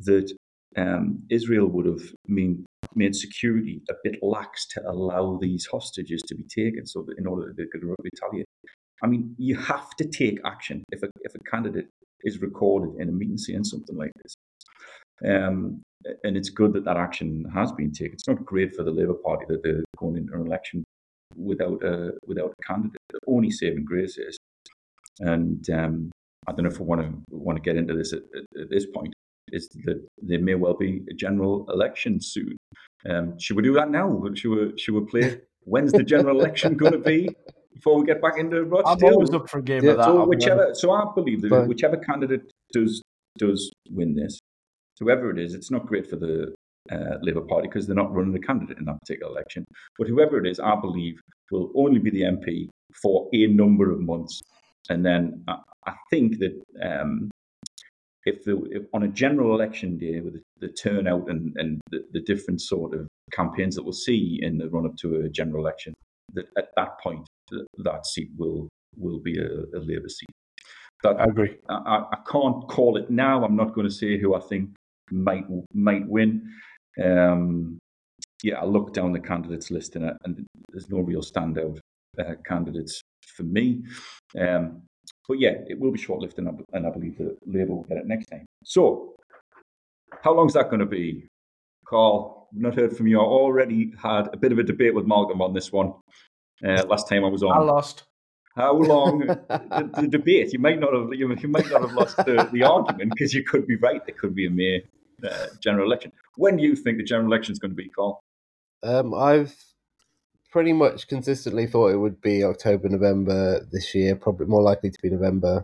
that 0.00 0.32
um, 0.76 1.22
Israel 1.30 1.66
would 1.66 1.86
have 1.86 2.02
mean, 2.26 2.64
made 2.94 3.14
security 3.14 3.82
a 3.90 3.94
bit 4.02 4.16
lax 4.22 4.66
to 4.68 4.82
allow 4.88 5.38
these 5.40 5.66
hostages 5.66 6.22
to 6.26 6.34
be 6.34 6.44
taken, 6.44 6.86
so 6.86 7.02
that 7.02 7.18
in 7.18 7.26
order 7.26 7.46
that 7.46 7.56
they 7.56 7.66
could 7.70 7.82
retaliate. 8.02 8.46
I 9.02 9.06
mean, 9.06 9.34
you 9.38 9.56
have 9.56 9.90
to 9.96 10.04
take 10.04 10.38
action 10.44 10.84
if 10.90 11.02
a 11.02 11.08
if 11.22 11.34
a 11.34 11.50
candidate 11.50 11.88
is 12.24 12.40
recorded 12.40 13.00
in 13.00 13.08
a 13.08 13.12
meeting 13.12 13.36
saying 13.36 13.64
something 13.64 13.96
like 13.96 14.12
this. 14.22 14.34
Um, 15.24 15.82
and 16.24 16.36
it's 16.36 16.50
good 16.50 16.72
that 16.72 16.84
that 16.84 16.96
action 16.96 17.44
has 17.54 17.70
been 17.72 17.92
taken. 17.92 18.14
It's 18.14 18.28
not 18.28 18.44
great 18.44 18.74
for 18.74 18.82
the 18.82 18.90
Labour 18.90 19.14
Party 19.14 19.44
that 19.48 19.62
they're 19.62 19.84
going 19.96 20.16
into 20.16 20.34
an 20.34 20.46
election 20.46 20.84
without 21.36 21.82
a 21.84 22.12
without 22.26 22.52
a 22.58 22.66
candidate. 22.66 23.00
The 23.10 23.20
only 23.26 23.50
saving 23.50 23.84
grace 23.84 24.18
is, 24.18 24.36
and 25.20 25.68
um, 25.70 26.10
I 26.46 26.52
don't 26.52 26.64
know 26.64 26.70
if 26.70 26.80
we 26.80 26.86
want 26.86 27.02
to 27.02 27.12
want 27.30 27.56
to 27.56 27.62
get 27.62 27.76
into 27.76 27.94
this 27.94 28.12
at, 28.12 28.22
at, 28.36 28.62
at 28.62 28.70
this 28.70 28.86
point, 28.86 29.12
is 29.52 29.68
that 29.84 30.04
there 30.18 30.40
may 30.40 30.54
well 30.54 30.74
be 30.74 31.02
a 31.10 31.14
general 31.14 31.66
election 31.70 32.20
soon. 32.20 32.56
Um, 33.08 33.38
should 33.38 33.56
we 33.56 33.62
do 33.62 33.74
that 33.74 33.90
now? 33.90 34.22
Should 34.34 34.50
we, 34.50 34.78
should 34.78 34.94
we 34.94 35.04
play? 35.06 35.40
When's 35.64 35.92
the 35.92 36.02
general 36.02 36.40
election 36.40 36.76
going 36.76 36.92
to 36.92 36.98
be? 36.98 37.28
Before 37.74 37.98
we 37.98 38.06
get 38.06 38.20
back 38.20 38.38
into 38.38 38.64
Rochdale, 38.64 39.08
I'm 39.08 39.14
always 39.14 39.30
up 39.30 39.48
for 39.48 39.58
a 39.58 39.62
game 39.62 39.84
yeah, 39.84 39.92
of 39.92 39.96
that. 39.98 40.04
So 40.04 40.26
whichever, 40.26 40.74
so 40.74 40.92
I 40.92 41.04
believe 41.14 41.42
that 41.42 41.50
but, 41.50 41.68
whichever 41.68 41.96
candidate 41.96 42.50
does 42.72 43.02
does 43.38 43.70
win 43.90 44.14
this, 44.14 44.38
whoever 45.00 45.30
it 45.30 45.38
is, 45.38 45.54
it's 45.54 45.70
not 45.70 45.86
great 45.86 46.08
for 46.08 46.16
the 46.16 46.54
uh, 46.90 47.16
Labour 47.22 47.40
Party 47.42 47.68
because 47.68 47.86
they're 47.86 47.96
not 47.96 48.12
running 48.12 48.34
a 48.34 48.40
candidate 48.40 48.78
in 48.78 48.84
that 48.84 48.98
particular 49.00 49.32
election. 49.32 49.64
But 49.98 50.08
whoever 50.08 50.38
it 50.44 50.48
is, 50.48 50.60
I 50.60 50.74
believe 50.76 51.20
will 51.50 51.70
only 51.74 51.98
be 51.98 52.10
the 52.10 52.22
MP 52.22 52.68
for 53.02 53.28
a 53.32 53.46
number 53.46 53.90
of 53.90 54.00
months, 54.00 54.40
and 54.90 55.04
then 55.04 55.44
I, 55.48 55.56
I 55.86 55.94
think 56.10 56.38
that 56.38 56.62
um, 56.82 57.30
if, 58.24 58.44
the, 58.44 58.62
if 58.70 58.84
on 58.92 59.02
a 59.02 59.08
general 59.08 59.54
election 59.54 59.98
day 59.98 60.20
with 60.20 60.34
the, 60.34 60.42
the 60.60 60.72
turnout 60.72 61.28
and, 61.28 61.56
and 61.56 61.80
the, 61.90 62.04
the, 62.12 62.20
different 62.20 62.60
sort 62.60 62.94
of 62.94 63.08
campaigns 63.32 63.74
that 63.74 63.82
we'll 63.82 63.92
see 63.92 64.38
in 64.42 64.58
the 64.58 64.68
run 64.68 64.86
up 64.86 64.96
to 64.98 65.22
a 65.22 65.28
general 65.28 65.64
election, 65.64 65.92
that 66.32 66.46
at 66.56 66.68
that 66.76 67.00
point 67.00 67.26
that 67.78 68.06
seat 68.06 68.30
will 68.36 68.68
will 68.96 69.20
be 69.20 69.38
a, 69.38 69.48
a 69.76 69.80
Labour 69.80 70.08
seat. 70.08 70.28
That, 71.02 71.20
I 71.20 71.24
agree. 71.24 71.56
I, 71.68 72.04
I, 72.12 72.18
can't 72.30 72.68
call 72.68 72.96
it 72.96 73.10
now. 73.10 73.44
I'm 73.44 73.56
not 73.56 73.74
going 73.74 73.88
to 73.88 73.92
say 73.92 74.18
who 74.18 74.34
I 74.34 74.40
think 74.40 74.70
might 75.10 75.44
might 75.74 76.06
win. 76.06 76.48
Um, 77.02 77.78
yeah, 78.42 78.60
I 78.60 78.64
look 78.64 78.92
down 78.92 79.12
the 79.12 79.20
candidates 79.20 79.70
list 79.70 79.96
and, 79.96 80.12
and 80.24 80.46
there's 80.70 80.90
no 80.90 81.00
real 81.00 81.22
standout 81.22 81.78
uh, 82.18 82.34
candidates 82.44 83.00
for 83.36 83.44
me. 83.44 83.82
Um, 84.38 84.82
but 85.28 85.38
yeah, 85.38 85.54
it 85.66 85.78
will 85.78 85.92
be 85.92 85.98
short-lived, 85.98 86.38
and 86.38 86.48
I, 86.48 86.52
and 86.72 86.86
I 86.86 86.90
believe 86.90 87.16
that 87.18 87.36
Labour 87.46 87.74
will 87.74 87.84
get 87.84 87.98
it 87.98 88.06
next 88.06 88.26
time. 88.26 88.44
So, 88.64 89.14
how 90.22 90.34
long 90.34 90.46
is 90.46 90.54
that 90.54 90.68
going 90.68 90.80
to 90.80 90.86
be? 90.86 91.26
Carl, 91.86 92.41
not 92.52 92.74
heard 92.74 92.96
from 92.96 93.06
you. 93.06 93.20
I 93.20 93.24
already 93.24 93.92
had 94.00 94.28
a 94.32 94.36
bit 94.36 94.52
of 94.52 94.58
a 94.58 94.62
debate 94.62 94.94
with 94.94 95.06
Malcolm 95.06 95.40
on 95.40 95.54
this 95.54 95.72
one 95.72 95.92
uh, 96.64 96.84
last 96.86 97.08
time 97.08 97.24
I 97.24 97.28
was 97.28 97.42
on. 97.42 97.56
I 97.56 97.60
lost. 97.60 98.04
How 98.54 98.74
long 98.74 99.20
the, 99.26 99.90
the, 99.94 100.08
debate? 100.08 100.52
You 100.52 100.58
might 100.58 100.78
not 100.78 100.92
have 100.92 101.14
you, 101.14 101.34
you 101.34 101.48
might 101.48 101.70
not 101.70 101.80
have 101.80 101.92
lost 101.92 102.16
the, 102.18 102.48
the 102.52 102.62
argument 102.64 103.12
because 103.14 103.32
you 103.32 103.44
could 103.44 103.66
be 103.66 103.76
right. 103.76 104.04
There 104.04 104.14
could 104.14 104.34
be 104.34 104.46
a 104.46 104.50
May 104.50 104.82
uh, 105.28 105.46
general 105.60 105.86
election. 105.86 106.12
When 106.36 106.56
do 106.56 106.62
you 106.62 106.76
think 106.76 106.98
the 106.98 107.04
general 107.04 107.32
election 107.32 107.52
is 107.52 107.58
going 107.58 107.70
to 107.70 107.76
be, 107.76 107.88
Carl? 107.88 108.22
Um, 108.82 109.14
I've 109.14 109.54
pretty 110.50 110.72
much 110.74 111.08
consistently 111.08 111.66
thought 111.66 111.92
it 111.92 111.96
would 111.96 112.20
be 112.20 112.44
October, 112.44 112.88
November 112.88 113.66
this 113.72 113.94
year, 113.94 114.14
probably 114.14 114.46
more 114.46 114.62
likely 114.62 114.90
to 114.90 114.98
be 115.02 115.08
November, 115.08 115.62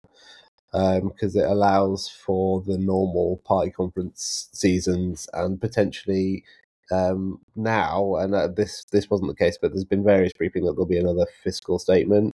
because 0.73 1.37
um, 1.37 1.43
it 1.43 1.47
allows 1.47 2.09
for 2.09 2.63
the 2.63 2.79
normal 2.79 3.43
party 3.45 3.71
conference 3.71 4.49
seasons 4.53 5.29
and 5.35 5.61
potentially 5.61 6.43
um, 6.91 7.41
now, 7.57 8.17
and 8.17 8.35
uh, 8.35 8.49
this 8.49 8.85
this 8.93 9.11
wasn't 9.11 9.29
the 9.29 9.45
case, 9.45 9.59
but 9.61 9.73
there's 9.73 9.85
been 9.85 10.05
various 10.05 10.33
briefing 10.33 10.65
that 10.65 10.73
there'll 10.73 10.87
be 10.87 10.99
another 10.99 11.27
fiscal 11.43 11.79
statement. 11.79 12.33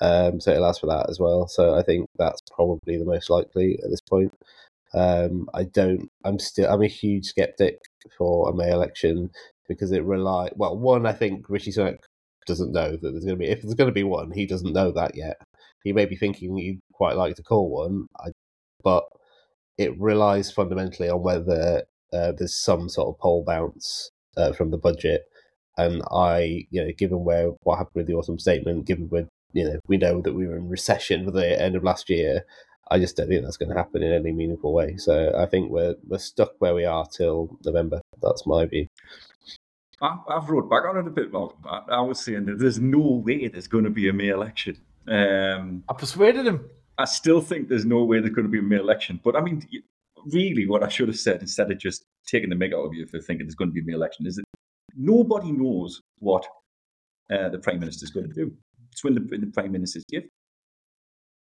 Um, 0.00 0.40
so 0.40 0.52
it 0.52 0.58
allows 0.58 0.78
for 0.78 0.86
that 0.86 1.08
as 1.08 1.18
well. 1.18 1.48
So 1.48 1.74
I 1.74 1.82
think 1.82 2.08
that's 2.18 2.42
probably 2.54 2.98
the 2.98 3.04
most 3.04 3.30
likely 3.30 3.78
at 3.82 3.90
this 3.90 4.00
point. 4.00 4.32
Um, 4.94 5.48
I 5.54 5.64
don't. 5.64 6.10
I'm 6.24 6.38
still. 6.38 6.70
I'm 6.70 6.82
a 6.82 6.88
huge 6.88 7.26
skeptic 7.26 7.78
for 8.16 8.50
a 8.50 8.54
May 8.54 8.70
election 8.70 9.30
because 9.68 9.92
it 9.92 10.04
rely. 10.04 10.50
Well, 10.56 10.76
one, 10.76 11.06
I 11.06 11.12
think 11.12 11.48
Rishi 11.48 11.72
Sunak 11.72 11.98
doesn't 12.46 12.72
know 12.72 12.92
that 12.92 13.00
there's 13.00 13.24
going 13.24 13.38
to 13.38 13.44
be. 13.44 13.50
If 13.50 13.62
there's 13.62 13.74
going 13.74 13.88
to 13.88 13.94
be 13.94 14.04
one, 14.04 14.30
he 14.30 14.46
doesn't 14.46 14.72
know 14.72 14.92
that 14.92 15.16
yet. 15.16 15.36
He 15.84 15.92
may 15.92 16.06
be 16.06 16.16
thinking 16.16 16.56
he'd 16.56 16.80
quite 16.92 17.16
like 17.16 17.36
to 17.36 17.42
call 17.42 17.70
one, 17.70 18.06
but 18.82 19.04
it 19.78 19.98
relies 20.00 20.50
fundamentally 20.50 21.08
on 21.10 21.22
whether 21.22 21.84
uh, 22.12 22.32
there's 22.32 22.54
some 22.58 22.88
sort 22.88 23.08
of 23.08 23.18
poll 23.20 23.44
bounce 23.44 24.10
uh, 24.36 24.52
from 24.52 24.70
the 24.70 24.78
budget. 24.78 25.24
And 25.78 26.02
I, 26.10 26.66
you 26.70 26.84
know, 26.84 26.90
given 26.96 27.24
where 27.24 27.50
what 27.62 27.76
happened 27.76 27.96
with 27.96 28.06
the 28.06 28.14
autumn 28.14 28.38
statement, 28.38 28.86
given 28.86 29.08
where 29.08 29.28
you 29.52 29.64
know 29.64 29.78
we 29.86 29.96
know 29.98 30.20
that 30.22 30.34
we 30.34 30.46
were 30.46 30.56
in 30.56 30.68
recession 30.68 31.24
for 31.24 31.30
the 31.30 31.60
end 31.60 31.76
of 31.76 31.84
last 31.84 32.08
year, 32.08 32.44
I 32.90 32.98
just 32.98 33.16
don't 33.16 33.28
think 33.28 33.44
that's 33.44 33.56
going 33.56 33.70
to 33.70 33.76
happen 33.76 34.02
in 34.02 34.12
any 34.12 34.32
meaningful 34.32 34.72
way. 34.72 34.96
So 34.96 35.34
I 35.36 35.46
think 35.46 35.70
we're 35.70 35.96
we're 36.06 36.18
stuck 36.18 36.52
where 36.58 36.74
we 36.74 36.84
are 36.84 37.06
till 37.06 37.58
November. 37.64 38.00
That's 38.22 38.46
my 38.46 38.64
view. 38.64 38.86
I, 40.00 40.18
have 40.30 40.50
wrote 40.50 40.68
back 40.68 40.84
on 40.84 40.98
it 40.98 41.06
a 41.06 41.10
bit, 41.10 41.32
Malcolm. 41.32 41.58
I, 41.64 41.80
I, 41.88 42.00
was 42.02 42.20
saying 42.20 42.44
that 42.46 42.58
there's 42.58 42.78
no 42.78 43.00
way 43.00 43.48
there's 43.48 43.66
going 43.66 43.84
to 43.84 43.90
be 43.90 44.08
a 44.10 44.12
May 44.12 44.28
election. 44.28 44.76
Um, 45.08 45.84
I 45.88 45.94
persuaded 45.94 46.46
him. 46.46 46.68
I 46.98 47.06
still 47.06 47.40
think 47.40 47.68
there's 47.68 47.86
no 47.86 48.04
way 48.04 48.20
there's 48.20 48.34
going 48.34 48.44
to 48.44 48.50
be 48.50 48.58
a 48.58 48.62
May 48.62 48.76
election. 48.76 49.20
But 49.24 49.36
I 49.36 49.40
mean, 49.40 49.66
really, 50.32 50.66
what 50.66 50.82
I 50.82 50.88
should 50.88 51.08
have 51.08 51.18
said 51.18 51.40
instead 51.40 51.70
of 51.70 51.78
just 51.78 52.04
taking 52.26 52.50
the 52.50 52.56
mick 52.56 52.74
out 52.74 52.84
of 52.86 52.94
you 52.94 53.06
for 53.06 53.20
thinking 53.20 53.46
there's 53.46 53.54
going 53.54 53.70
to 53.70 53.74
be 53.74 53.80
a 53.80 53.84
May 53.84 53.92
election 53.94 54.26
is 54.26 54.36
that 54.36 54.44
nobody 54.96 55.52
knows 55.52 56.00
what 56.18 56.46
uh, 57.30 57.48
the 57.48 57.58
Prime 57.58 57.80
Minister 57.80 58.04
is 58.04 58.10
going 58.10 58.28
to 58.28 58.34
do. 58.34 58.52
It's 58.92 59.04
when 59.04 59.14
the, 59.14 59.20
the 59.20 59.50
Prime 59.52 59.72
Minister's 59.72 60.04
gift. 60.10 60.28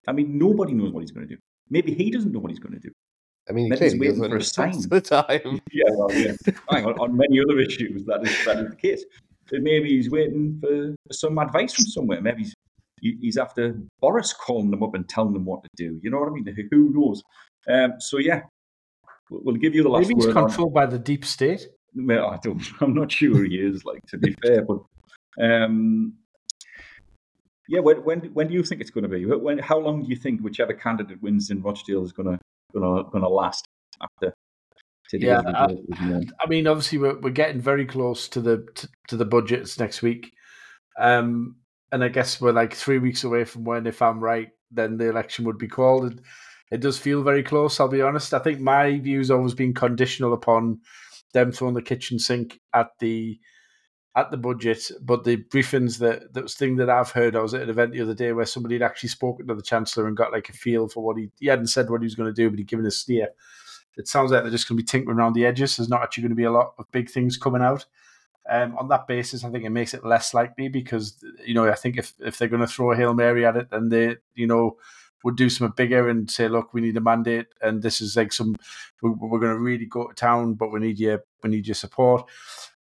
I 0.06 0.12
mean, 0.12 0.38
nobody 0.38 0.72
knows 0.72 0.92
what 0.92 1.00
he's 1.00 1.10
going 1.10 1.28
to 1.28 1.34
do. 1.34 1.40
Maybe 1.68 1.94
he 1.94 2.10
doesn't 2.10 2.32
know 2.32 2.40
what 2.40 2.50
he's 2.50 2.58
going 2.58 2.74
to 2.74 2.80
do. 2.80 2.90
I 3.48 3.52
mean, 3.52 3.72
he's 3.72 3.98
waiting 3.98 4.16
for 4.16 4.36
a 4.36 4.42
sign. 4.42 4.80
The 4.88 5.00
time. 5.28 5.60
yeah, 5.72 5.84
well, 5.90 6.12
yeah. 6.12 6.34
on, 6.68 6.98
on, 6.98 7.16
many 7.16 7.40
other 7.40 7.58
issues, 7.58 8.04
that 8.04 8.22
is 8.22 8.44
that 8.44 8.58
is 8.58 8.70
the 8.70 8.76
case. 8.76 9.04
But 9.50 9.62
maybe 9.62 9.88
he's 9.88 10.10
waiting 10.10 10.58
for, 10.60 10.94
for 11.06 11.12
some 11.12 11.38
advice 11.38 11.74
from 11.74 11.86
somewhere. 11.86 12.20
Maybe 12.20 12.42
he's 12.42 12.54
he's 13.00 13.36
after 13.36 13.76
Boris 14.00 14.32
calling 14.32 14.70
them 14.70 14.82
up 14.82 14.94
and 14.94 15.08
telling 15.08 15.32
them 15.32 15.44
what 15.44 15.62
to 15.64 15.70
do. 15.76 15.98
You 16.02 16.10
know 16.10 16.20
what 16.20 16.28
I 16.28 16.32
mean? 16.32 16.68
Who 16.70 16.90
knows? 16.92 17.22
Um, 17.68 17.94
so 17.98 18.18
yeah, 18.18 18.42
we'll 19.30 19.56
give 19.56 19.74
you 19.74 19.82
the 19.82 19.88
last 19.88 20.08
Maybe 20.08 20.22
he's 20.22 20.32
controlled 20.32 20.74
by 20.74 20.86
the 20.86 20.98
deep 20.98 21.24
state. 21.24 21.68
Well, 21.94 22.28
I 22.28 22.38
don't. 22.42 22.62
I'm 22.80 22.94
not 22.94 23.10
sure 23.10 23.44
he 23.44 23.56
is. 23.56 23.84
Like 23.84 24.04
to 24.06 24.18
be 24.18 24.34
fair, 24.42 24.62
but 24.62 24.80
um, 25.40 26.14
yeah, 27.68 27.80
when, 27.80 27.98
when 28.04 28.20
when 28.34 28.48
do 28.48 28.54
you 28.54 28.62
think 28.62 28.80
it's 28.80 28.90
going 28.90 29.02
to 29.02 29.08
be? 29.08 29.24
When 29.24 29.58
how 29.58 29.78
long 29.78 30.02
do 30.02 30.08
you 30.08 30.16
think 30.16 30.40
whichever 30.40 30.72
candidate 30.72 31.22
wins 31.22 31.50
in 31.50 31.62
Rochdale 31.62 32.04
is 32.04 32.12
going 32.12 32.26
to 32.26 32.38
going 32.72 33.04
to 33.04 33.10
going 33.10 33.22
to 33.22 33.28
last 33.28 33.64
after? 34.00 34.34
Today 35.08 35.26
Yeah, 35.26 35.42
I, 35.44 35.76
I, 36.40 36.46
mean, 36.48 36.68
obviously 36.68 36.98
we're 36.98 37.18
we're 37.18 37.30
getting 37.30 37.60
very 37.60 37.84
close 37.84 38.28
to 38.28 38.40
the 38.40 38.66
to, 38.76 38.88
to 39.08 39.16
the 39.16 39.24
budgets 39.24 39.78
next 39.78 40.02
week, 40.02 40.32
um, 41.00 41.56
and 41.90 42.04
I 42.04 42.08
guess 42.08 42.40
we're 42.40 42.52
like 42.52 42.74
three 42.74 42.98
weeks 42.98 43.24
away 43.24 43.44
from 43.44 43.64
when, 43.64 43.88
if 43.88 44.02
I'm 44.02 44.20
right, 44.20 44.50
then 44.70 44.98
the 44.98 45.08
election 45.08 45.44
would 45.46 45.58
be 45.58 45.66
called. 45.68 46.04
And 46.04 46.20
it 46.70 46.80
does 46.80 46.98
feel 46.98 47.22
very 47.22 47.42
close. 47.42 47.80
I'll 47.80 47.88
be 47.88 48.02
honest. 48.02 48.32
I 48.34 48.38
think 48.38 48.60
my 48.60 48.98
view's 48.98 49.30
always 49.30 49.54
been 49.54 49.74
conditional 49.74 50.32
upon 50.32 50.80
them 51.32 51.52
throwing 51.52 51.74
the 51.74 51.82
kitchen 51.82 52.18
sink 52.18 52.60
at 52.74 52.90
the 52.98 53.38
at 54.16 54.30
the 54.32 54.36
budget, 54.36 54.90
but 55.00 55.22
the 55.22 55.36
briefings 55.36 55.98
that 55.98 56.32
that 56.34 56.50
thing 56.50 56.76
that 56.76 56.90
I've 56.90 57.10
heard. 57.10 57.36
I 57.36 57.40
was 57.40 57.54
at 57.54 57.62
an 57.62 57.70
event 57.70 57.92
the 57.92 58.02
other 58.02 58.14
day 58.14 58.32
where 58.32 58.46
somebody 58.46 58.74
had 58.74 58.82
actually 58.82 59.10
spoken 59.10 59.46
to 59.46 59.54
the 59.54 59.62
chancellor 59.62 60.06
and 60.06 60.16
got 60.16 60.32
like 60.32 60.48
a 60.48 60.52
feel 60.52 60.88
for 60.88 61.02
what 61.02 61.16
he 61.16 61.30
he 61.38 61.46
hadn't 61.46 61.68
said 61.68 61.90
what 61.90 62.00
he 62.00 62.06
was 62.06 62.14
going 62.14 62.32
to 62.32 62.42
do, 62.42 62.50
but 62.50 62.58
he'd 62.58 62.68
given 62.68 62.86
a 62.86 62.90
steer. 62.90 63.28
It 63.96 64.08
sounds 64.08 64.30
like 64.30 64.42
they're 64.42 64.52
just 64.52 64.68
going 64.68 64.78
to 64.78 64.82
be 64.82 64.86
tinkering 64.86 65.18
around 65.18 65.34
the 65.34 65.44
edges. 65.44 65.76
There's 65.76 65.88
not 65.88 66.02
actually 66.02 66.22
going 66.22 66.30
to 66.30 66.36
be 66.36 66.44
a 66.44 66.52
lot 66.52 66.74
of 66.78 66.90
big 66.90 67.10
things 67.10 67.36
coming 67.36 67.62
out. 67.62 67.86
Um, 68.48 68.76
on 68.78 68.88
that 68.88 69.06
basis, 69.06 69.44
I 69.44 69.50
think 69.50 69.64
it 69.64 69.70
makes 69.70 69.94
it 69.94 70.04
less 70.04 70.32
likely 70.32 70.68
because 70.68 71.22
you 71.44 71.54
know 71.54 71.68
I 71.68 71.74
think 71.74 71.96
if 71.96 72.14
if 72.18 72.38
they're 72.38 72.48
going 72.48 72.62
to 72.62 72.66
throw 72.66 72.92
a 72.92 72.96
hail 72.96 73.14
mary 73.14 73.46
at 73.46 73.56
it, 73.56 73.70
then 73.70 73.88
they 73.90 74.16
you 74.34 74.46
know 74.46 74.76
would 75.24 75.36
do 75.36 75.50
something 75.50 75.74
bigger 75.76 76.08
and 76.08 76.30
say, 76.30 76.48
look, 76.48 76.72
we 76.72 76.80
need 76.80 76.96
a 76.96 77.00
mandate, 77.00 77.46
and 77.60 77.82
this 77.82 78.00
is 78.00 78.16
like 78.16 78.32
some 78.32 78.56
we're, 79.02 79.38
going 79.38 79.52
to 79.52 79.58
really 79.58 79.86
go 79.86 80.06
to 80.06 80.14
town, 80.14 80.54
but 80.54 80.72
we 80.72 80.80
need 80.80 80.98
your 80.98 81.22
we 81.42 81.50
need 81.50 81.66
your 81.66 81.74
support. 81.74 82.28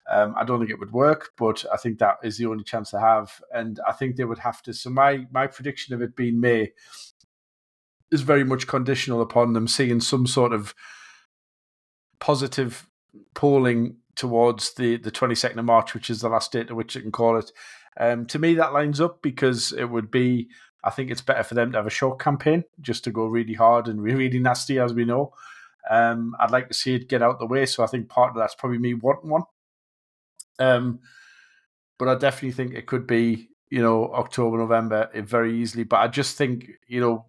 Um, 0.10 0.34
I 0.36 0.44
don't 0.44 0.60
think 0.60 0.72
it 0.72 0.80
would 0.80 0.92
work, 0.92 1.32
but 1.38 1.64
I 1.72 1.78
think 1.78 2.00
that 2.00 2.18
is 2.24 2.38
the 2.38 2.48
only 2.48 2.64
chance 2.64 2.92
they 2.92 3.00
have, 3.00 3.42
and 3.54 3.80
I 3.88 3.92
think 3.92 4.16
they 4.16 4.26
would 4.26 4.40
have 4.40 4.62
to. 4.64 4.74
So 4.74 4.90
my 4.90 5.28
my 5.32 5.48
prediction 5.48 5.94
of 5.94 6.02
it 6.02 6.16
being 6.16 6.40
May 6.40 6.72
is 8.12 8.22
very 8.22 8.44
much 8.44 8.68
conditional 8.68 9.22
upon 9.22 9.54
them 9.54 9.68
seeing 9.68 10.00
some 10.00 10.26
sort 10.26 10.52
of 10.52 10.74
positive 12.20 12.88
polling 13.36 13.98
towards 14.16 14.74
the 14.74 14.98
the 14.98 15.12
22nd 15.12 15.58
of 15.58 15.66
March, 15.66 15.94
which 15.94 16.10
is 16.10 16.22
the 16.22 16.30
last 16.30 16.52
date 16.52 16.70
to 16.70 16.76
which 16.76 16.94
they 16.96 17.02
can 17.02 17.12
call 17.12 17.38
it. 17.38 17.52
Um, 18.00 18.26
to 18.28 18.40
me, 18.40 18.56
that 18.56 18.74
lines 18.74 19.00
up 19.00 19.22
because 19.22 19.72
it 19.74 19.86
would 19.86 20.10
be. 20.10 20.50
I 20.84 20.90
think 20.90 21.12
it's 21.12 21.22
better 21.22 21.44
for 21.44 21.56
them 21.56 21.72
to 21.72 21.78
have 21.78 21.88
a 21.88 21.92
short 21.92 22.20
campaign 22.20 22.64
just 22.82 23.04
to 23.04 23.12
go 23.12 23.26
really 23.26 23.54
hard 23.54 23.88
and 23.88 24.02
really 24.04 24.40
nasty, 24.40 24.80
as 24.80 24.94
we 24.94 25.06
know. 25.06 25.34
Um, 25.90 26.36
I'd 26.40 26.52
like 26.52 26.68
to 26.68 26.74
see 26.74 26.96
it 26.96 27.10
get 27.10 27.22
out 27.22 27.40
the 27.40 27.46
way, 27.46 27.66
so 27.66 27.84
I 27.84 27.88
think 27.88 28.10
part 28.10 28.32
of 28.32 28.36
that's 28.36 28.56
probably 28.56 28.78
me 28.78 28.94
wanting 28.94 29.30
one. 29.30 29.44
Um, 30.60 31.00
but 31.98 32.08
I 32.08 32.16
definitely 32.16 32.52
think 32.52 32.74
it 32.74 32.86
could 32.86 33.08
be, 33.08 33.50
you 33.70 33.82
know, 33.82 34.14
October, 34.14 34.58
November, 34.58 35.10
very 35.16 35.60
easily. 35.60 35.84
But 35.84 35.98
I 35.98 36.08
just 36.08 36.38
think, 36.38 36.70
you 36.88 37.02
know, 37.02 37.26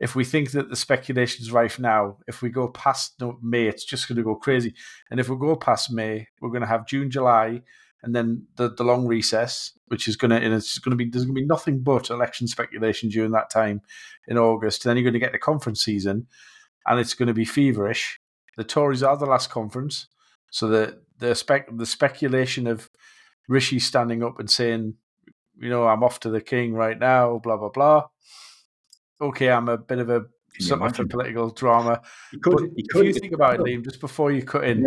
if 0.00 0.16
we 0.16 0.24
think 0.24 0.50
that 0.50 0.68
the 0.68 0.76
speculation 0.76 1.42
is 1.42 1.52
rife 1.52 1.78
now, 1.78 2.18
if 2.26 2.42
we 2.42 2.48
go 2.48 2.68
past 2.68 3.22
May, 3.40 3.68
it's 3.68 3.84
just 3.84 4.08
going 4.08 4.16
to 4.16 4.24
go 4.24 4.34
crazy. 4.34 4.74
And 5.10 5.20
if 5.20 5.28
we 5.28 5.36
go 5.36 5.54
past 5.54 5.92
May, 5.92 6.26
we're 6.40 6.50
going 6.50 6.62
to 6.62 6.66
have 6.66 6.88
June, 6.88 7.10
July, 7.10 7.62
and 8.02 8.14
then 8.14 8.46
the, 8.56 8.70
the 8.70 8.84
long 8.84 9.06
recess, 9.06 9.72
which 9.86 10.08
is 10.08 10.16
going 10.16 10.30
to, 10.30 10.36
and 10.36 10.52
it's 10.52 10.78
going 10.78 10.90
to 10.90 10.96
be, 10.96 11.08
there's 11.08 11.24
going 11.24 11.34
to 11.34 11.40
be 11.40 11.46
nothing 11.46 11.80
but 11.82 12.10
election 12.10 12.48
speculation 12.48 13.08
during 13.08 13.30
that 13.32 13.50
time 13.50 13.80
in 14.26 14.38
August. 14.38 14.84
And 14.84 14.90
then 14.90 14.96
you're 14.96 15.04
going 15.04 15.12
to 15.14 15.20
get 15.20 15.32
the 15.32 15.38
conference 15.38 15.84
season, 15.84 16.26
and 16.86 16.98
it's 16.98 17.14
going 17.14 17.28
to 17.28 17.34
be 17.34 17.44
feverish. 17.44 18.18
The 18.56 18.64
Tories 18.64 19.02
are 19.02 19.16
the 19.16 19.26
last 19.26 19.50
conference, 19.50 20.08
so 20.50 20.68
the 20.68 21.00
the 21.18 21.34
spec 21.34 21.68
the 21.74 21.86
speculation 21.86 22.66
of 22.66 22.90
Rishi 23.48 23.78
standing 23.78 24.22
up 24.22 24.38
and 24.38 24.50
saying, 24.50 24.94
you 25.58 25.70
know, 25.70 25.86
I'm 25.86 26.02
off 26.02 26.20
to 26.20 26.30
the 26.30 26.40
king 26.40 26.74
right 26.74 26.98
now, 26.98 27.38
blah 27.38 27.56
blah 27.56 27.70
blah. 27.70 28.08
Okay, 29.20 29.50
I'm 29.50 29.68
a 29.68 29.78
bit 29.78 30.00
of 30.00 30.10
a 30.10 30.26
something 30.58 30.92
for 30.92 31.06
political 31.06 31.50
drama. 31.50 32.02
Could, 32.42 32.52
but 32.52 32.62
if 32.76 32.94
you 32.94 33.12
think 33.14 33.32
about 33.32 33.54
it, 33.54 33.60
Liam, 33.60 33.84
just 33.84 34.00
before 34.00 34.32
you 34.32 34.42
cut 34.42 34.64
in. 34.64 34.86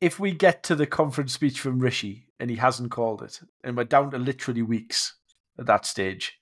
If 0.00 0.18
we 0.18 0.32
get 0.32 0.62
to 0.64 0.74
the 0.74 0.86
conference 0.86 1.32
speech 1.32 1.60
from 1.60 1.78
Rishi 1.78 2.26
and 2.38 2.50
he 2.50 2.56
hasn't 2.56 2.90
called 2.90 3.22
it, 3.22 3.40
and 3.62 3.76
we're 3.76 3.84
down 3.84 4.10
to 4.12 4.18
literally 4.18 4.62
weeks 4.62 5.16
at 5.58 5.66
that 5.66 5.84
stage, 5.84 6.38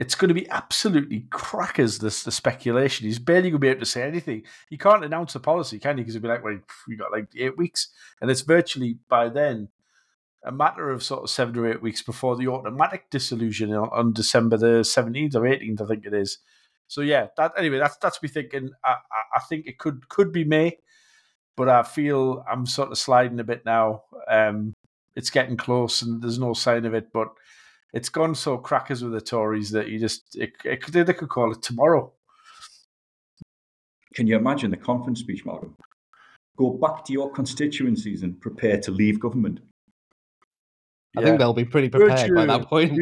it's 0.00 0.14
going 0.14 0.28
to 0.28 0.34
be 0.34 0.48
absolutely 0.50 1.26
crackers. 1.30 1.98
This 1.98 2.24
the 2.24 2.32
speculation. 2.32 3.06
He's 3.06 3.18
barely 3.18 3.50
going 3.50 3.60
to 3.60 3.66
be 3.66 3.68
able 3.68 3.80
to 3.80 3.86
say 3.86 4.02
anything. 4.02 4.42
He 4.68 4.76
can't 4.76 5.04
announce 5.04 5.34
a 5.34 5.40
policy, 5.40 5.78
can 5.78 5.96
he? 5.96 6.02
Because 6.02 6.14
he'll 6.14 6.22
be 6.22 6.28
like, 6.28 6.44
"Well, 6.44 6.58
we 6.88 6.96
got 6.96 7.12
like 7.12 7.28
eight 7.36 7.56
weeks," 7.56 7.88
and 8.20 8.30
it's 8.30 8.42
virtually 8.42 8.98
by 9.08 9.28
then 9.28 9.68
a 10.44 10.52
matter 10.52 10.90
of 10.90 11.02
sort 11.02 11.22
of 11.22 11.30
seven 11.30 11.56
or 11.56 11.70
eight 11.70 11.82
weeks 11.82 12.02
before 12.02 12.36
the 12.36 12.48
automatic 12.48 13.08
dissolution 13.10 13.72
on, 13.72 14.12
December 14.12 14.56
the 14.56 14.84
seventeenth 14.84 15.34
or 15.34 15.46
eighteenth, 15.46 15.80
I 15.80 15.86
think 15.86 16.04
it 16.04 16.12
is. 16.12 16.38
So 16.86 17.00
yeah, 17.00 17.28
that 17.36 17.52
anyway, 17.56 17.78
that's 17.78 17.96
that's 17.96 18.22
me 18.22 18.28
thinking. 18.28 18.70
I, 18.84 18.90
I, 18.90 19.36
I 19.36 19.40
think 19.48 19.66
it 19.66 19.78
could 19.78 20.08
could 20.08 20.32
be 20.32 20.44
May, 20.44 20.78
but 21.56 21.68
I 21.68 21.82
feel 21.82 22.44
I'm 22.50 22.66
sort 22.66 22.90
of 22.90 22.98
sliding 22.98 23.40
a 23.40 23.44
bit 23.44 23.64
now. 23.64 24.02
Um, 24.28 24.74
it's 25.16 25.30
getting 25.30 25.56
close, 25.56 26.02
and 26.02 26.22
there's 26.22 26.38
no 26.38 26.54
sign 26.54 26.84
of 26.84 26.94
it, 26.94 27.12
but 27.12 27.28
it's 27.92 28.08
gone 28.08 28.34
so 28.34 28.58
crackers 28.58 29.02
with 29.02 29.12
the 29.12 29.20
Tories 29.20 29.70
that 29.70 29.88
you 29.88 29.98
just 29.98 30.36
it, 30.36 30.52
it, 30.64 30.84
they 30.92 31.12
could 31.12 31.28
call 31.28 31.52
it 31.52 31.62
tomorrow. 31.62 32.12
Can 34.14 34.26
you 34.26 34.36
imagine 34.36 34.70
the 34.70 34.76
conference 34.76 35.20
speech, 35.20 35.44
Malcolm? 35.44 35.76
Go 36.56 36.70
back 36.70 37.04
to 37.04 37.12
your 37.12 37.30
constituencies 37.30 38.22
and 38.22 38.40
prepare 38.40 38.80
to 38.80 38.90
leave 38.90 39.18
government. 39.18 39.60
I 41.16 41.20
yeah. 41.20 41.26
think 41.26 41.38
they'll 41.38 41.52
be 41.52 41.64
pretty 41.64 41.88
prepared 41.88 42.34
by 42.34 42.46
that 42.46 42.66
point. 42.66 43.00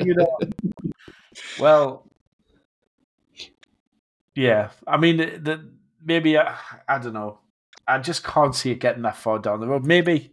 well, 1.59 2.07
yeah. 4.35 4.71
I 4.87 4.97
mean, 4.97 5.19
the, 5.19 5.71
maybe 6.03 6.39
I, 6.39 6.57
I 6.89 6.99
don't 6.99 7.15
know. 7.15 7.39
I 7.87 7.99
just 7.99 8.25
can't 8.25 8.55
see 8.55 8.71
it 8.71 8.81
getting 8.81 9.03
that 9.03 9.17
far 9.17 9.39
down 9.39 9.61
the 9.61 9.67
road. 9.67 9.85
Maybe 9.85 10.33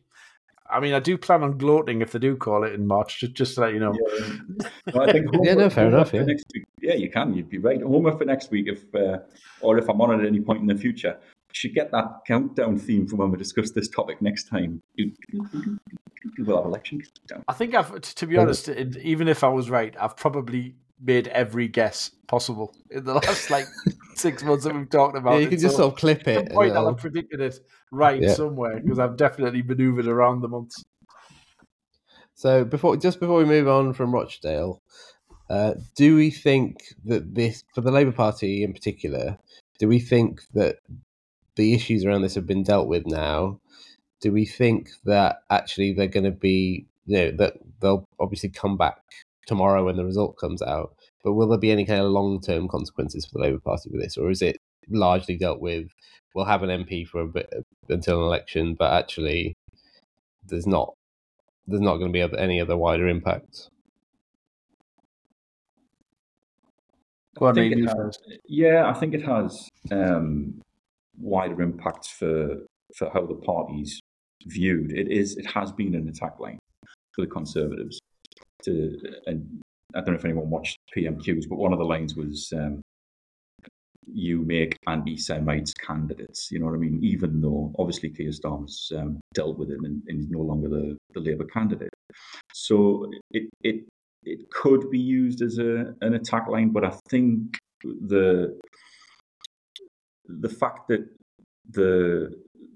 I 0.69 0.79
mean, 0.79 0.93
I 0.93 0.99
do 0.99 1.17
plan 1.17 1.43
on 1.43 1.57
gloating 1.57 2.01
if 2.01 2.11
they 2.11 2.19
do 2.19 2.35
call 2.35 2.63
it 2.63 2.73
in 2.73 2.85
March, 2.85 3.19
just, 3.19 3.33
just 3.33 3.55
to 3.55 3.61
let 3.61 3.73
you 3.73 3.79
know. 3.79 3.93
Yeah, 3.93 4.99
I 5.01 5.11
think 5.11 5.27
yeah 5.41 5.55
no, 5.55 5.69
fair 5.69 5.87
enough. 5.87 6.13
Yeah. 6.13 6.23
Next 6.23 6.45
week. 6.53 6.65
yeah, 6.79 6.93
you 6.93 7.09
can. 7.09 7.33
You'd 7.33 7.49
be 7.49 7.57
right. 7.57 7.81
Homer 7.81 8.15
for 8.15 8.25
next 8.25 8.51
week, 8.51 8.67
if 8.67 8.83
uh, 8.93 9.19
or 9.61 9.79
if 9.79 9.89
I'm 9.89 9.99
on 9.99 10.19
it 10.19 10.23
at 10.23 10.27
any 10.27 10.41
point 10.41 10.61
in 10.61 10.67
the 10.67 10.75
future. 10.75 11.17
should 11.53 11.73
get 11.73 11.91
that 11.91 12.21
countdown 12.27 12.77
theme 12.77 13.07
for 13.07 13.15
when 13.15 13.31
we 13.31 13.37
discuss 13.37 13.71
this 13.71 13.87
topic 13.87 14.21
next 14.21 14.43
time. 14.43 14.81
We'll 16.37 16.57
have 16.57 16.65
election 16.65 17.01
countdown. 17.01 17.43
I 17.47 17.53
think 17.53 17.73
I've, 17.73 17.99
to 18.01 18.27
be 18.27 18.37
honest, 18.37 18.69
even 18.69 19.27
if 19.27 19.43
I 19.43 19.49
was 19.49 19.71
right, 19.71 19.95
I've 19.99 20.15
probably 20.15 20.75
made 21.01 21.27
every 21.29 21.67
guess 21.67 22.11
possible 22.27 22.75
in 22.91 23.03
the 23.03 23.13
last 23.25 23.49
like 23.49 23.65
six 24.15 24.43
months 24.43 24.65
that 24.65 24.75
we've 24.75 24.89
talked 24.89 25.17
about. 25.17 25.33
Yeah, 25.33 25.39
you 25.39 25.47
can 25.47 25.59
just 25.59 25.77
sort 25.77 25.93
of 25.93 25.99
clip 25.99 26.27
it. 26.27 26.51
Point 26.51 26.73
I'll 26.73 26.87
have 26.87 26.97
predicted 26.97 27.41
it 27.41 27.59
right 27.91 28.21
yeah. 28.21 28.33
somewhere 28.33 28.79
because 28.79 28.99
I've 28.99 29.17
definitely 29.17 29.61
manoeuvred 29.61 30.07
around 30.07 30.41
the 30.41 30.47
months. 30.47 30.83
So 32.35 32.63
before, 32.63 32.95
just 32.95 33.19
before 33.19 33.37
we 33.37 33.45
move 33.45 33.67
on 33.67 33.93
from 33.93 34.13
Rochdale, 34.13 34.81
uh, 35.49 35.73
do 35.95 36.15
we 36.15 36.29
think 36.29 36.83
that 37.05 37.35
this, 37.35 37.63
for 37.73 37.81
the 37.81 37.91
Labour 37.91 38.11
Party 38.11 38.63
in 38.63 38.71
particular, 38.71 39.37
do 39.77 39.87
we 39.87 39.99
think 39.99 40.41
that 40.53 40.77
the 41.55 41.73
issues 41.73 42.05
around 42.05 42.21
this 42.21 42.35
have 42.35 42.47
been 42.47 42.63
dealt 42.63 42.87
with 42.87 43.05
now? 43.05 43.59
Do 44.21 44.31
we 44.31 44.45
think 44.45 44.89
that 45.05 45.39
actually 45.49 45.93
they're 45.93 46.07
going 46.07 46.25
to 46.25 46.31
be, 46.31 46.85
you 47.05 47.17
know, 47.17 47.31
that 47.31 47.55
they'll 47.81 48.07
obviously 48.19 48.49
come 48.49 48.77
back 48.77 49.01
tomorrow 49.47 49.85
when 49.85 49.97
the 49.97 50.05
result 50.05 50.37
comes 50.37 50.61
out. 50.61 50.95
But 51.23 51.33
will 51.33 51.47
there 51.47 51.59
be 51.59 51.71
any 51.71 51.85
kind 51.85 52.01
of 52.01 52.11
long 52.11 52.41
term 52.41 52.67
consequences 52.67 53.25
for 53.25 53.39
the 53.39 53.43
Labour 53.45 53.59
Party 53.59 53.89
with 53.91 54.01
this, 54.01 54.17
or 54.17 54.29
is 54.29 54.41
it 54.41 54.57
largely 54.89 55.37
dealt 55.37 55.59
with? 55.59 55.87
We'll 56.33 56.45
have 56.45 56.63
an 56.63 56.69
MP 56.69 57.07
for 57.07 57.21
a 57.21 57.27
bit 57.27 57.51
until 57.89 58.19
an 58.19 58.25
election, 58.25 58.75
but 58.77 58.93
actually, 58.93 59.55
there's 60.45 60.67
not 60.67 60.93
there's 61.67 61.81
not 61.81 61.97
going 61.97 62.11
to 62.11 62.27
be 62.27 62.37
any 62.37 62.61
other 62.61 62.77
wider 62.77 63.07
impacts. 63.07 63.69
I 67.41 67.53
think 67.53 67.73
it 67.73 67.85
has, 67.85 68.17
yeah, 68.47 68.89
I 68.89 68.93
think 68.93 69.13
it 69.13 69.23
has 69.23 69.69
um, 69.91 70.61
wider 71.17 71.61
impacts 71.61 72.09
for 72.09 72.57
for 72.95 73.09
how 73.13 73.25
the 73.25 73.35
party's 73.35 73.99
viewed. 74.45 74.91
It 74.91 75.09
is 75.09 75.37
it 75.37 75.45
has 75.47 75.71
been 75.71 75.95
an 75.95 76.07
attack 76.09 76.39
line 76.39 76.59
for 77.13 77.21
the 77.21 77.27
Conservatives 77.27 77.99
to, 78.63 78.99
and 79.25 79.61
I 79.95 79.99
don't 79.99 80.09
know 80.09 80.19
if 80.19 80.25
anyone 80.25 80.49
watched 80.49 80.77
PMQs, 80.95 81.49
but 81.49 81.57
one 81.57 81.73
of 81.73 81.79
the 81.79 81.85
lines 81.85 82.15
was, 82.15 82.51
um, 82.55 82.81
"You 84.05 84.39
make 84.41 84.77
anti-Semites 84.87 85.73
candidates." 85.73 86.49
You 86.51 86.59
know 86.59 86.67
what 86.67 86.75
I 86.75 86.79
mean? 86.79 86.99
Even 87.03 87.41
though 87.41 87.73
obviously 87.79 88.09
Keir 88.09 88.31
Starmer's 88.31 88.91
um, 88.95 89.19
dealt 89.33 89.57
with 89.57 89.71
it 89.71 89.79
and, 89.79 90.03
and, 90.07 90.17
he's 90.19 90.29
no 90.29 90.41
longer 90.41 90.69
the, 90.69 90.97
the 91.13 91.19
Labour 91.19 91.45
candidate, 91.45 91.93
so 92.53 93.09
it 93.31 93.49
it 93.63 93.87
it 94.23 94.49
could 94.51 94.89
be 94.91 94.99
used 94.99 95.41
as 95.41 95.57
a 95.57 95.95
an 96.01 96.13
attack 96.13 96.47
line. 96.47 96.69
But 96.69 96.85
I 96.85 96.93
think 97.09 97.57
the 97.83 98.59
the 100.27 100.49
fact 100.49 100.87
that 100.89 101.07
the 101.71 102.33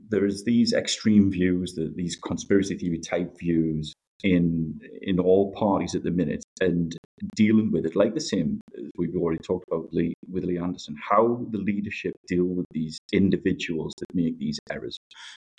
there 0.10 0.26
is 0.26 0.44
these 0.44 0.74
extreme 0.74 1.32
views, 1.32 1.74
that 1.74 1.96
these 1.96 2.16
conspiracy 2.16 2.78
theory 2.78 3.00
type 3.00 3.38
views 3.40 3.94
in 4.24 4.80
in 5.02 5.20
all 5.20 5.52
parties 5.54 5.96
at 5.96 6.04
the 6.04 6.12
minute 6.12 6.44
and 6.62 6.96
dealing 7.36 7.72
with 7.72 7.86
it 7.86 7.96
like 7.96 8.14
the 8.14 8.22
same 8.22 8.60
as 8.78 8.86
we've 8.98 9.16
already 9.16 9.40
talked 9.40 9.68
about 9.68 9.88
Lee, 9.92 10.14
with 10.32 10.46
Lee 10.46 10.58
Anderson, 10.58 10.96
how 11.10 11.46
the 11.52 11.58
leadership 11.58 12.14
deal 12.28 12.46
with 12.46 12.66
these 12.72 12.98
individuals 13.12 13.94
that 14.00 14.16
make 14.16 14.38
these 14.40 14.60
errors. 14.72 14.98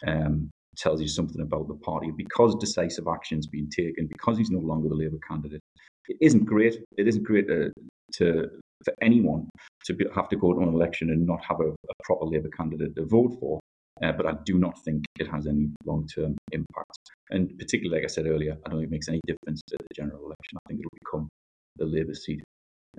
Um, 0.07 0.51
tells 0.77 1.01
you 1.01 1.07
something 1.07 1.41
about 1.41 1.69
the 1.69 1.75
party 1.75 2.11
because 2.17 2.55
decisive 2.57 3.07
action 3.07 3.39
has 3.39 3.47
been 3.47 3.69
taken 3.71 4.07
because 4.09 4.37
he's 4.37 4.51
no 4.51 4.59
longer 4.59 4.89
the 4.89 4.95
Labour 4.95 5.19
candidate. 5.27 5.61
It 6.09 6.17
isn't 6.21 6.45
great. 6.45 6.77
It 6.97 7.07
isn't 7.07 7.23
great 7.23 7.47
to, 7.47 7.73
to 8.15 8.51
for 8.85 8.95
anyone 9.01 9.49
to 9.85 9.95
be, 9.95 10.05
have 10.15 10.29
to 10.29 10.37
go 10.37 10.53
to 10.53 10.61
an 10.61 10.69
election 10.69 11.11
and 11.11 11.27
not 11.27 11.45
have 11.45 11.61
a, 11.61 11.69
a 11.69 11.95
proper 12.05 12.27
Labour 12.27 12.49
candidate 12.49 12.95
to 12.97 13.07
vote 13.07 13.37
for. 13.41 13.61
Uh, 14.03 14.13
but 14.13 14.27
I 14.27 14.35
do 14.45 14.59
not 14.59 14.83
think 14.85 15.05
it 15.19 15.29
has 15.29 15.47
any 15.47 15.69
long 15.85 16.07
term 16.09 16.37
impact. 16.53 16.99
And 17.31 17.57
particularly, 17.59 18.01
like 18.01 18.11
I 18.11 18.13
said 18.13 18.27
earlier, 18.27 18.57
I 18.65 18.71
don't 18.71 18.81
think 18.81 18.89
it 18.89 18.91
makes 18.91 19.09
any 19.09 19.21
difference 19.27 19.61
to 19.69 19.77
the 19.79 19.95
general 19.95 20.27
election. 20.27 20.59
I 20.59 20.69
think 20.69 20.81
it'll 20.81 20.99
become 21.05 21.29
the 21.77 21.87
Labour 21.87 22.15
seat 22.15 22.43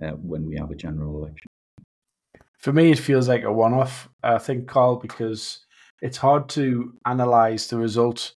uh, 0.01 0.11
when 0.11 0.45
we 0.47 0.55
have 0.57 0.71
a 0.71 0.75
general 0.75 1.17
election. 1.17 1.47
For 2.59 2.73
me, 2.73 2.91
it 2.91 2.99
feels 2.99 3.27
like 3.27 3.43
a 3.43 3.51
one 3.51 3.73
off, 3.73 4.09
I 4.23 4.37
think, 4.37 4.67
Carl, 4.67 4.95
because 4.95 5.65
it's 6.01 6.17
hard 6.17 6.49
to 6.49 6.93
analyse 7.05 7.67
the 7.67 7.77
result 7.77 8.33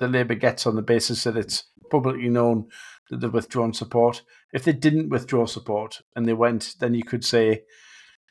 that 0.00 0.12
Labour 0.12 0.34
gets 0.34 0.66
on 0.66 0.76
the 0.76 0.82
basis 0.82 1.24
that 1.24 1.36
it's 1.36 1.64
publicly 1.90 2.28
known 2.28 2.68
that 3.10 3.20
they've 3.20 3.32
withdrawn 3.32 3.72
support. 3.72 4.22
If 4.52 4.64
they 4.64 4.72
didn't 4.72 5.08
withdraw 5.08 5.46
support 5.46 6.00
and 6.14 6.26
they 6.26 6.32
went, 6.32 6.74
then 6.80 6.94
you 6.94 7.02
could 7.02 7.24
say 7.24 7.62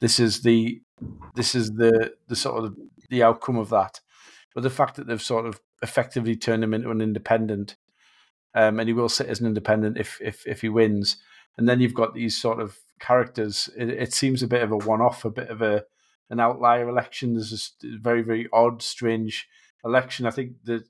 this 0.02 0.20
is 0.20 0.42
the 0.42 0.82
this 1.36 1.56
is 1.56 1.72
the 1.72 2.14
the 2.28 2.36
sort 2.36 2.64
of 2.64 2.76
the 3.10 3.24
outcome 3.24 3.58
of 3.58 3.70
that. 3.70 4.00
But 4.54 4.64
the 4.64 4.70
fact 4.70 4.96
that 4.96 5.08
they've 5.08 5.22
sort 5.22 5.46
of 5.46 5.60
effectively 5.82 6.36
turned 6.36 6.64
him 6.64 6.74
into 6.74 6.90
an 6.90 7.02
independent, 7.02 7.76
um, 8.56 8.80
and 8.80 8.90
he 8.90 8.94
will 8.94 9.10
sit 9.10 9.28
as 9.28 9.40
an 9.40 9.48
independent 9.48 9.98
if 9.98 10.20
if 10.22 10.46
if 10.48 10.62
he 10.62 10.70
wins, 10.70 11.18
and 11.58 11.68
then 11.70 11.80
you've 11.80 11.94
got 11.94 12.14
these 12.14 12.40
sort 12.40 12.60
of 12.60 12.78
characters. 13.00 13.70
It, 13.78 13.90
it 13.90 14.14
seems 14.14 14.42
a 14.42 14.48
bit 14.48 14.64
of 14.64 14.72
a 14.72 14.78
one-off, 14.78 15.26
a 15.26 15.30
bit 15.30 15.50
of 15.50 15.62
a 15.62 15.84
an 16.30 16.40
outlier 16.40 16.90
election. 16.90 17.34
There's 17.34 17.74
a 17.84 17.98
very 18.00 18.22
very 18.22 18.48
odd, 18.52 18.82
strange 18.82 19.48
election. 19.86 20.26
I 20.26 20.32
think 20.32 20.64
that 20.64 20.84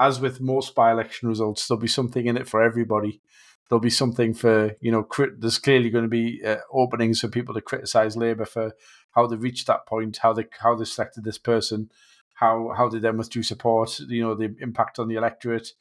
as 0.00 0.20
with 0.20 0.40
most 0.40 0.74
by-election 0.74 1.28
results, 1.28 1.66
there'll 1.66 1.80
be 1.80 1.88
something 1.88 2.26
in 2.26 2.36
it 2.36 2.46
for 2.46 2.62
everybody 2.62 3.20
there'll 3.68 3.80
be 3.80 3.90
something 3.90 4.34
for 4.34 4.76
you 4.80 4.90
know 4.90 5.02
crit- 5.02 5.40
there's 5.40 5.58
clearly 5.58 5.90
going 5.90 6.04
to 6.04 6.08
be 6.08 6.40
uh, 6.44 6.56
openings 6.72 7.20
for 7.20 7.28
people 7.28 7.54
to 7.54 7.60
criticize 7.60 8.16
labor 8.16 8.44
for 8.44 8.72
how 9.12 9.26
they 9.26 9.36
reached 9.36 9.66
that 9.66 9.86
point 9.86 10.18
how 10.18 10.32
they 10.32 10.46
how 10.60 10.74
they 10.74 10.84
selected 10.84 11.24
this 11.24 11.38
person 11.38 11.90
how 12.34 12.72
how 12.76 12.88
they 12.88 12.98
then 12.98 13.16
withdrew 13.16 13.42
support 13.42 13.98
you 14.00 14.22
know 14.22 14.34
the 14.34 14.54
impact 14.60 14.98
on 14.98 15.08
the 15.08 15.16
electorate 15.16 15.72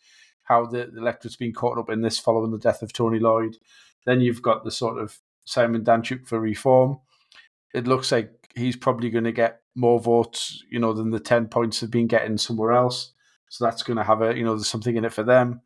how 0.44 0.66
the, 0.66 0.90
the 0.92 1.00
electorate's 1.00 1.36
been 1.36 1.54
caught 1.54 1.78
up 1.78 1.90
in 1.90 2.02
this 2.02 2.20
following 2.20 2.52
the 2.52 2.58
death 2.58 2.82
of 2.82 2.94
tony 2.94 3.20
lloyd. 3.20 3.58
Then 4.06 4.22
you've 4.22 4.42
got 4.42 4.64
the 4.64 4.72
sort 4.72 4.98
of 4.98 5.20
simon 5.46 5.84
danczuk 5.84 6.26
for 6.26 6.40
reform. 6.40 7.00
It 7.74 7.88
looks 7.88 8.12
like 8.12 8.32
he's 8.56 8.78
probably 8.78 9.10
going 9.10 9.26
to 9.26 9.32
get 9.32 9.62
more 9.76 10.00
votes 10.00 10.64
you 10.72 10.80
know 10.80 10.94
than 10.94 11.12
the 11.12 11.20
10 11.20 11.48
points 11.48 11.82
have 11.82 11.92
been 11.92 12.08
getting 12.08 12.38
somewhere 12.38 12.72
else. 12.72 13.14
So 13.50 13.66
that's 13.66 13.84
going 13.84 13.98
to 13.98 14.04
have 14.04 14.22
a 14.22 14.36
you 14.36 14.44
know 14.44 14.56
there's 14.56 14.70
something 14.70 14.96
in 14.96 15.06
it 15.06 15.14
for 15.14 15.24
them 15.24 15.62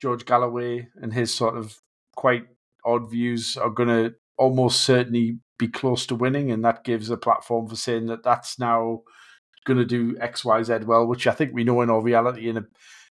George 0.00 0.24
Galloway 0.24 0.88
and 1.00 1.12
his 1.12 1.32
sort 1.32 1.56
of 1.56 1.80
quite 2.14 2.46
odd 2.84 3.10
views 3.10 3.56
are 3.56 3.70
going 3.70 3.88
to 3.88 4.14
almost 4.36 4.82
certainly 4.82 5.38
be 5.58 5.68
close 5.68 6.06
to 6.06 6.14
winning, 6.14 6.50
and 6.50 6.64
that 6.64 6.84
gives 6.84 7.10
a 7.10 7.16
platform 7.16 7.66
for 7.68 7.76
saying 7.76 8.06
that 8.06 8.22
that's 8.22 8.58
now 8.58 9.02
going 9.64 9.78
to 9.78 9.84
do 9.84 10.16
X, 10.20 10.44
Y, 10.44 10.62
Z 10.62 10.78
well, 10.84 11.06
which 11.06 11.26
I 11.26 11.32
think 11.32 11.52
we 11.52 11.64
know 11.64 11.80
in 11.80 11.90
all 11.90 12.02
reality 12.02 12.48
in 12.48 12.56
a 12.56 12.66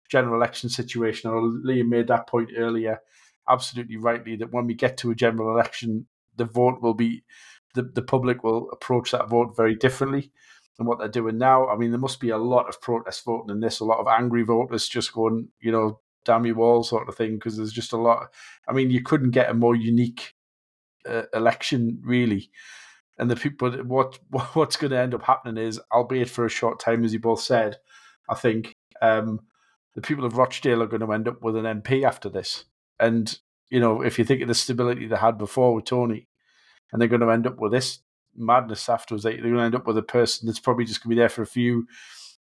general 0.10 0.36
election 0.36 0.70
situation. 0.70 1.30
And 1.30 1.66
Liam 1.66 1.90
made 1.90 2.08
that 2.08 2.28
point 2.28 2.52
earlier, 2.56 3.00
absolutely 3.50 3.98
rightly, 3.98 4.36
that 4.38 4.52
when 4.52 4.68
we 4.68 4.74
get 4.74 4.98
to 4.98 5.12
a 5.12 5.16
general 5.16 5.52
election, 5.52 6.08
the 6.36 6.46
vote 6.46 6.82
will 6.82 6.94
be 6.94 7.24
the, 7.74 7.84
the 7.84 8.02
public 8.02 8.44
will 8.44 8.70
approach 8.72 9.12
that 9.12 9.28
vote 9.28 9.56
very 9.56 9.76
differently 9.76 10.32
than 10.78 10.88
what 10.88 11.00
they're 11.00 11.08
doing 11.08 11.38
now. 11.38 11.68
I 11.68 11.76
mean, 11.76 11.92
there 11.92 12.00
must 12.00 12.20
be 12.20 12.30
a 12.30 12.38
lot 12.38 12.70
of 12.70 12.82
protest 12.82 13.26
voting 13.26 13.50
in 13.50 13.60
this, 13.60 13.80
a 13.80 13.86
lot 13.86 14.00
of 14.00 14.08
angry 14.08 14.44
voters 14.44 14.88
just 14.88 15.14
going, 15.14 15.50
you 15.60 15.72
know, 15.72 16.00
damn 16.26 16.46
you 16.46 16.62
all 16.62 16.84
sort 16.84 17.08
of 17.08 17.16
thing 17.16 17.36
because 17.36 17.58
there's 17.58 17.72
just 17.72 17.94
a 17.94 17.98
lot. 17.98 18.28
I 18.68 18.74
mean, 18.74 18.92
you 18.92 19.02
couldn't 19.02 19.32
get 19.32 19.50
a 19.50 19.54
more 19.54 19.76
unique 19.76 20.34
uh, 21.08 21.24
election 21.34 22.02
really. 22.04 22.50
And 23.18 23.32
the 23.32 23.36
people, 23.36 23.72
what 23.84 24.20
what's 24.54 24.76
going 24.76 24.92
to 24.92 25.00
end 25.00 25.14
up 25.14 25.24
happening 25.24 25.64
is, 25.64 25.80
albeit 25.92 26.30
for 26.30 26.46
a 26.46 26.50
short 26.50 26.80
time, 26.80 27.04
as 27.04 27.14
you 27.14 27.20
both 27.20 27.42
said, 27.42 27.78
I 28.30 28.36
think 28.36 28.76
um, 29.02 29.42
the 29.94 30.02
people 30.02 30.26
of 30.26 30.38
Rochdale 30.38 30.84
are 30.84 30.88
going 30.88 31.02
to 31.02 31.14
end 31.14 31.28
up 31.28 31.42
with 31.42 31.56
an 31.56 31.66
MP 31.66 32.04
after 32.04 32.30
this. 32.30 32.66
And 33.00 33.38
you 33.70 33.80
know, 33.80 34.02
if 34.02 34.20
you 34.20 34.26
think 34.26 34.42
of 34.42 34.48
the 34.48 34.54
stability 34.54 35.08
they 35.08 35.16
had 35.16 35.38
before 35.38 35.74
with 35.74 35.86
Tony, 35.86 36.28
and 36.92 37.02
they're 37.02 37.10
going 37.10 37.22
to 37.22 37.30
end 37.30 37.48
up 37.48 37.60
with 37.60 37.72
this 37.72 38.00
madness 38.36 38.90
afterwards, 38.90 39.24
they're 39.24 39.38
going 39.38 39.56
to 39.56 39.62
end 39.62 39.76
up 39.76 39.88
with 39.88 39.98
a 39.98 40.04
person 40.04 40.48
that's 40.48 40.60
probably 40.60 40.86
just 40.86 41.02
going 41.02 41.12
to 41.12 41.16
be 41.16 41.20
there 41.20 41.30
for 41.30 41.42
a 41.42 41.48
few 41.48 41.88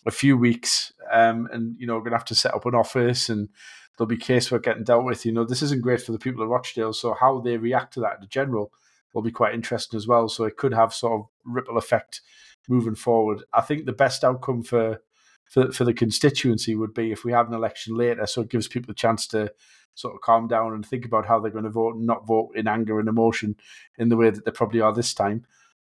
a 0.06 0.12
few 0.12 0.38
weeks, 0.38 0.94
um, 1.12 1.48
and 1.52 1.76
you 1.80 1.88
know, 1.88 1.96
we're 1.96 2.04
gonna 2.04 2.18
have 2.18 2.26
to 2.26 2.36
set 2.36 2.54
up 2.54 2.66
an 2.66 2.76
office, 2.76 3.30
and 3.30 3.50
there'll 3.98 4.08
be 4.08 4.18
casework 4.18 4.64
getting 4.64 4.84
dealt 4.84 5.06
with. 5.06 5.26
You 5.26 5.32
know, 5.32 5.44
this 5.44 5.62
isn't 5.62 5.82
great 5.82 6.02
for 6.02 6.12
the 6.12 6.20
people 6.20 6.44
of 6.44 6.50
Rochdale, 6.50 6.94
so 6.94 7.14
how 7.14 7.40
they 7.40 7.58
react 7.58 7.94
to 7.96 8.00
that 8.02 8.20
in 8.22 8.28
general 8.30 8.72
will 9.14 9.22
be 9.22 9.32
quite 9.32 9.54
interesting 9.54 9.98
as 9.98 10.08
well. 10.08 10.30
So 10.30 10.44
it 10.44 10.58
could 10.58 10.74
have 10.74 10.94
sort 10.94 11.20
of 11.20 11.28
ripple 11.46 11.78
effect 11.78 12.22
moving 12.68 12.96
forward. 12.96 13.44
I 13.54 13.62
think 13.62 13.86
the 13.86 13.94
best 13.94 14.24
outcome 14.24 14.64
for 14.64 15.02
for, 15.46 15.72
for 15.72 15.86
the 15.86 15.94
constituency 15.94 16.76
would 16.76 16.94
be 16.94 17.12
if 17.12 17.24
we 17.24 17.32
have 17.32 17.48
an 17.48 17.54
election 17.54 17.96
later, 17.96 18.26
so 18.28 18.42
it 18.42 18.50
gives 18.50 18.68
people 18.68 18.92
a 18.92 18.96
chance 18.96 19.28
to 19.28 19.52
sort 19.96 20.14
of 20.14 20.22
calm 20.22 20.48
down 20.48 20.74
and 20.74 20.86
think 20.86 21.06
about 21.06 21.26
how 21.26 21.40
they're 21.40 21.52
going 21.52 21.64
to 21.64 21.70
vote 21.70 21.96
and 21.96 22.06
not 22.06 22.28
vote 22.28 22.52
in 22.54 22.68
anger 22.68 23.00
and 23.00 23.10
emotion 23.10 23.56
in 23.98 24.10
the 24.10 24.18
way 24.18 24.30
that 24.30 24.46
they 24.46 24.52
probably 24.52 24.80
are 24.80 24.94
this 24.94 25.14
time. 25.14 25.46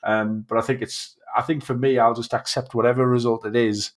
Um, 0.03 0.45
but 0.47 0.59
I 0.59 0.61
think 0.61 0.83
it's 0.83 1.17
I 1.37 1.43
think 1.43 1.65
for 1.65 1.75
me, 1.75 1.99
I'll 1.99 2.15
just 2.15 2.35
accept 2.35 2.75
whatever 2.75 3.09
result 3.09 3.47
it 3.47 3.57
is, 3.57 3.93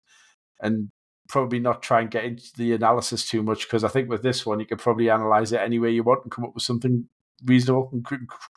and 0.59 0.89
probably 1.27 1.59
not 1.59 1.81
try 1.83 2.01
and 2.01 2.11
get 2.11 2.25
into 2.25 2.51
the 2.55 2.73
analysis 2.73 3.27
too 3.27 3.43
much 3.43 3.67
because 3.67 3.83
I 3.83 3.89
think 3.89 4.09
with 4.09 4.23
this 4.23 4.45
one 4.45 4.59
you 4.59 4.65
could 4.65 4.79
probably 4.79 5.09
analyze 5.09 5.51
it 5.51 5.59
any 5.59 5.77
way 5.77 5.91
you 5.91 6.03
want 6.03 6.23
and 6.23 6.31
come 6.31 6.45
up 6.45 6.53
with 6.53 6.63
something 6.63 7.09
reasonable 7.45 7.89
and 7.91 8.05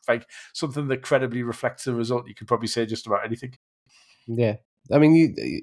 like 0.08 0.26
something 0.54 0.88
that 0.88 1.02
credibly 1.02 1.42
reflects 1.42 1.84
the 1.84 1.94
result. 1.94 2.28
You 2.28 2.34
could 2.34 2.48
probably 2.48 2.68
say 2.68 2.86
just 2.86 3.06
about 3.06 3.24
anything. 3.24 3.54
Yeah, 4.26 4.56
I 4.92 4.98
mean, 4.98 5.14
you, 5.14 5.62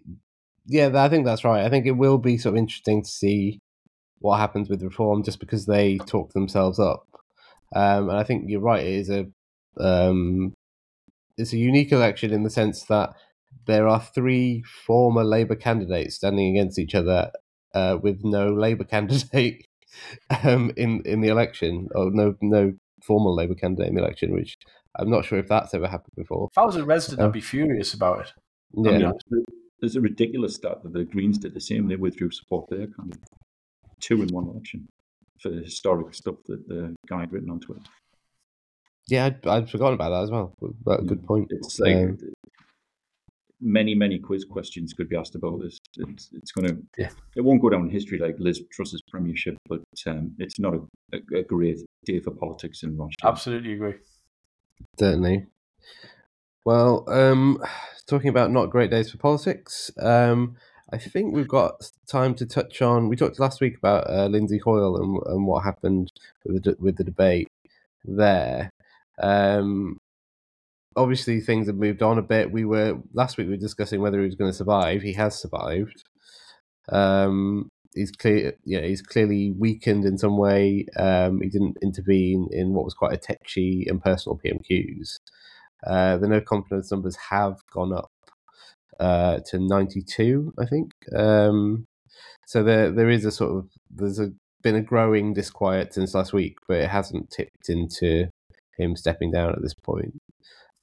yeah, 0.65 0.91
I 0.93 1.09
think 1.09 1.26
that's 1.26 1.43
right. 1.43 1.65
I 1.65 1.70
think 1.70 1.86
it 1.86 1.91
will 1.91 2.18
be 2.18 2.38
sort 2.38 2.53
of 2.53 2.57
interesting 2.57 3.03
to 3.03 3.09
see 3.09 3.59
what 4.20 4.39
happens 4.39 4.70
with 4.70 4.84
reform, 4.84 5.24
just 5.24 5.39
because 5.39 5.65
they 5.65 5.97
talk 5.97 6.34
themselves 6.34 6.80
up. 6.80 7.07
Um, 7.76 8.09
and 8.09 8.18
I 8.18 8.24
think 8.24 8.45
you're 8.47 8.61
right. 8.61 8.86
It 8.86 8.93
is 8.93 9.09
a 9.09 9.28
um, 9.80 10.53
it's 11.38 11.54
a 11.54 11.58
unique 11.58 11.92
election 11.92 12.32
in 12.32 12.44
the 12.44 12.50
sense 12.50 12.84
that 12.86 13.14
there 13.66 13.88
are 13.88 14.02
three 14.02 14.64
former 14.86 15.24
Labour 15.24 15.56
candidates 15.56 16.16
standing 16.16 16.56
against 16.56 16.80
each 16.80 16.96
other 16.96 17.32
uh, 17.74 17.98
with 18.02 18.24
no 18.24 18.54
Labour 18.54 18.84
candidate 18.96 19.68
um, 20.44 20.72
in 20.76 21.02
in 21.06 21.22
the 21.22 21.30
election, 21.30 21.88
or 21.94 22.12
no 22.12 22.36
no 22.42 22.74
formal 23.04 23.36
Labour 23.36 23.56
candidate 23.56 23.90
in 23.90 23.96
the 23.96 24.02
election, 24.02 24.34
which 24.34 24.58
I'm 24.98 25.10
not 25.10 25.26
sure 25.26 25.40
if 25.40 25.48
that's 25.48 25.74
ever 25.74 25.88
happened 25.88 26.16
before. 26.16 26.50
If 26.52 26.58
I 26.58 26.66
was 26.66 26.76
a 26.76 26.84
resident, 26.84 27.22
I'd 27.22 27.32
be 27.32 27.42
furious 27.42 27.94
about 27.94 28.22
it. 28.22 28.34
Yeah, 28.74 29.12
there's 29.80 29.96
a 29.96 30.02
ridiculous 30.02 30.56
stat 30.56 30.82
that 30.84 30.94
the 30.94 31.06
Greens 31.06 31.38
did 31.38 31.54
the 31.54 31.62
same. 31.62 31.88
They 31.88 31.96
withdrew 31.96 32.32
support 32.32 32.70
their 32.70 32.88
candidate, 32.88 33.24
two 34.00 34.22
in 34.24 34.30
one 34.30 34.48
election, 34.48 34.88
for 35.40 35.50
the 35.50 35.62
historic 35.62 36.14
stuff 36.14 36.36
that 36.48 36.68
the 36.68 36.96
guy 37.08 37.22
had 37.22 37.32
written 37.32 37.50
on 37.50 37.60
Twitter. 37.60 37.82
Yeah, 39.08 39.26
I'd, 39.26 39.47
I'd 39.47 39.70
forgotten 39.70 39.93
about 39.93 40.10
that 40.10 40.24
as 40.24 40.32
well. 40.32 40.53
But 40.84 41.05
good 41.08 41.26
point. 41.26 41.47
It's 41.51 41.80
like 41.80 41.95
um, 41.95 42.18
many, 43.62 43.95
many 43.95 44.20
quiz 44.20 44.45
questions 44.45 44.93
could 44.93 45.10
be 45.10 45.16
asked 45.16 45.36
about 45.36 45.62
this. 45.62 45.80
It's, 45.97 46.30
it's 46.34 46.51
going 46.51 46.68
to, 46.68 46.78
yeah. 46.97 47.10
it 47.36 47.41
won't 47.41 47.62
go 47.62 47.70
down 47.70 47.84
in 47.84 47.89
history 47.89 48.20
like 48.20 48.36
Liz 48.39 48.62
Truss's 48.72 49.01
premiership, 49.10 49.58
but 49.68 49.82
um, 50.05 50.36
it's 50.39 50.60
not 50.60 50.74
a, 50.74 50.82
a, 51.14 51.39
a, 51.39 51.43
great 51.43 51.80
day 52.05 52.20
for 52.20 52.32
politics 52.32 52.84
in 52.84 52.97
Rochdale. 52.97 53.30
Absolutely 53.30 53.74
agree. 53.74 53.95
Certainly. 54.99 55.47
Well, 56.66 57.05
um, 57.08 57.64
talking 58.08 58.30
about 58.30 58.51
not 58.51 58.70
great 58.70 58.91
days 58.91 59.10
for 59.10 59.18
politics, 59.18 59.89
um, 59.99 60.58
I 60.91 60.97
think 60.97 61.34
we've 61.34 61.47
got 61.47 61.91
time 62.08 62.36
to 62.36 62.45
touch 62.45 62.82
on. 62.82 63.10
We 63.10 63.16
talked 63.16 63.39
last 63.39 63.60
week 63.60 63.78
about 63.78 64.10
uh, 64.10 64.28
Lindsay 64.28 64.58
Hoyle 64.60 64.97
and, 64.97 65.20
and 65.26 65.47
what 65.47 65.64
happened 65.64 66.12
with 66.45 66.64
the, 66.64 66.76
with 66.80 66.97
the 66.97 67.03
debate 67.03 67.49
there. 68.05 68.70
Um, 69.22 69.97
obviously, 70.95 71.39
things 71.41 71.68
have 71.68 71.76
moved 71.78 72.01
on 72.01 72.18
a 72.18 72.24
bit. 72.24 72.51
We 72.51 72.65
were 72.65 72.99
last 73.13 73.38
week 73.38 73.47
we 73.47 73.53
were 73.53 73.57
discussing 73.57 74.01
whether 74.01 74.20
he 74.20 74.26
was 74.26 74.36
going 74.36 74.51
to 74.51 74.57
survive. 74.57 75.01
He 75.01 75.13
has 75.13 75.39
survived. 75.39 76.03
Um, 76.89 77.70
he's 77.93 78.11
clear, 78.11 78.53
yeah, 78.63 78.82
he's 78.82 79.01
clearly 79.01 79.51
weakened 79.51 80.05
in 80.05 80.18
some 80.18 80.38
way. 80.38 80.86
Um, 80.97 81.41
he 81.41 81.49
didn't 81.49 81.78
intervene 81.82 82.47
in 82.51 82.74
what 82.74 82.86
was 82.86 82.93
quite 82.93 83.13
a 83.13 83.18
tetchy 83.18 83.86
and 83.88 84.01
personal 84.01 84.39
PMQs. 84.43 85.20
Uh, 85.86 86.18
the 86.18 86.28
no 86.28 86.41
confidence 86.41 86.91
numbers 86.91 87.15
have 87.30 87.57
gone 87.72 87.93
up 87.93 88.11
uh, 88.99 89.39
to 89.47 89.59
92, 89.59 90.53
I 90.57 90.65
think. 90.65 90.91
Um, 91.15 91.86
so 92.45 92.63
there 92.63 92.91
there 92.91 93.09
is 93.09 93.26
a 93.26 93.32
sort 93.32 93.57
of 93.57 93.70
there's 93.91 94.20
a 94.20 94.32
been 94.63 94.76
a 94.76 94.82
growing 94.82 95.34
disquiet 95.34 95.93
since 95.93 96.15
last 96.15 96.34
week, 96.34 96.57
but 96.68 96.78
it 96.78 96.89
hasn't 96.89 97.30
tipped 97.30 97.70
into 97.70 98.30
him 98.78 98.96
stepping 98.96 99.32
down 99.32 99.52
at 99.52 99.62
this 99.62 99.74
point. 99.74 100.20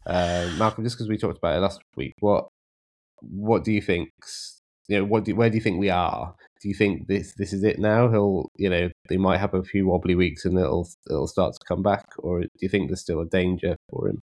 Uh, 0.07 0.51
Malcolm, 0.59 0.85
just 0.85 0.97
because 0.97 1.09
we 1.09 1.17
talked 1.17 1.39
about 1.39 1.57
it 1.57 1.61
last 1.61 1.81
week, 1.97 2.15
what 2.21 2.49
what 3.21 3.65
do 3.65 3.73
you 3.73 3.81
think? 3.81 4.11
You 4.89 4.99
know, 4.99 5.05
what 5.05 5.25
do, 5.25 5.35
where 5.35 5.49
do 5.49 5.57
you 5.57 5.63
think 5.63 5.79
we 5.79 5.91
are? 5.91 6.35
Do 6.61 6.69
you 6.69 6.75
think 6.75 7.07
this 7.07 7.35
this 7.37 7.53
is 7.53 7.65
it 7.65 7.79
now? 7.79 8.11
He'll, 8.11 8.51
you 8.57 8.69
know, 8.69 8.91
they 9.09 9.17
might 9.17 9.39
have 9.39 9.55
a 9.55 9.63
few 9.63 9.87
wobbly 9.87 10.15
weeks 10.15 10.45
and 10.45 10.59
it'll 10.59 10.89
it'll 11.09 11.27
start 11.27 11.55
to 11.55 11.67
come 11.67 11.83
back, 11.83 12.07
or 12.19 12.43
do 12.43 12.49
you 12.61 12.69
think 12.69 12.89
there's 12.89 13.01
still 13.01 13.21
a 13.21 13.27
danger 13.27 13.77
for 13.91 14.09
him? 14.09 14.21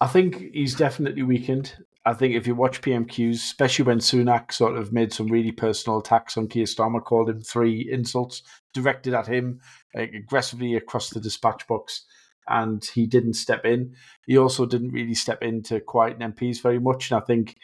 I 0.00 0.06
think 0.06 0.52
he's 0.52 0.76
definitely 0.76 1.24
weakened. 1.24 1.74
I 2.08 2.14
think 2.14 2.34
if 2.34 2.46
you 2.46 2.54
watch 2.54 2.80
PMQs, 2.80 3.34
especially 3.34 3.84
when 3.84 3.98
Sunak 3.98 4.52
sort 4.52 4.78
of 4.78 4.92
made 4.92 5.12
some 5.12 5.26
really 5.26 5.52
personal 5.52 5.98
attacks 5.98 6.36
on 6.36 6.48
Keir 6.48 6.64
Starmer, 6.64 7.04
called 7.04 7.28
him 7.28 7.42
three 7.42 7.86
insults 7.90 8.42
directed 8.72 9.12
at 9.12 9.26
him 9.26 9.60
like, 9.94 10.12
aggressively 10.14 10.74
across 10.74 11.10
the 11.10 11.20
dispatch 11.20 11.66
box, 11.66 12.06
and 12.48 12.84
he 12.84 13.06
didn't 13.06 13.34
step 13.34 13.64
in. 13.64 13.94
He 14.26 14.36
also 14.38 14.66
didn't 14.66 14.92
really 14.92 15.14
step 15.14 15.42
into 15.42 15.80
quieten 15.80 16.32
MPs 16.32 16.62
very 16.62 16.78
much, 16.78 17.10
and 17.10 17.20
I 17.20 17.24
think 17.24 17.56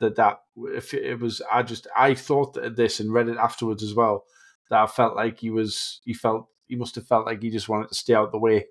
that 0.00 0.16
that 0.16 0.40
if 0.56 0.94
it 0.94 1.20
was, 1.20 1.42
I 1.52 1.62
just 1.62 1.86
I 1.96 2.14
thought 2.14 2.58
this 2.76 3.00
and 3.00 3.12
read 3.12 3.28
it 3.28 3.36
afterwards 3.36 3.82
as 3.82 3.94
well. 3.94 4.24
That 4.70 4.82
I 4.82 4.86
felt 4.86 5.16
like 5.16 5.40
he 5.40 5.50
was, 5.50 6.00
he 6.04 6.14
felt 6.14 6.46
he 6.68 6.76
must 6.76 6.94
have 6.94 7.06
felt 7.06 7.26
like 7.26 7.42
he 7.42 7.50
just 7.50 7.68
wanted 7.68 7.88
to 7.88 7.94
stay 7.94 8.14
out 8.14 8.26
of 8.26 8.32
the 8.32 8.38
way, 8.38 8.66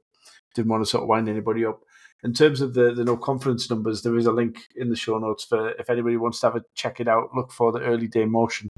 didn't 0.55 0.69
want 0.69 0.83
to 0.83 0.89
sort 0.89 1.03
of 1.03 1.09
wind 1.09 1.29
anybody 1.29 1.65
up. 1.65 1.81
In 2.23 2.33
terms 2.33 2.59
of 2.59 2.73
the, 2.73 2.93
the 2.93 3.05
no 3.05 3.15
confidence 3.15 3.69
numbers, 3.69 4.01
there 4.01 4.17
is 4.17 4.25
a 4.25 4.31
link 4.31 4.63
in 4.75 4.89
the 4.89 4.95
show 4.95 5.17
notes 5.17 5.45
for 5.45 5.69
if 5.71 5.89
anybody 5.89 6.17
wants 6.17 6.39
to 6.41 6.47
have 6.47 6.55
a 6.55 6.63
check 6.73 6.99
it 6.99 7.07
out. 7.07 7.29
Look 7.35 7.51
for 7.51 7.71
the 7.71 7.79
early 7.79 8.07
day 8.07 8.25
motion 8.25 8.69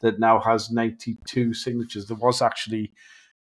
that 0.00 0.18
now 0.18 0.40
has 0.40 0.70
92 0.70 1.54
signatures. 1.54 2.06
There 2.06 2.16
was 2.16 2.42
actually 2.42 2.92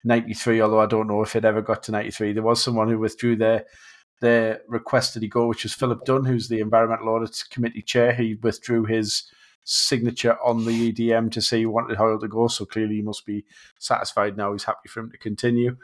93, 0.05 0.61
although 0.61 0.81
I 0.81 0.87
don't 0.87 1.09
know 1.09 1.23
if 1.23 1.35
it 1.35 1.45
ever 1.45 1.63
got 1.63 1.83
to 1.85 1.93
93. 1.93 2.33
There 2.33 2.43
was 2.43 2.63
someone 2.63 2.89
who 2.89 2.99
withdrew 2.99 3.37
their 3.37 3.65
their 4.21 4.61
request 4.69 5.15
that 5.15 5.23
he 5.23 5.29
go, 5.29 5.47
which 5.47 5.65
was 5.65 5.75
Philip 5.75 6.05
Dunne, 6.05 6.25
who's 6.25 6.49
the 6.49 6.61
Environmental 6.61 7.09
Audit 7.09 7.45
Committee 7.51 7.83
chair. 7.83 8.15
He 8.15 8.37
withdrew 8.37 8.85
his 8.85 9.25
signature 9.65 10.39
on 10.45 10.65
the 10.65 10.93
EDM 10.93 11.31
to 11.33 11.41
say 11.41 11.59
he 11.59 11.67
wanted 11.67 11.97
Hoyle 11.97 12.21
to 12.21 12.29
go. 12.29 12.49
So 12.49 12.65
clearly 12.65 12.97
he 12.97 13.03
must 13.03 13.27
be 13.27 13.45
satisfied 13.79 14.37
now. 14.37 14.53
He's 14.53 14.65
happy 14.65 14.89
for 14.89 15.01
him 15.01 15.11
to 15.11 15.19
continue. 15.19 15.77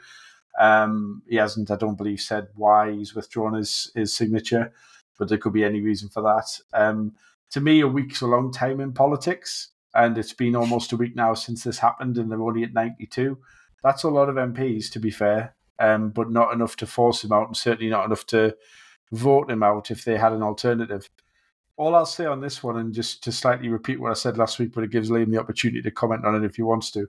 Um, 0.59 1.23
he 1.27 1.35
hasn't, 1.37 1.71
I 1.71 1.75
don't 1.75 1.97
believe, 1.97 2.19
said 2.19 2.47
why 2.55 2.91
he's 2.91 3.15
withdrawn 3.15 3.53
his 3.53 3.91
his 3.95 4.13
signature, 4.13 4.73
but 5.17 5.29
there 5.29 5.37
could 5.37 5.53
be 5.53 5.63
any 5.63 5.81
reason 5.81 6.09
for 6.09 6.21
that. 6.23 6.59
Um, 6.73 7.13
to 7.51 7.61
me, 7.61 7.81
a 7.81 7.87
week's 7.87 8.21
a 8.21 8.27
long 8.27 8.51
time 8.51 8.79
in 8.79 8.93
politics, 8.93 9.69
and 9.93 10.17
it's 10.17 10.33
been 10.33 10.55
almost 10.55 10.91
a 10.91 10.97
week 10.97 11.15
now 11.15 11.33
since 11.33 11.63
this 11.63 11.79
happened, 11.79 12.17
and 12.17 12.31
they're 12.31 12.41
only 12.41 12.63
at 12.63 12.73
ninety 12.73 13.05
two. 13.05 13.37
That's 13.83 14.03
a 14.03 14.09
lot 14.09 14.29
of 14.29 14.35
MPs, 14.35 14.91
to 14.91 14.99
be 14.99 15.11
fair, 15.11 15.55
um, 15.79 16.09
but 16.09 16.29
not 16.29 16.53
enough 16.53 16.75
to 16.77 16.87
force 16.87 17.23
him 17.23 17.31
out, 17.31 17.47
and 17.47 17.57
certainly 17.57 17.89
not 17.89 18.05
enough 18.05 18.25
to 18.27 18.55
vote 19.11 19.49
him 19.49 19.63
out 19.63 19.91
if 19.91 20.05
they 20.05 20.17
had 20.17 20.33
an 20.33 20.43
alternative. 20.43 21.09
All 21.77 21.95
I'll 21.95 22.05
say 22.05 22.25
on 22.25 22.41
this 22.41 22.61
one, 22.61 22.77
and 22.77 22.93
just 22.93 23.23
to 23.23 23.31
slightly 23.31 23.69
repeat 23.69 23.99
what 23.99 24.11
I 24.11 24.15
said 24.15 24.37
last 24.37 24.59
week, 24.59 24.73
but 24.73 24.83
it 24.83 24.91
gives 24.91 25.09
Liam 25.09 25.31
the 25.31 25.39
opportunity 25.39 25.81
to 25.81 25.91
comment 25.91 26.25
on 26.25 26.35
it 26.35 26.45
if 26.45 26.55
he 26.55 26.61
wants 26.61 26.91
to, 26.91 27.07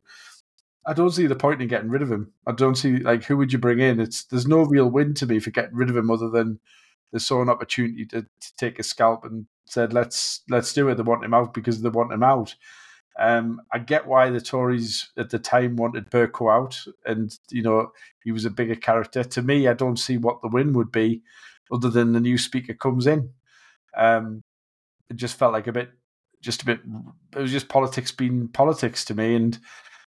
I 0.84 0.94
don't 0.94 1.10
see 1.10 1.26
the 1.26 1.36
point 1.36 1.62
in 1.62 1.68
getting 1.68 1.90
rid 1.90 2.02
of 2.02 2.10
him. 2.10 2.32
I 2.46 2.52
don't 2.52 2.74
see 2.74 2.96
like 2.96 3.24
who 3.24 3.36
would 3.36 3.52
you 3.52 3.58
bring 3.58 3.78
in? 3.78 4.00
It's 4.00 4.24
there's 4.24 4.48
no 4.48 4.62
real 4.62 4.90
win 4.90 5.14
to 5.14 5.26
me 5.26 5.38
for 5.38 5.50
getting 5.50 5.76
rid 5.76 5.90
of 5.90 5.96
him 5.96 6.10
other 6.10 6.28
than 6.28 6.58
they 7.12 7.18
saw 7.18 7.40
an 7.42 7.48
opportunity 7.48 8.04
to, 8.06 8.22
to 8.22 8.56
take 8.56 8.78
a 8.78 8.82
scalp 8.82 9.24
and 9.24 9.46
said 9.64 9.92
let's 9.92 10.42
let's 10.50 10.72
do 10.72 10.88
it. 10.88 10.96
They 10.96 11.02
want 11.02 11.24
him 11.24 11.34
out 11.34 11.54
because 11.54 11.82
they 11.82 11.88
want 11.88 12.12
him 12.12 12.22
out. 12.22 12.54
Um, 13.18 13.60
I 13.72 13.78
get 13.78 14.06
why 14.06 14.30
the 14.30 14.40
Tories 14.40 15.10
at 15.16 15.30
the 15.30 15.38
time 15.38 15.76
wanted 15.76 16.10
Bercow 16.10 16.54
out, 16.54 16.78
and 17.04 17.36
you 17.50 17.62
know 17.62 17.92
he 18.24 18.32
was 18.32 18.44
a 18.44 18.50
bigger 18.50 18.74
character. 18.74 19.22
To 19.22 19.42
me, 19.42 19.68
I 19.68 19.74
don't 19.74 19.98
see 19.98 20.16
what 20.16 20.40
the 20.40 20.48
win 20.48 20.72
would 20.72 20.90
be, 20.90 21.22
other 21.70 21.90
than 21.90 22.12
the 22.12 22.20
new 22.20 22.38
speaker 22.38 22.74
comes 22.74 23.06
in. 23.06 23.30
Um, 23.96 24.42
it 25.10 25.16
just 25.16 25.38
felt 25.38 25.52
like 25.52 25.66
a 25.66 25.72
bit, 25.72 25.90
just 26.40 26.62
a 26.62 26.66
bit. 26.66 26.80
It 27.36 27.38
was 27.38 27.52
just 27.52 27.68
politics 27.68 28.12
being 28.12 28.48
politics 28.48 29.04
to 29.06 29.14
me, 29.14 29.34
and 29.34 29.58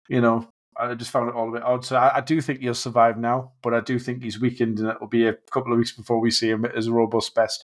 you 0.08 0.20
know 0.20 0.48
I 0.76 0.94
just 0.94 1.10
found 1.10 1.28
it 1.28 1.34
all 1.34 1.48
a 1.48 1.52
bit 1.52 1.62
odd. 1.62 1.84
So 1.84 1.96
I, 1.96 2.18
I, 2.18 2.20
do 2.20 2.40
think 2.40 2.60
he'll 2.60 2.74
survive 2.74 3.18
now, 3.18 3.52
but 3.62 3.74
I 3.74 3.80
do 3.80 3.98
think 3.98 4.22
he's 4.22 4.40
weakened, 4.40 4.78
and 4.78 4.88
it'll 4.88 5.08
be 5.08 5.26
a 5.26 5.34
couple 5.50 5.72
of 5.72 5.78
weeks 5.78 5.92
before 5.92 6.20
we 6.20 6.30
see 6.30 6.50
him 6.50 6.64
as 6.64 6.86
a 6.86 6.92
robust 6.92 7.34
best. 7.34 7.64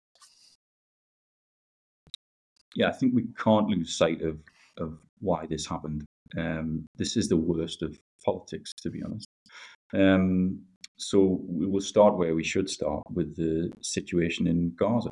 Yeah, 2.75 2.89
I 2.89 2.91
think 2.91 3.13
we 3.13 3.25
can't 3.37 3.67
lose 3.67 3.95
sight 3.95 4.21
of 4.21 4.37
of 4.77 4.97
why 5.23 5.45
this 5.45 5.65
happened. 5.65 6.03
Um, 6.37 6.85
this 6.95 7.15
is 7.17 7.27
the 7.27 7.37
worst 7.37 7.81
of 7.81 7.97
politics, 8.25 8.71
to 8.81 8.89
be 8.89 9.01
honest. 9.03 9.27
Um, 9.93 10.61
so 10.97 11.41
we 11.47 11.65
will 11.65 11.81
start 11.81 12.17
where 12.17 12.35
we 12.35 12.43
should 12.43 12.69
start 12.69 13.03
with 13.11 13.35
the 13.35 13.71
situation 13.81 14.47
in 14.47 14.73
Gaza. 14.75 15.11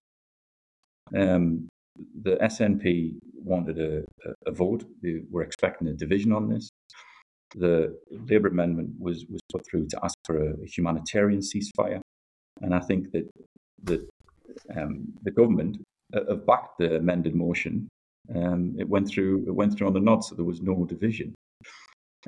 Um, 1.15 1.67
the 2.23 2.37
SNP 2.37 3.17
wanted 3.35 3.79
a, 3.79 4.03
a, 4.45 4.51
vote. 4.51 4.85
They 5.03 5.21
were 5.29 5.43
expecting 5.43 5.87
a 5.89 5.93
division 5.93 6.31
on 6.31 6.47
this 6.47 6.69
the 7.55 7.97
Labour 8.09 8.47
amendment 8.47 8.91
was, 8.99 9.25
was 9.29 9.41
put 9.51 9.65
through 9.65 9.87
to 9.87 9.99
ask 10.03 10.15
for 10.25 10.51
a, 10.51 10.53
humanitarian 10.65 11.41
ceasefire. 11.41 11.99
And 12.61 12.73
I 12.73 12.79
think 12.79 13.11
that, 13.11 13.29
that 13.83 14.07
um, 14.75 15.05
the 15.23 15.31
government 15.31 15.77
uh, 16.15 16.21
have 16.29 16.45
backed 16.45 16.77
the 16.79 16.97
amended 16.97 17.35
motion. 17.35 17.87
Um, 18.35 18.75
it 18.79 18.87
went 18.87 19.09
through 19.09 19.45
it 19.47 19.55
went 19.55 19.77
through 19.77 19.87
on 19.87 19.93
the 19.93 19.99
nod, 19.99 20.23
so 20.23 20.35
there 20.35 20.45
was 20.45 20.61
no 20.61 20.85
division, 20.85 21.33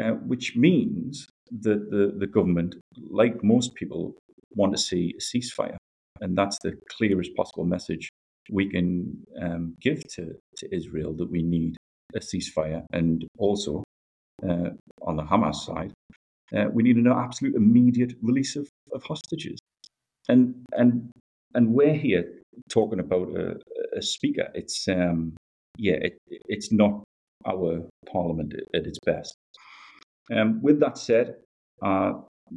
uh, 0.01 0.11
which 0.11 0.55
means 0.55 1.27
that 1.61 1.89
the, 1.91 2.13
the 2.17 2.27
government, 2.27 2.75
like 3.09 3.43
most 3.43 3.75
people, 3.75 4.15
want 4.55 4.73
to 4.73 4.77
see 4.77 5.13
a 5.17 5.21
ceasefire, 5.21 5.77
and 6.21 6.37
that's 6.37 6.59
the 6.63 6.73
clearest 6.97 7.35
possible 7.35 7.65
message 7.65 8.09
we 8.51 8.69
can 8.69 9.17
um, 9.41 9.75
give 9.81 10.05
to, 10.15 10.33
to 10.57 10.75
Israel 10.75 11.13
that 11.13 11.31
we 11.31 11.41
need 11.41 11.75
a 12.15 12.19
ceasefire, 12.19 12.83
and 12.91 13.25
also 13.37 13.83
uh, 14.47 14.69
on 15.01 15.15
the 15.15 15.23
Hamas 15.23 15.55
side, 15.55 15.93
uh, 16.55 16.65
we 16.71 16.83
need 16.83 16.97
an 16.97 17.07
absolute 17.07 17.55
immediate 17.55 18.13
release 18.21 18.55
of, 18.55 18.67
of 18.93 19.03
hostages. 19.03 19.57
And, 20.27 20.55
and, 20.73 21.09
and 21.53 21.73
we're 21.73 21.95
here 21.95 22.25
talking 22.69 22.99
about 22.99 23.29
a, 23.35 23.59
a 23.95 24.01
speaker. 24.01 24.49
It's 24.53 24.87
um, 24.87 25.35
yeah, 25.77 25.95
it, 25.95 26.17
it's 26.27 26.71
not 26.71 27.03
our 27.45 27.87
parliament 28.11 28.53
at 28.73 28.85
its 28.85 28.99
best. 29.05 29.35
Um, 30.33 30.61
with 30.61 30.79
that 30.79 30.97
said, 30.97 31.35
uh, 31.81 32.13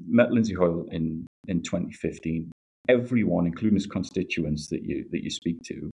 met 0.09 0.31
Lindsay 0.31 0.55
Hoyle 0.55 0.87
in 0.91 1.27
in 1.49 1.63
2015. 1.63 2.51
Everyone, 2.89 3.47
including 3.47 3.77
his 3.77 3.87
constituents 3.87 4.69
that 4.69 4.83
you 4.85 5.07
that 5.11 5.23
you 5.25 5.31
speak 5.31 5.61
to, 5.65 5.91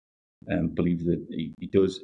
um, 0.51 0.69
believe 0.69 1.05
that 1.05 1.23
he, 1.29 1.53
he 1.59 1.67
does 1.67 2.01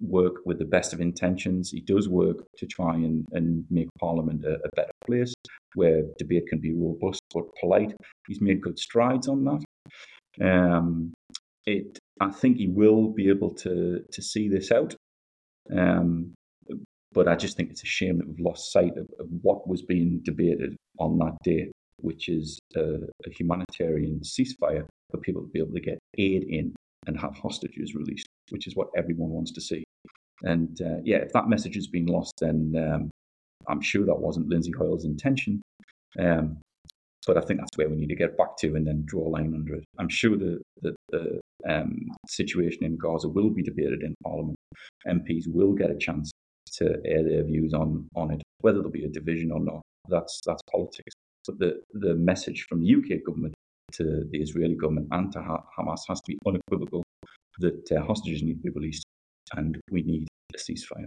work 0.00 0.36
with 0.46 0.58
the 0.58 0.64
best 0.64 0.92
of 0.92 1.00
intentions. 1.00 1.70
He 1.70 1.80
does 1.80 2.08
work 2.08 2.38
to 2.56 2.66
try 2.66 2.94
and, 2.94 3.26
and 3.32 3.64
make 3.70 3.88
Parliament 3.98 4.44
a, 4.44 4.54
a 4.54 4.68
better 4.74 4.92
place 5.06 5.34
where 5.74 6.02
debate 6.18 6.46
can 6.48 6.60
be 6.60 6.72
robust 6.74 7.20
but 7.34 7.44
polite. 7.60 7.94
He's 8.26 8.40
made 8.40 8.62
good 8.62 8.78
strides 8.78 9.28
on 9.28 9.44
that. 9.44 9.64
Um, 10.42 11.12
it, 11.66 11.98
I 12.20 12.30
think 12.30 12.58
he 12.58 12.68
will 12.68 13.08
be 13.08 13.28
able 13.28 13.54
to 13.56 14.00
to 14.10 14.22
see 14.22 14.48
this 14.48 14.70
out. 14.70 14.94
Um, 15.74 16.34
but 17.12 17.28
I 17.28 17.36
just 17.36 17.56
think 17.56 17.70
it's 17.70 17.82
a 17.82 17.86
shame 17.86 18.18
that 18.18 18.28
we've 18.28 18.40
lost 18.40 18.72
sight 18.72 18.96
of, 18.96 19.06
of 19.20 19.26
what 19.42 19.68
was 19.68 19.82
being 19.82 20.20
debated 20.24 20.76
on 20.98 21.16
that 21.18 21.36
day, 21.44 21.70
which 21.98 22.28
is 22.28 22.58
a, 22.74 22.96
a 23.24 23.30
humanitarian 23.30 24.20
ceasefire 24.20 24.84
for 25.10 25.18
people 25.18 25.42
to 25.42 25.48
be 25.48 25.60
able 25.60 25.74
to 25.74 25.80
get 25.80 25.98
aid 26.18 26.42
in 26.48 26.74
and 27.06 27.20
have 27.20 27.36
hostages 27.36 27.94
released, 27.94 28.26
which 28.50 28.66
is 28.66 28.74
what 28.74 28.88
everyone 28.96 29.30
wants 29.30 29.52
to 29.52 29.60
see. 29.60 29.84
And 30.42 30.80
uh, 30.82 30.98
yeah, 31.04 31.18
if 31.18 31.32
that 31.32 31.48
message 31.48 31.76
has 31.76 31.86
been 31.86 32.06
lost, 32.06 32.34
then 32.40 32.74
um, 32.76 33.10
I'm 33.68 33.80
sure 33.80 34.04
that 34.04 34.18
wasn't 34.18 34.48
Lindsay 34.48 34.72
Hoyle's 34.76 35.04
intention. 35.04 35.62
Um, 36.18 36.58
but 37.26 37.38
I 37.38 37.40
think 37.40 37.60
that's 37.60 37.76
where 37.76 37.88
we 37.88 37.96
need 37.96 38.08
to 38.08 38.14
get 38.14 38.36
back 38.36 38.56
to 38.58 38.74
and 38.76 38.86
then 38.86 39.04
draw 39.06 39.26
a 39.26 39.30
line 39.30 39.54
under 39.54 39.74
it. 39.76 39.84
I'm 39.98 40.08
sure 40.08 40.36
that 40.36 40.62
the, 40.82 40.94
the 41.10 41.40
um, 41.68 42.08
situation 42.26 42.84
in 42.84 42.96
Gaza 42.96 43.28
will 43.28 43.50
be 43.50 43.62
debated 43.62 44.02
in 44.02 44.14
Parliament. 44.22 44.56
MPs 45.06 45.44
will 45.46 45.72
get 45.72 45.90
a 45.90 45.96
chance 45.96 46.30
to 46.74 46.96
air 47.04 47.22
their 47.22 47.44
views 47.44 47.72
on, 47.72 48.08
on 48.14 48.32
it, 48.32 48.42
whether 48.60 48.78
there'll 48.78 48.90
be 48.90 49.04
a 49.04 49.08
division 49.08 49.52
or 49.52 49.60
not. 49.60 49.82
That's 50.08 50.40
that's 50.44 50.62
politics. 50.70 51.14
But 51.46 51.58
the, 51.58 51.82
the 51.92 52.14
message 52.14 52.66
from 52.68 52.80
the 52.80 52.94
UK 52.94 53.24
government 53.24 53.54
to 53.92 54.24
the 54.30 54.38
Israeli 54.38 54.74
government 54.74 55.08
and 55.10 55.32
to 55.32 55.38
Hamas 55.38 56.00
has 56.08 56.20
to 56.20 56.28
be 56.28 56.38
unequivocal 56.46 57.02
that 57.58 57.92
uh, 57.92 58.02
hostages 58.02 58.42
need 58.42 58.54
to 58.54 58.62
be 58.62 58.70
released 58.70 59.04
and 59.54 59.78
we 59.90 60.02
need 60.02 60.26
a 60.54 60.58
ceasefire. 60.58 61.06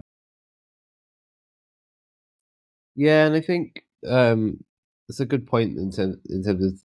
Yeah, 2.95 3.27
and 3.27 3.35
I 3.35 3.41
think 3.41 3.83
um, 4.07 4.59
it's 5.07 5.19
a 5.19 5.25
good 5.25 5.47
point 5.47 5.77
in, 5.77 5.91
terms 5.91 6.17
in 6.29 6.43
terms 6.43 6.63
of 6.63 6.79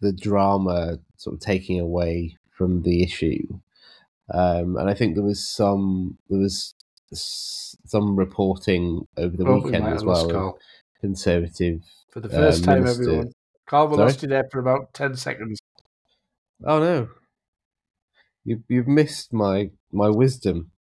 the 0.00 0.12
drama 0.12 0.98
sort 1.16 1.34
of 1.34 1.40
taking 1.40 1.78
away 1.78 2.36
from 2.50 2.82
the 2.82 3.02
issue. 3.02 3.60
Um, 4.32 4.76
and 4.76 4.88
I 4.88 4.94
think 4.94 5.14
there 5.14 5.24
was 5.24 5.46
some 5.46 6.18
there 6.30 6.40
was 6.40 6.74
some 7.14 8.16
reporting 8.16 9.06
over 9.16 9.36
the 9.36 9.46
oh, 9.46 9.60
weekend 9.60 9.84
we 9.84 9.92
as 9.92 10.04
well. 10.04 10.58
Conservative 11.00 11.82
for 12.10 12.20
the 12.20 12.30
first 12.30 12.62
uh, 12.62 12.66
time, 12.66 12.84
minister. 12.84 13.02
everyone. 13.02 13.32
Carl, 13.66 13.88
we 13.88 13.96
lost 13.98 14.22
you 14.22 14.28
there 14.28 14.48
for 14.50 14.58
about 14.58 14.94
ten 14.94 15.14
seconds. 15.16 15.60
Oh 16.64 16.78
no, 16.78 17.08
you 18.44 18.62
you've 18.68 18.88
missed 18.88 19.32
my 19.32 19.70
my 19.92 20.08
wisdom. 20.08 20.70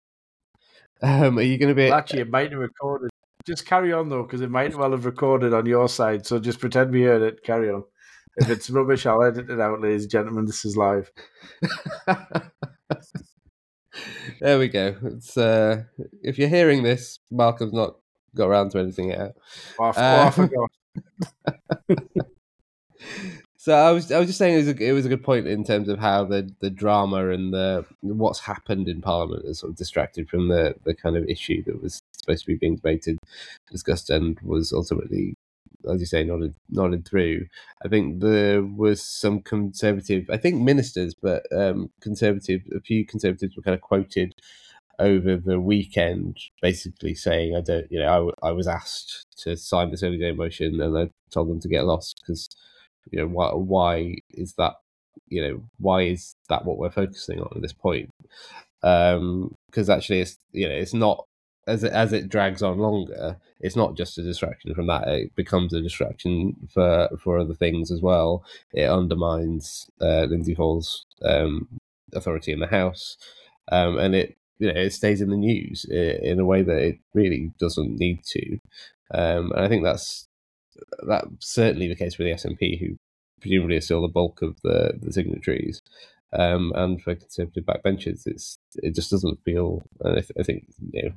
Um, 1.02 1.38
are 1.38 1.42
you 1.42 1.58
going 1.58 1.68
to 1.68 1.74
be? 1.74 1.90
Well, 1.90 1.98
actually, 1.98 2.20
it 2.20 2.30
might 2.30 2.50
have 2.50 2.60
recorded. 2.60 3.10
Just 3.46 3.66
carry 3.66 3.92
on 3.92 4.08
though, 4.08 4.22
because 4.22 4.40
it 4.40 4.50
might 4.50 4.74
well 4.74 4.92
have 4.92 5.04
recorded 5.04 5.52
on 5.52 5.66
your 5.66 5.88
side. 5.88 6.26
So 6.26 6.38
just 6.38 6.60
pretend 6.60 6.90
we 6.90 7.02
heard 7.02 7.22
it. 7.22 7.42
Carry 7.42 7.70
on. 7.70 7.84
If 8.36 8.48
it's 8.48 8.70
rubbish, 8.70 9.06
I'll 9.06 9.22
edit 9.22 9.50
it 9.50 9.60
out, 9.60 9.80
ladies 9.80 10.02
and 10.02 10.10
gentlemen. 10.10 10.46
This 10.46 10.64
is 10.64 10.76
live. 10.76 11.10
there 14.40 14.58
we 14.58 14.68
go. 14.68 14.96
It's 15.04 15.36
uh, 15.36 15.84
if 16.22 16.38
you're 16.38 16.48
hearing 16.48 16.82
this, 16.82 17.20
Malcolm's 17.30 17.72
not 17.72 17.96
got 18.34 18.48
around 18.48 18.70
to 18.72 18.78
anything 18.78 19.10
yet. 19.10 19.36
Oh, 19.78 19.84
I, 19.84 19.88
uh, 19.88 19.92
oh, 19.96 20.26
I 20.26 20.30
forgot. 20.30 20.70
So 23.64 23.72
I 23.72 23.92
was 23.92 24.12
I 24.12 24.18
was 24.18 24.26
just 24.26 24.38
saying 24.38 24.54
it 24.56 24.58
was, 24.58 24.68
a, 24.68 24.88
it 24.88 24.92
was 24.92 25.06
a 25.06 25.08
good 25.08 25.24
point 25.24 25.46
in 25.46 25.64
terms 25.64 25.88
of 25.88 25.98
how 25.98 26.26
the, 26.26 26.52
the 26.60 26.68
drama 26.68 27.30
and 27.30 27.54
the 27.54 27.86
what's 28.02 28.40
happened 28.40 28.88
in 28.88 29.00
Parliament 29.00 29.46
has 29.46 29.60
sort 29.60 29.70
of 29.70 29.76
distracted 29.78 30.28
from 30.28 30.48
the, 30.48 30.74
the 30.84 30.94
kind 30.94 31.16
of 31.16 31.26
issue 31.26 31.64
that 31.64 31.82
was 31.82 32.02
supposed 32.12 32.44
to 32.44 32.48
be 32.48 32.58
being 32.58 32.76
debated, 32.76 33.18
discussed, 33.70 34.10
and 34.10 34.38
was 34.40 34.70
ultimately, 34.70 35.34
as 35.90 35.98
you 35.98 36.04
say, 36.04 36.22
nodded 36.24 36.54
nodded 36.68 37.08
through. 37.08 37.46
I 37.82 37.88
think 37.88 38.20
there 38.20 38.62
was 38.62 39.00
some 39.02 39.40
conservative, 39.40 40.28
I 40.28 40.36
think 40.36 40.60
ministers, 40.60 41.14
but 41.14 41.46
um, 41.50 41.88
conservative, 42.02 42.60
a 42.76 42.80
few 42.80 43.06
conservatives 43.06 43.56
were 43.56 43.62
kind 43.62 43.74
of 43.74 43.80
quoted 43.80 44.34
over 44.98 45.36
the 45.38 45.58
weekend, 45.58 46.36
basically 46.60 47.14
saying, 47.14 47.56
"I 47.56 47.62
don't, 47.62 47.90
you 47.90 47.98
know, 47.98 48.34
I, 48.42 48.48
I 48.48 48.52
was 48.52 48.68
asked 48.68 49.24
to 49.38 49.56
sign 49.56 49.90
this 49.90 50.02
early 50.02 50.18
day 50.18 50.32
motion, 50.32 50.82
and 50.82 50.98
I 50.98 51.08
told 51.30 51.48
them 51.48 51.60
to 51.60 51.68
get 51.68 51.86
lost 51.86 52.20
because, 52.20 52.50
you 53.10 53.20
know, 53.20 53.26
why 53.26 53.50
why 53.50 54.16
is 54.30 54.54
that, 54.54 54.74
you 55.28 55.42
know, 55.42 55.62
why 55.78 56.02
is 56.02 56.34
that 56.48 56.64
what 56.64 56.78
we're 56.78 56.90
focusing 56.90 57.40
on 57.40 57.48
at 57.54 57.62
this 57.62 57.72
point? 57.72 58.10
um 58.82 59.54
Because 59.66 59.90
actually, 59.90 60.20
it's 60.20 60.38
you 60.52 60.68
know, 60.68 60.74
it's 60.74 60.94
not 60.94 61.24
as 61.66 61.84
it, 61.84 61.92
as 61.92 62.12
it 62.12 62.28
drags 62.28 62.62
on 62.62 62.78
longer, 62.78 63.36
it's 63.60 63.76
not 63.76 63.96
just 63.96 64.18
a 64.18 64.22
distraction 64.22 64.74
from 64.74 64.86
that. 64.88 65.08
It 65.08 65.34
becomes 65.34 65.72
a 65.72 65.80
distraction 65.80 66.54
for 66.72 67.08
for 67.22 67.38
other 67.38 67.54
things 67.54 67.90
as 67.90 68.00
well. 68.02 68.44
It 68.72 68.88
undermines 68.88 69.88
uh, 70.00 70.24
Lindsay 70.24 70.54
Hoyle's 70.54 71.06
um, 71.22 71.68
authority 72.14 72.52
in 72.52 72.60
the 72.60 72.66
House, 72.66 73.16
um, 73.72 73.98
and 73.98 74.14
it 74.14 74.36
you 74.58 74.72
know 74.72 74.78
it 74.80 74.90
stays 74.92 75.20
in 75.20 75.30
the 75.30 75.36
news 75.36 75.84
in 75.86 76.38
a 76.38 76.44
way 76.44 76.62
that 76.62 76.78
it 76.78 76.98
really 77.14 77.52
doesn't 77.58 77.98
need 77.98 78.22
to. 78.24 78.58
Um, 79.12 79.52
and 79.52 79.64
I 79.64 79.68
think 79.68 79.84
that's 79.84 80.28
that's 81.06 81.28
certainly 81.40 81.88
the 81.88 81.96
case 81.96 82.14
for 82.14 82.22
the 82.22 82.32
SNP, 82.32 82.80
who 82.80 82.96
presumably 83.40 83.76
are 83.76 83.80
still 83.80 84.02
the 84.02 84.08
bulk 84.08 84.42
of 84.42 84.56
the, 84.62 84.92
the 85.00 85.12
signatories. 85.12 85.80
Um, 86.32 86.72
and 86.74 87.00
for 87.00 87.14
conservative 87.14 87.64
backbenchers, 87.64 88.26
it's 88.26 88.58
it 88.76 88.94
just 88.94 89.10
doesn't 89.10 89.44
feel. 89.44 89.84
And 90.00 90.18
I, 90.18 90.40
I, 90.40 90.42
think 90.42 90.64
you 90.90 91.02
know, 91.02 91.10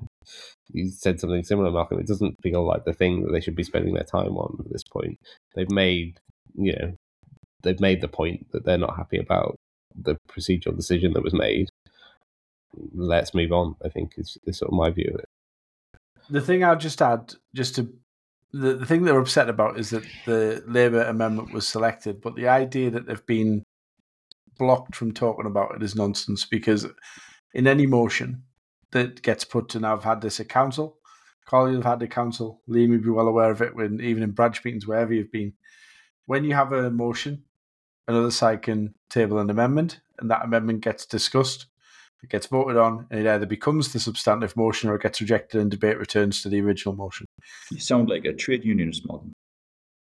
you 0.72 0.89
said 0.89 1.20
something 1.20 1.43
similar, 1.43 1.72
Malcolm. 1.72 1.99
It 1.99 2.08
doesn't 2.08 2.41
feel 2.43 2.64
like 2.64 2.86
the 2.86 2.93
thing 2.93 3.24
that 3.24 3.32
they 3.32 3.41
should 3.41 3.55
be 3.55 3.64
spending 3.64 3.95
their 3.95 4.03
time 4.03 4.38
on 4.38 4.58
at 4.60 4.72
this 4.72 4.84
point. 4.84 5.18
They've 5.55 5.72
made 5.72 6.20
you 6.55 6.74
know 6.74 6.93
they've 7.64 7.80
made 7.80 8.01
the 8.01 8.08
point 8.08 8.51
that 8.51 8.64
they're 8.66 8.78
not 8.78 8.95
happy 8.95 9.18
about 9.18 9.55
the 9.95 10.18
procedural 10.30 10.76
decision 10.76 11.14
that 11.14 11.24
was 11.24 11.34
made, 11.34 11.70
let's 12.93 13.34
move 13.34 13.51
on. 13.51 13.76
I 13.84 13.89
think 13.89 14.14
is, 14.18 14.38
is 14.45 14.60
sort 14.60 14.72
of 14.72 14.78
my 14.78 14.89
view 14.89 15.12
of 15.14 15.20
it. 15.20 15.30
The 16.30 16.41
thing 16.41 16.64
I'll 16.64 16.78
just 16.78 17.01
add, 17.01 17.34
just 17.55 17.76
to 17.76 17.91
the, 18.52 18.74
the 18.74 18.86
thing 18.86 19.04
they're 19.04 19.20
upset 19.20 19.50
about 19.50 19.80
is 19.80 19.89
that 19.91 20.04
the 20.26 20.64
Labour 20.68 21.04
amendment 21.04 21.54
was 21.54 21.68
selected, 21.68 22.22
but 22.22 22.36
the 22.36 22.48
idea 22.48 22.89
that 22.91 23.06
they've 23.06 23.26
been 23.26 23.64
blocked 24.58 24.95
from 24.95 25.14
talking 25.14 25.45
about 25.45 25.76
it 25.76 25.84
is 25.84 25.95
nonsense 25.95 26.45
because 26.45 26.88
in 27.54 27.68
any 27.68 27.86
motion 27.86 28.43
that 28.91 29.22
gets 29.22 29.43
put 29.43 29.70
to 29.70 29.86
I've 29.86 30.04
had 30.04 30.22
this 30.22 30.39
at 30.39 30.50
council, 30.50 30.98
Carl, 31.45 31.72
you've 31.72 31.84
had 31.84 32.00
the 32.00 32.08
council, 32.08 32.62
Liam, 32.70 32.89
you'd 32.89 33.04
be 33.04 33.10
well 33.10 33.28
aware 33.28 33.52
of 33.52 33.62
it 33.62 33.76
when 33.76 34.02
even 34.02 34.24
in 34.24 34.32
branch 34.32 34.64
meetings, 34.66 34.86
wherever 34.86 35.14
you've 35.14 35.32
been. 35.32 35.54
When 36.26 36.43
you 36.43 36.54
have 36.56 36.74
a 36.74 36.91
motion, 36.91 37.43
another 38.08 38.32
side 38.32 38.64
can 38.64 38.95
table 39.10 39.39
an 39.39 39.50
amendment, 39.50 40.02
and 40.20 40.30
that 40.30 40.43
amendment 40.43 40.82
gets 40.82 41.06
discussed. 41.06 41.68
It 42.24 42.30
gets 42.30 42.47
voted 42.47 42.78
on, 42.78 43.05
and 43.11 43.20
it 43.20 43.28
either 43.28 43.45
becomes 43.45 43.93
the 43.93 43.99
substantive 43.99 44.55
motion 44.57 44.89
or 44.89 44.95
it 44.95 45.03
gets 45.03 45.22
rejected 45.22 45.61
and 45.61 45.70
debate 45.70 45.99
returns 45.99 46.41
to 46.41 46.49
the 46.49 46.61
original 46.61 46.95
motion. 46.95 47.28
You 47.72 47.80
sound 47.80 48.09
like 48.09 48.26
a 48.26 48.34
trade 48.34 48.65
unionist, 48.65 49.07
modern. 49.07 49.34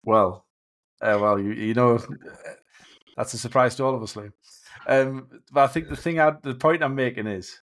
Well, 0.04 0.46
uh, 1.02 1.18
well, 1.22 1.40
you, 1.40 1.52
you 1.52 1.74
know, 1.74 2.00
that's 3.18 3.34
a 3.34 3.38
surprise 3.38 3.76
to 3.76 3.84
all 3.84 3.96
of 3.96 4.02
us, 4.02 4.14
Liam. 4.14 4.32
Um, 4.88 5.28
but 5.52 5.64
I 5.64 5.68
think 5.68 5.90
the 5.90 5.96
thing, 5.96 6.20
I, 6.20 6.34
the 6.42 6.56
point 6.56 6.84
I'm 6.84 6.96
making 6.96 7.28
is, 7.28 7.62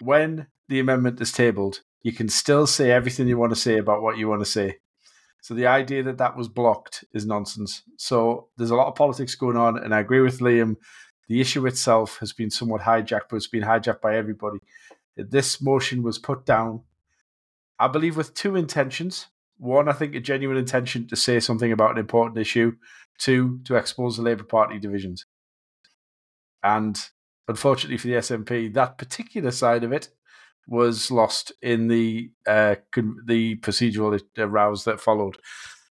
when 0.00 0.48
the 0.68 0.80
amendment 0.80 1.20
is 1.20 1.32
tabled, 1.32 1.80
you 2.02 2.12
can 2.12 2.28
still 2.28 2.66
say 2.66 2.90
everything 2.90 3.28
you 3.28 3.38
want 3.38 3.52
to 3.52 3.60
say 3.60 3.78
about 3.78 4.02
what 4.02 4.18
you 4.18 4.28
want 4.28 4.42
to 4.42 4.50
say. 4.50 4.76
So 5.40 5.54
the 5.54 5.66
idea 5.66 6.02
that 6.02 6.18
that 6.18 6.36
was 6.36 6.48
blocked 6.48 7.04
is 7.14 7.24
nonsense. 7.24 7.82
So 7.96 8.48
there's 8.56 8.70
a 8.70 8.76
lot 8.76 8.88
of 8.88 8.94
politics 8.94 9.34
going 9.34 9.56
on, 9.56 9.78
and 9.78 9.94
I 9.94 10.00
agree 10.00 10.20
with 10.20 10.40
Liam 10.40 10.76
the 11.28 11.40
issue 11.40 11.66
itself 11.66 12.18
has 12.18 12.32
been 12.32 12.50
somewhat 12.50 12.82
hijacked, 12.82 13.28
but 13.30 13.36
it's 13.36 13.46
been 13.46 13.62
hijacked 13.62 14.00
by 14.00 14.16
everybody. 14.16 14.58
This 15.16 15.60
motion 15.60 16.02
was 16.02 16.18
put 16.18 16.46
down, 16.46 16.82
I 17.78 17.88
believe, 17.88 18.16
with 18.16 18.34
two 18.34 18.56
intentions. 18.56 19.26
One, 19.58 19.88
I 19.88 19.92
think 19.92 20.14
a 20.14 20.20
genuine 20.20 20.56
intention 20.56 21.06
to 21.08 21.16
say 21.16 21.40
something 21.40 21.72
about 21.72 21.92
an 21.92 21.98
important 21.98 22.38
issue. 22.38 22.76
Two, 23.18 23.60
to 23.64 23.74
expose 23.74 24.16
the 24.16 24.22
Labour 24.22 24.44
Party 24.44 24.78
divisions. 24.78 25.26
And 26.62 26.98
unfortunately 27.48 27.98
for 27.98 28.06
the 28.06 28.14
SNP, 28.14 28.72
that 28.74 28.96
particular 28.96 29.50
side 29.50 29.84
of 29.84 29.92
it 29.92 30.08
was 30.68 31.10
lost 31.10 31.50
in 31.62 31.88
the 31.88 32.30
uh, 32.46 32.76
con- 32.92 33.22
the 33.26 33.56
procedural 33.56 34.20
rows 34.36 34.84
that 34.84 35.00
followed. 35.00 35.38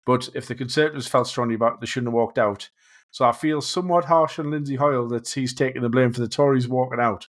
But 0.05 0.29
if 0.33 0.47
the 0.47 0.55
Conservatives 0.55 1.07
felt 1.07 1.27
strongly 1.27 1.55
about 1.55 1.75
it, 1.75 1.79
they 1.79 1.85
shouldn't 1.85 2.07
have 2.07 2.13
walked 2.13 2.37
out. 2.37 2.69
So 3.13 3.25
I 3.25 3.31
feel 3.31 3.61
somewhat 3.61 4.05
harsh 4.05 4.39
on 4.39 4.49
Lindsay 4.49 4.75
Hoyle 4.75 5.07
that 5.09 5.29
he's 5.29 5.53
taking 5.53 5.83
the 5.83 5.89
blame 5.89 6.11
for 6.11 6.19
the 6.19 6.27
Tories 6.27 6.67
walking 6.67 6.99
out 6.99 7.27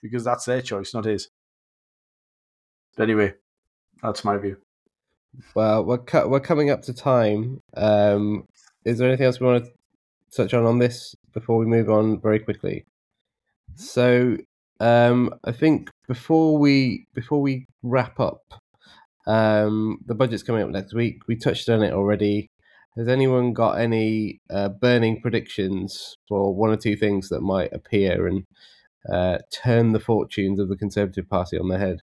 because 0.00 0.22
that's 0.22 0.44
their 0.44 0.62
choice, 0.62 0.94
not 0.94 1.06
his. 1.06 1.28
But 2.96 3.02
anyway, 3.02 3.34
that's 4.00 4.24
my 4.24 4.36
view. 4.38 4.58
Well, 5.56 5.84
we're 5.84 5.98
cu- 5.98 6.28
we're 6.28 6.38
coming 6.38 6.70
up 6.70 6.82
to 6.82 6.94
time. 6.94 7.60
Um, 7.76 8.46
is 8.84 8.98
there 8.98 9.08
anything 9.08 9.26
else 9.26 9.40
we 9.40 9.46
want 9.48 9.64
to 9.64 9.72
touch 10.36 10.54
on 10.54 10.66
on 10.66 10.78
this 10.78 11.16
before 11.32 11.58
we 11.58 11.66
move 11.66 11.90
on 11.90 12.20
very 12.20 12.38
quickly? 12.38 12.84
So, 13.74 14.36
um, 14.78 15.34
I 15.42 15.50
think 15.50 15.90
before 16.06 16.58
we 16.58 17.08
before 17.12 17.42
we 17.42 17.66
wrap 17.82 18.20
up, 18.20 18.44
um, 19.26 19.98
the 20.06 20.14
budget's 20.14 20.44
coming 20.44 20.62
up 20.62 20.70
next 20.70 20.94
week. 20.94 21.26
We 21.26 21.34
touched 21.34 21.68
on 21.68 21.82
it 21.82 21.92
already. 21.92 22.50
Has 22.96 23.08
anyone 23.08 23.52
got 23.52 23.80
any 23.80 24.40
uh, 24.48 24.68
burning 24.68 25.20
predictions 25.20 26.16
for 26.28 26.54
one 26.54 26.70
or 26.70 26.76
two 26.76 26.96
things 26.96 27.28
that 27.28 27.40
might 27.40 27.72
appear 27.72 28.28
and 28.28 28.44
uh, 29.10 29.38
turn 29.52 29.92
the 29.92 30.00
fortunes 30.00 30.60
of 30.60 30.68
the 30.68 30.76
Conservative 30.76 31.28
Party 31.28 31.58
on 31.58 31.68
their 31.68 31.78
head? 31.78 32.02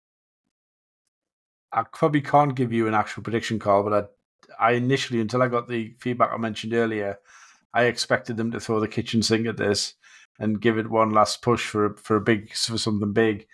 I 1.73 1.83
probably 1.93 2.21
can't 2.21 2.55
give 2.55 2.73
you 2.73 2.87
an 2.87 2.95
actual 2.95 3.25
prediction 3.25 3.59
call, 3.59 3.83
but 3.83 4.13
I, 4.61 4.69
I 4.69 4.73
initially, 4.73 5.21
until 5.21 5.43
I 5.43 5.49
got 5.49 5.69
the 5.69 5.95
feedback 5.99 6.31
I 6.33 6.37
mentioned 6.37 6.73
earlier, 6.73 7.19
I 7.75 7.85
expected 7.85 8.37
them 8.37 8.53
to 8.53 8.61
throw 8.61 8.79
the 8.79 8.89
kitchen 8.89 9.23
sink 9.23 9.47
at 9.47 9.57
this 9.57 9.95
and 10.39 10.61
give 10.61 10.79
it 10.79 10.89
one 10.89 11.11
last 11.11 11.43
push 11.43 11.67
for 11.67 11.97
for 11.97 12.17
a 12.17 12.21
big 12.21 12.55
for 12.55 12.79
something 12.79 13.13
big. 13.13 13.47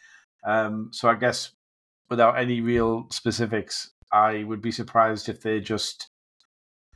Um, 0.45 0.91
so 0.93 1.09
I 1.09 1.14
guess 1.14 1.53
without 2.11 2.39
any 2.39 2.61
real 2.61 3.07
specifics, 3.11 3.91
I 4.12 4.45
would 4.45 4.61
be 4.61 4.70
surprised 4.70 5.28
if 5.28 5.41
they 5.41 5.61
just 5.61 6.11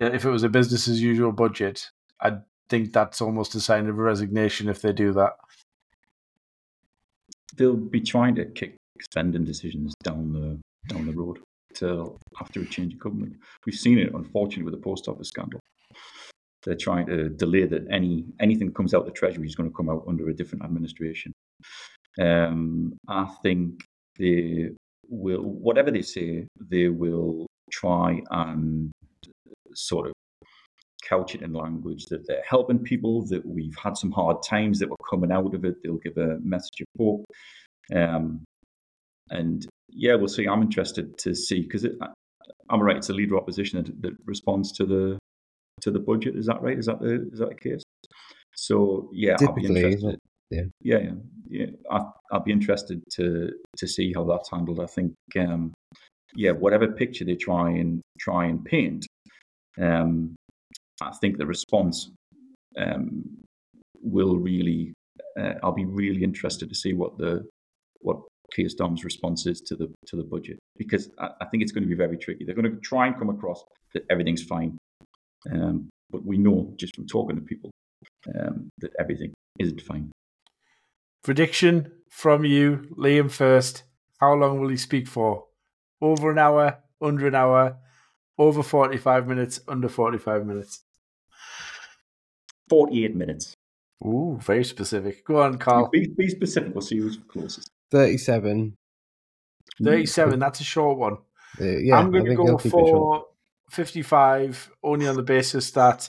if 0.01 0.25
it 0.25 0.31
was 0.31 0.43
a 0.43 0.49
business 0.49 0.89
as 0.89 1.01
usual 1.01 1.33
budget. 1.33 1.91
I 2.21 2.39
think 2.69 2.93
that's 2.93 3.21
almost 3.21 3.55
a 3.55 3.61
sign 3.61 3.89
of 3.89 3.97
resignation 3.99 4.69
if 4.69 4.83
they 4.83 4.93
do 4.93 5.13
that. 5.13 5.37
They'll 7.57 7.77
be 7.77 8.01
trying 8.01 8.35
to 8.37 8.45
kick 8.47 8.77
spending 9.01 9.45
decisions 9.45 9.95
down 10.03 10.33
the 10.33 10.59
down 10.95 11.07
the 11.07 11.13
road 11.13 11.39
till 11.75 12.19
after 12.41 12.61
a 12.61 12.67
change 12.67 12.95
of 12.95 13.01
government. 13.01 13.37
We've 13.65 13.75
seen 13.75 13.99
it, 13.99 14.15
unfortunately, 14.15 14.65
with 14.65 14.75
the 14.75 14.81
post 14.81 15.09
office 15.09 15.29
scandal. 15.29 15.61
They're 16.65 16.75
trying 16.75 17.07
to 17.07 17.29
delay 17.29 17.65
that 17.67 17.87
any 17.91 18.25
anything 18.41 18.73
comes 18.73 18.95
out 18.95 19.05
the 19.05 19.13
Treasury 19.13 19.47
is 19.47 19.55
going 19.55 19.71
to 19.71 19.77
come 19.77 19.89
out 19.89 20.05
under 20.09 20.29
a 20.29 20.35
different 20.35 20.65
administration. 20.65 21.33
Um, 22.21 22.97
I 23.09 23.27
think 23.43 23.83
they 24.19 24.71
will, 25.09 25.43
whatever 25.43 25.91
they 25.91 26.03
say, 26.03 26.47
they 26.59 26.89
will 26.89 27.47
try 27.71 28.21
and 28.31 28.91
sort 29.77 30.07
of 30.07 30.13
couch 31.03 31.35
it 31.35 31.43
in 31.43 31.53
language 31.53 32.07
that 32.07 32.27
they're 32.27 32.43
helping 32.49 32.79
people, 32.79 33.25
that 33.27 33.45
we've 33.47 33.77
had 33.77 33.97
some 33.97 34.11
hard 34.11 34.43
times, 34.43 34.79
that 34.79 34.89
we're 34.89 34.97
coming 35.09 35.33
out 35.33 35.55
of 35.55 35.65
it. 35.65 35.77
They'll 35.83 35.97
give 35.97 36.17
a 36.17 36.39
message 36.41 36.81
of 36.81 36.87
hope. 36.99 37.25
Um, 37.95 38.45
and 39.31 39.67
yeah, 39.89 40.15
we'll 40.15 40.29
see. 40.29 40.47
I'm 40.47 40.63
interested 40.63 41.17
to 41.19 41.35
see 41.35 41.63
because 41.63 41.87
I'm 42.69 42.83
right. 42.83 42.97
It's 42.97 43.11
a 43.11 43.15
leader 43.15 43.37
opposition 43.37 43.83
that, 43.83 44.03
that, 44.03 44.13
responds 44.25 44.73
to 44.73 44.87
the 44.87 45.19
to 45.83 45.91
the 45.91 45.99
budget. 45.99 46.37
Is 46.37 46.47
that 46.47 46.63
right? 46.63 46.79
Is 46.79 46.87
that 46.87 47.01
the 47.01 47.29
is 47.33 47.39
that 47.39 47.51
the 47.51 47.55
case? 47.55 47.83
So 48.55 49.11
yeah, 49.13 49.37
Typically, 49.37 49.85
I'll 49.85 49.91
be 49.91 49.93
interested. 49.93 50.19
Yeah, 50.51 50.63
yeah, 50.81 50.99
yeah. 50.99 51.11
yeah. 51.49 51.67
I, 51.91 52.03
will 52.33 52.41
be 52.41 52.53
interested 52.53 53.03
to 53.15 53.51
to 53.77 53.87
see 53.87 54.13
how 54.13 54.25
that's 54.25 54.51
handled. 54.51 54.81
I 54.81 54.87
think, 54.87 55.15
um, 55.39 55.73
yeah, 56.35 56.53
whatever 56.53 56.89
picture 56.89 57.25
they 57.25 57.35
try 57.35 57.71
and 57.71 58.01
try 58.19 58.47
and 58.47 58.65
paint, 58.65 59.07
um, 59.81 60.35
I 61.01 61.13
think 61.21 61.39
the 61.39 61.47
response 61.47 62.11
um, 62.77 63.25
will 64.03 64.37
really. 64.37 64.93
Uh, 65.39 65.55
I'll 65.63 65.73
be 65.73 65.85
really 65.85 66.25
interested 66.25 66.69
to 66.71 66.75
see 66.75 66.95
what 66.95 67.19
the 67.19 67.47
what 68.01 68.21
Keir 68.55 68.67
Starmer's 68.67 69.05
response 69.05 69.47
is 69.47 69.61
to 69.63 69.77
the 69.77 69.93
to 70.07 70.17
the 70.17 70.25
budget 70.25 70.59
because 70.77 71.11
I, 71.19 71.29
I, 71.41 71.47
think 71.47 71.63
it's 71.63 71.73
going 71.73 71.83
to 71.83 71.89
be 71.89 71.95
very 71.95 72.17
tricky. 72.17 72.45
They're 72.45 72.55
going 72.55 72.71
to 72.71 72.81
try 72.81 73.07
and 73.07 73.19
come 73.19 73.31
across 73.31 73.63
that 73.93 74.05
everything's 74.11 74.43
fine, 74.43 74.77
um, 75.53 75.91
but 76.11 76.25
we 76.25 76.39
know 76.39 76.73
just 76.79 76.95
from 76.95 77.07
talking 77.07 77.37
to 77.37 77.43
people 77.43 77.71
um, 78.39 78.71
that 78.79 78.93
everything 78.99 79.33
isn't 79.59 79.81
fine. 79.83 80.11
Prediction 81.23 81.93
from 82.11 82.45
you, 82.45 82.87
Liam. 82.97 83.31
First, 83.31 83.83
how 84.21 84.35
long 84.35 84.61
will 84.61 84.69
he 84.69 84.77
speak 84.77 85.07
for? 85.07 85.45
Over 86.01 86.31
an 86.31 86.39
hour, 86.39 86.79
under 87.01 87.27
an 87.27 87.35
hour, 87.35 87.79
over 88.39 88.63
forty-five 88.63 89.27
minutes, 89.27 89.61
under 89.69 89.89
forty-five 89.89 90.47
minutes. 90.47 90.83
Forty-eight 92.69 93.15
minutes. 93.15 93.55
Ooh, 94.05 94.39
very 94.43 94.65
specific. 94.65 95.25
Go 95.25 95.43
on, 95.43 95.59
Carl. 95.59 95.89
Be, 95.91 96.07
be 96.07 96.29
specific. 96.29 96.75
We'll 96.75 96.83
see 96.83 96.99
who's 96.99 97.19
closest. 97.29 97.71
37. 97.91 98.77
37, 99.83 100.39
that's 100.39 100.61
a 100.61 100.65
short 100.65 100.99
one. 100.99 101.19
Uh, 101.61 101.65
yeah, 101.65 101.97
I'm 101.97 102.11
going 102.11 102.25
to 102.25 102.35
go 102.35 102.59
for 102.59 103.27
55 103.71 104.71
only 104.83 105.09
on 105.09 105.17
the 105.17 105.23
basis 105.23 105.71
that 105.73 106.09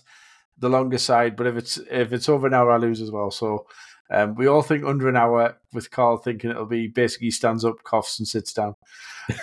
the 0.57 0.69
longer 0.69 0.97
side, 0.97 1.35
but 1.35 1.47
if 1.47 1.55
it's 1.55 1.77
if 1.77 2.13
it's 2.13 2.29
over 2.29 2.47
an 2.47 2.53
hour, 2.53 2.71
I 2.71 2.77
lose 2.77 3.01
as 3.01 3.11
well. 3.11 3.31
So 3.31 3.67
um, 4.09 4.35
we 4.35 4.47
all 4.47 4.61
think 4.61 4.85
under 4.85 5.09
an 5.09 5.17
hour, 5.17 5.57
with 5.73 5.91
Carl 5.91 6.17
thinking 6.17 6.49
it'll 6.49 6.65
be 6.65 6.87
basically 6.87 7.31
stands 7.31 7.65
up, 7.65 7.83
coughs, 7.83 8.19
and 8.19 8.27
sits 8.27 8.53
down. 8.53 8.75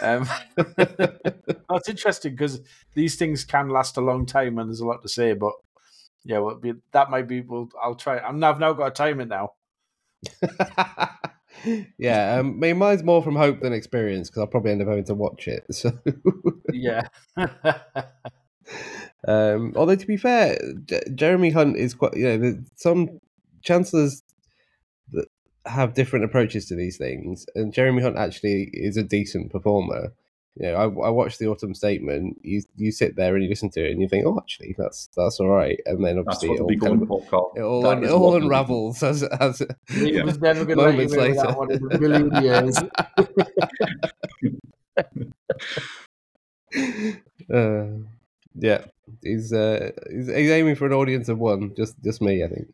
Um, 0.00 0.26
that's 0.76 1.88
interesting 1.88 2.32
because 2.32 2.60
these 2.94 3.16
things 3.16 3.44
can 3.44 3.68
last 3.68 3.96
a 3.96 4.00
long 4.00 4.24
time 4.24 4.58
and 4.58 4.70
there's 4.70 4.80
a 4.80 4.86
lot 4.86 5.02
to 5.02 5.08
say. 5.08 5.34
But 5.34 5.52
yeah, 6.24 6.38
well, 6.38 6.56
be, 6.56 6.72
that 6.92 7.10
might 7.10 7.28
be. 7.28 7.42
Well, 7.42 7.68
I'll 7.80 7.94
try. 7.94 8.18
I'm, 8.18 8.42
I've 8.42 8.58
now 8.58 8.72
got 8.72 8.86
a 8.86 8.90
time 8.90 9.20
it 9.20 9.28
now. 9.28 9.52
yeah, 11.98 12.38
um, 12.38 12.46
I 12.56 12.68
mean, 12.68 12.78
mine's 12.78 13.02
more 13.02 13.22
from 13.22 13.36
hope 13.36 13.60
than 13.60 13.74
experience 13.74 14.30
because 14.30 14.40
I'll 14.40 14.46
probably 14.46 14.72
end 14.72 14.82
up 14.82 14.88
having 14.88 15.04
to 15.04 15.14
watch 15.14 15.46
it. 15.46 15.64
So 15.74 15.92
yeah. 16.72 17.08
um, 19.28 19.74
although 19.76 19.94
to 19.94 20.06
be 20.06 20.16
fair, 20.16 20.58
J- 20.86 21.02
Jeremy 21.14 21.50
Hunt 21.50 21.76
is 21.76 21.92
quite. 21.92 22.16
You 22.16 22.38
know, 22.38 22.58
some 22.76 23.20
chancellors 23.62 24.22
have 25.66 25.94
different 25.94 26.24
approaches 26.24 26.66
to 26.66 26.74
these 26.74 26.96
things, 26.96 27.46
and 27.54 27.72
Jeremy 27.72 28.02
Hunt 28.02 28.18
actually 28.18 28.70
is 28.72 28.96
a 28.96 29.02
decent 29.02 29.50
performer 29.50 30.12
you 30.56 30.70
know, 30.70 30.76
I, 30.76 30.84
I 30.84 31.10
watched 31.10 31.40
the 31.40 31.48
autumn 31.48 31.74
statement. 31.74 32.38
You 32.42 32.62
you 32.76 32.92
sit 32.92 33.16
there 33.16 33.34
and 33.34 33.42
you 33.42 33.50
listen 33.50 33.70
to 33.70 33.84
it 33.84 33.90
and 33.90 34.00
you 34.00 34.08
think, 34.08 34.24
oh, 34.24 34.38
actually, 34.38 34.76
that's 34.78 35.08
that's 35.16 35.40
all 35.40 35.48
right. 35.48 35.80
And 35.84 36.04
then 36.04 36.16
obviously 36.18 36.50
it 36.50 36.60
all, 36.60 36.68
kind 36.76 37.02
of, 37.02 37.10
it 37.56 37.60
all, 37.60 37.84
un, 37.86 38.04
it 38.04 38.10
all 38.10 38.36
unravels 38.36 39.02
as 39.02 39.24
as 39.24 39.60
yeah. 39.96 40.22
was 40.22 40.38
never 40.38 40.64
going 40.64 40.78
moments 40.78 41.12
to 41.12 41.20
later. 41.20 41.34
That 41.34 41.58
one 41.58 41.72
in 41.72 41.90
a 41.90 41.98
million 41.98 42.30
years. 42.44 42.78
uh, 47.52 47.86
yeah, 48.54 48.84
he's 49.24 49.52
uh, 49.52 49.90
he's, 50.08 50.28
he's 50.28 50.50
aiming 50.50 50.76
for 50.76 50.86
an 50.86 50.92
audience 50.92 51.28
of 51.28 51.40
one. 51.40 51.74
Just 51.74 52.00
just 52.04 52.22
me, 52.22 52.44
I 52.44 52.48
think 52.48 52.72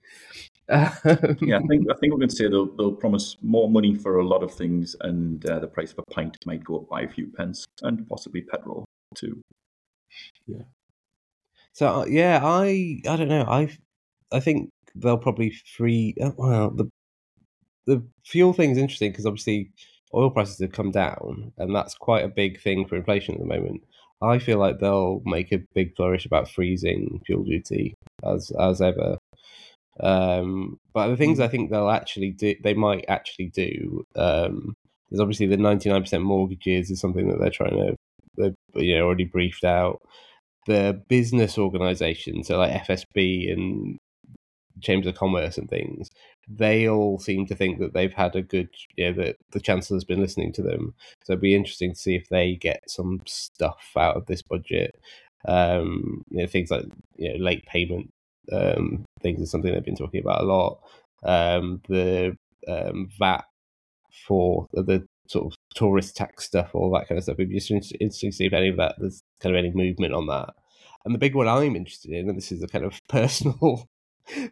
yeah, 0.71 1.59
I 1.59 1.67
think 1.67 1.91
I 1.91 1.95
think 1.95 2.13
we're 2.13 2.19
going 2.19 2.29
to 2.29 2.37
say 2.37 2.49
they'll 2.49 2.75
they'll 2.77 2.93
promise 2.93 3.37
more 3.43 3.69
money 3.69 3.95
for 3.95 4.19
a 4.19 4.27
lot 4.27 4.43
of 4.43 4.53
things, 4.53 4.95
and 5.01 5.45
uh, 5.47 5.59
the 5.59 5.67
price 5.67 5.93
of 5.93 5.99
a 5.99 6.11
pint 6.13 6.37
might 6.47 6.63
go 6.63 6.77
up 6.77 6.89
by 6.89 7.03
a 7.03 7.09
few 7.09 7.27
pence, 7.27 7.67
and 7.83 8.09
possibly 8.09 8.43
petrol 8.43 8.85
too. 9.15 9.41
Yeah. 10.47 10.63
So 11.73 11.89
uh, 11.89 12.05
yeah, 12.05 12.41
I 12.43 13.01
I 13.09 13.17
don't 13.17 13.29
know. 13.29 13.45
I 13.49 13.77
I 14.33 14.41
think 14.41 14.71
they'll 14.95 15.19
probably 15.19 15.53
free. 15.77 16.15
Uh, 16.21 16.31
well, 16.37 16.71
the 16.71 16.89
the 17.87 18.03
fuel 18.25 18.53
thing's 18.53 18.79
interesting 18.79 19.11
because 19.11 19.27
obviously 19.27 19.71
oil 20.15 20.31
prices 20.31 20.59
have 20.61 20.73
come 20.73 20.91
down, 20.91 21.53
and 21.59 21.75
that's 21.75 21.95
quite 21.95 22.25
a 22.25 22.29
big 22.29 22.61
thing 22.61 22.87
for 22.87 22.97
inflation 22.97 23.35
at 23.35 23.41
the 23.41 23.47
moment. 23.47 23.83
I 24.23 24.39
feel 24.39 24.59
like 24.59 24.79
they'll 24.79 25.23
make 25.25 25.51
a 25.51 25.63
big 25.75 25.97
flourish 25.97 26.27
about 26.27 26.51
freezing 26.51 27.23
fuel 27.27 27.43
duty 27.43 27.95
as 28.25 28.53
as 28.61 28.81
ever. 28.81 29.19
Um, 30.03 30.79
but 30.93 31.09
the 31.09 31.17
things 31.17 31.39
mm. 31.39 31.45
I 31.45 31.49
think 31.49 31.71
they'll 31.71 31.91
actually 31.91 32.31
do, 32.31 32.55
they 32.63 32.75
might 32.75 33.05
actually 33.09 33.49
do, 33.49 34.05
um, 34.17 34.75
is 35.11 35.21
obviously 35.21 35.47
the 35.47 35.57
99% 35.57 36.23
mortgages 36.23 36.91
is 36.91 37.01
something 37.01 37.29
that 37.29 37.39
they're 37.41 37.51
trying 37.51 37.77
to, 37.77 37.97
they've 38.37 38.55
you 38.75 38.97
know, 38.97 39.05
already 39.05 39.25
briefed 39.25 39.65
out. 39.65 40.01
The 40.67 41.03
business 41.09 41.59
organizations, 41.59 42.47
so 42.47 42.59
like 42.59 42.85
FSB 42.85 43.53
and 43.53 43.99
Chambers 44.81 45.09
of 45.09 45.17
Commerce 45.17 45.59
and 45.59 45.69
things, 45.69 46.11
they 46.49 46.89
all 46.89 47.19
seem 47.19 47.47
to 47.47 47.55
think 47.55 47.79
that 47.81 47.93
they've 47.93 48.13
had 48.13 48.37
a 48.37 48.43
good, 48.43 48.69
you 48.97 49.07
know, 49.07 49.25
that 49.25 49.37
the 49.53 49.61
Chancellor's 49.61 50.05
been 50.05 50.21
listening 50.21 50.53
to 50.55 50.63
them. 50.63 50.95
So 51.25 51.33
it'd 51.33 51.43
be 51.43 51.55
interesting 51.55 51.93
to 51.93 51.99
see 51.99 52.15
if 52.15 52.29
they 52.29 52.57
get 52.57 52.83
some 52.89 53.21
stuff 53.27 53.93
out 53.97 54.17
of 54.17 54.27
this 54.27 54.43
budget. 54.43 54.95
Um, 55.47 56.25
you 56.31 56.39
know, 56.39 56.47
things 56.47 56.71
like 56.71 56.85
you 57.17 57.31
know, 57.31 57.45
late 57.45 57.65
payment 57.67 58.11
um, 58.53 59.05
things 59.23 59.41
is 59.41 59.51
something 59.51 59.73
they've 59.73 59.85
been 59.85 59.97
talking 59.97 60.21
about 60.21 60.43
a 60.43 60.45
lot. 60.45 60.81
Um, 61.23 61.81
the 61.89 62.37
um, 62.69 63.09
VAT 63.19 63.45
for 64.27 64.67
the 64.73 65.07
sort 65.29 65.47
of 65.47 65.59
tourist 65.75 66.17
tax 66.17 66.45
stuff, 66.45 66.71
all 66.75 66.91
that 66.93 67.09
kind 67.09 67.19
of 67.19 67.25
stuff. 67.25 67.37
It'd 67.39 67.51
be 67.51 67.57
just 67.57 67.71
interesting 67.71 68.31
to 68.31 68.37
see 68.37 68.47
if 68.47 68.53
any 68.53 68.69
of 68.69 68.77
that 68.79 68.97
there's 68.99 69.23
kind 69.41 69.55
of 69.55 69.59
any 69.59 69.73
movement 69.73 70.15
on 70.15 70.27
that. 70.27 70.55
And 71.05 71.15
the 71.15 71.19
big 71.19 71.35
one 71.35 71.49
I'm 71.49 71.77
interested 71.77 72.11
in, 72.11 72.29
and 72.29 72.37
this 72.37 72.53
is 72.53 72.63
a 72.63 72.69
kind 72.69 72.85
of 72.85 72.99
personal 73.09 73.89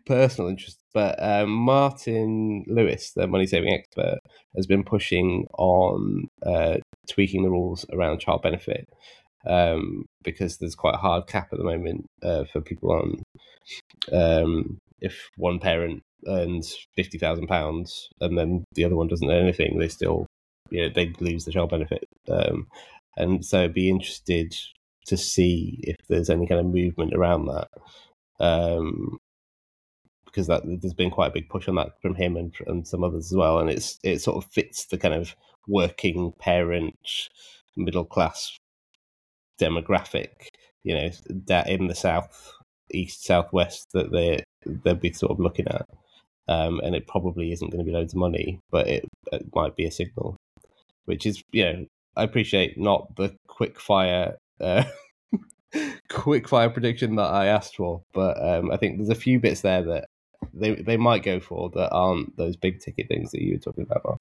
personal 0.07 0.51
interest, 0.51 0.78
but 0.92 1.22
um, 1.22 1.51
Martin 1.51 2.64
Lewis, 2.66 3.12
the 3.12 3.26
money 3.26 3.46
saving 3.46 3.72
expert, 3.72 4.18
has 4.57 4.66
been 4.66 4.82
pushing 4.82 5.46
on 5.57 6.28
uh, 6.44 6.78
tweaking 7.09 7.42
the 7.42 7.51
rules 7.51 7.86
around 7.92 8.18
child 8.18 8.42
benefit 8.42 8.88
um, 9.46 10.07
because 10.33 10.59
there's 10.59 10.74
quite 10.74 10.95
a 10.95 10.99
hard 10.99 11.26
cap 11.26 11.49
at 11.53 11.59
the 11.59 11.64
moment 11.64 12.07
uh, 12.22 12.45
for 12.45 12.61
people 12.61 12.93
on 12.93 13.22
um, 14.12 14.79
if 15.01 15.31
one 15.37 15.59
parent 15.59 16.03
earns 16.26 16.76
fifty 16.97 17.18
thousand 17.18 17.47
pounds 17.47 18.09
and 18.20 18.37
then 18.37 18.64
the 18.74 18.85
other 18.85 18.97
one 18.97 19.09
doesn't 19.09 19.31
earn 19.31 19.43
anything, 19.43 19.79
they 19.79 19.89
still 19.89 20.26
you 20.70 20.83
know 20.83 20.89
they 20.95 21.12
lose 21.20 21.45
the 21.45 21.53
child 21.53 21.70
benefit. 21.70 22.05
Um, 22.29 22.66
and 23.16 23.45
so 23.45 23.64
I'd 23.64 23.74
be 23.74 23.89
interested 23.89 24.55
to 25.07 25.16
see 25.16 25.81
if 25.83 25.97
there's 26.09 26.31
any 26.31 26.47
kind 26.47 26.61
of 26.61 26.66
movement 26.66 27.14
around 27.14 27.47
that. 27.47 27.68
Um, 28.41 29.18
because 30.26 30.47
that 30.47 30.62
there's 30.64 30.95
been 30.95 31.11
quite 31.11 31.29
a 31.29 31.35
big 31.35 31.49
push 31.49 31.68
on 31.68 31.76
that 31.76 32.01
from 32.03 32.14
him 32.14 32.37
and, 32.37 32.55
and 32.66 32.87
some 32.87 33.03
others 33.03 33.33
as 33.33 33.37
well, 33.37 33.59
and 33.59 33.70
it's 33.70 33.99
it 34.03 34.20
sort 34.20 34.37
of 34.37 34.51
fits 34.53 34.85
the 34.87 34.99
kind 34.99 35.14
of 35.14 35.35
working 35.66 36.33
parent, 36.39 36.97
middle 37.76 38.05
class 38.05 38.57
demographic, 39.59 40.49
you 40.83 40.95
know, 40.95 41.11
that 41.47 41.69
in 41.69 41.87
the 41.87 41.95
south, 41.95 42.53
east, 42.91 43.25
southwest 43.25 43.89
that 43.93 44.11
they 44.13 44.43
they'd 44.67 45.01
be 45.01 45.13
sort 45.13 45.33
of 45.33 45.41
looking 45.41 45.67
at, 45.69 45.87
um, 46.49 46.81
and 46.81 46.95
it 46.95 47.07
probably 47.07 47.53
isn't 47.53 47.71
going 47.71 47.85
to 47.85 47.85
be 47.85 47.97
loads 47.97 48.13
of 48.13 48.19
money, 48.19 48.61
but 48.71 48.89
it, 48.89 49.05
it 49.33 49.47
might 49.55 49.77
be 49.77 49.87
a 49.87 49.91
signal, 49.91 50.37
which 51.05 51.27
is 51.27 51.43
you 51.53 51.65
know 51.65 51.87
I 52.17 52.25
appreciate 52.25 52.79
not 52.79 53.15
the 53.17 53.35
quick 53.47 53.81
fire. 53.81 54.37
Uh, 54.61 54.85
quick 56.09 56.49
fire 56.49 56.71
prediction 56.71 57.17
that 57.17 57.31
I 57.31 57.47
asked 57.47 57.77
for, 57.77 58.03
but 58.15 58.43
um, 58.43 58.71
I 58.71 58.77
think 58.77 58.97
there's 58.97 59.11
a 59.11 59.15
few 59.15 59.39
bits 59.39 59.61
there 59.61 59.83
that 59.83 60.07
they 60.55 60.75
they 60.75 60.97
might 60.97 61.23
go 61.23 61.41
for 61.41 61.71
that 61.71 61.91
aren't 61.91 62.37
those 62.37 62.57
big 62.57 62.81
ticket 62.81 63.09
things 63.09 63.31
that 63.33 63.43
you 63.43 63.55
were 63.55 63.61
talking 63.61 63.85
about. 63.85 64.05
Mark. 64.05 64.21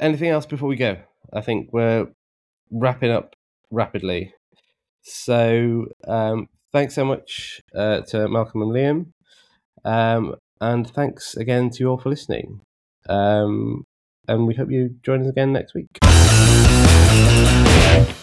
Anything 0.00 0.30
else 0.30 0.46
before 0.46 0.68
we 0.68 0.76
go? 0.76 0.96
I 1.32 1.40
think 1.40 1.72
we're 1.72 2.08
wrapping 2.72 3.10
up 3.10 3.36
rapidly. 3.70 4.34
So 5.02 5.86
um, 6.08 6.48
thanks 6.72 6.94
so 6.94 7.04
much 7.04 7.60
uh, 7.76 8.00
to 8.08 8.28
Malcolm 8.28 8.62
and 8.62 8.72
Liam, 8.72 9.06
um, 9.84 10.34
and 10.60 10.88
thanks 10.88 11.36
again 11.36 11.70
to 11.70 11.78
you 11.80 11.90
all 11.90 11.98
for 11.98 12.10
listening. 12.10 12.60
Um, 13.08 13.84
and 14.28 14.46
we 14.46 14.54
hope 14.54 14.70
you 14.70 14.96
join 15.02 15.22
us 15.22 15.28
again 15.28 15.52
next 15.52 15.74
week. 15.74 15.98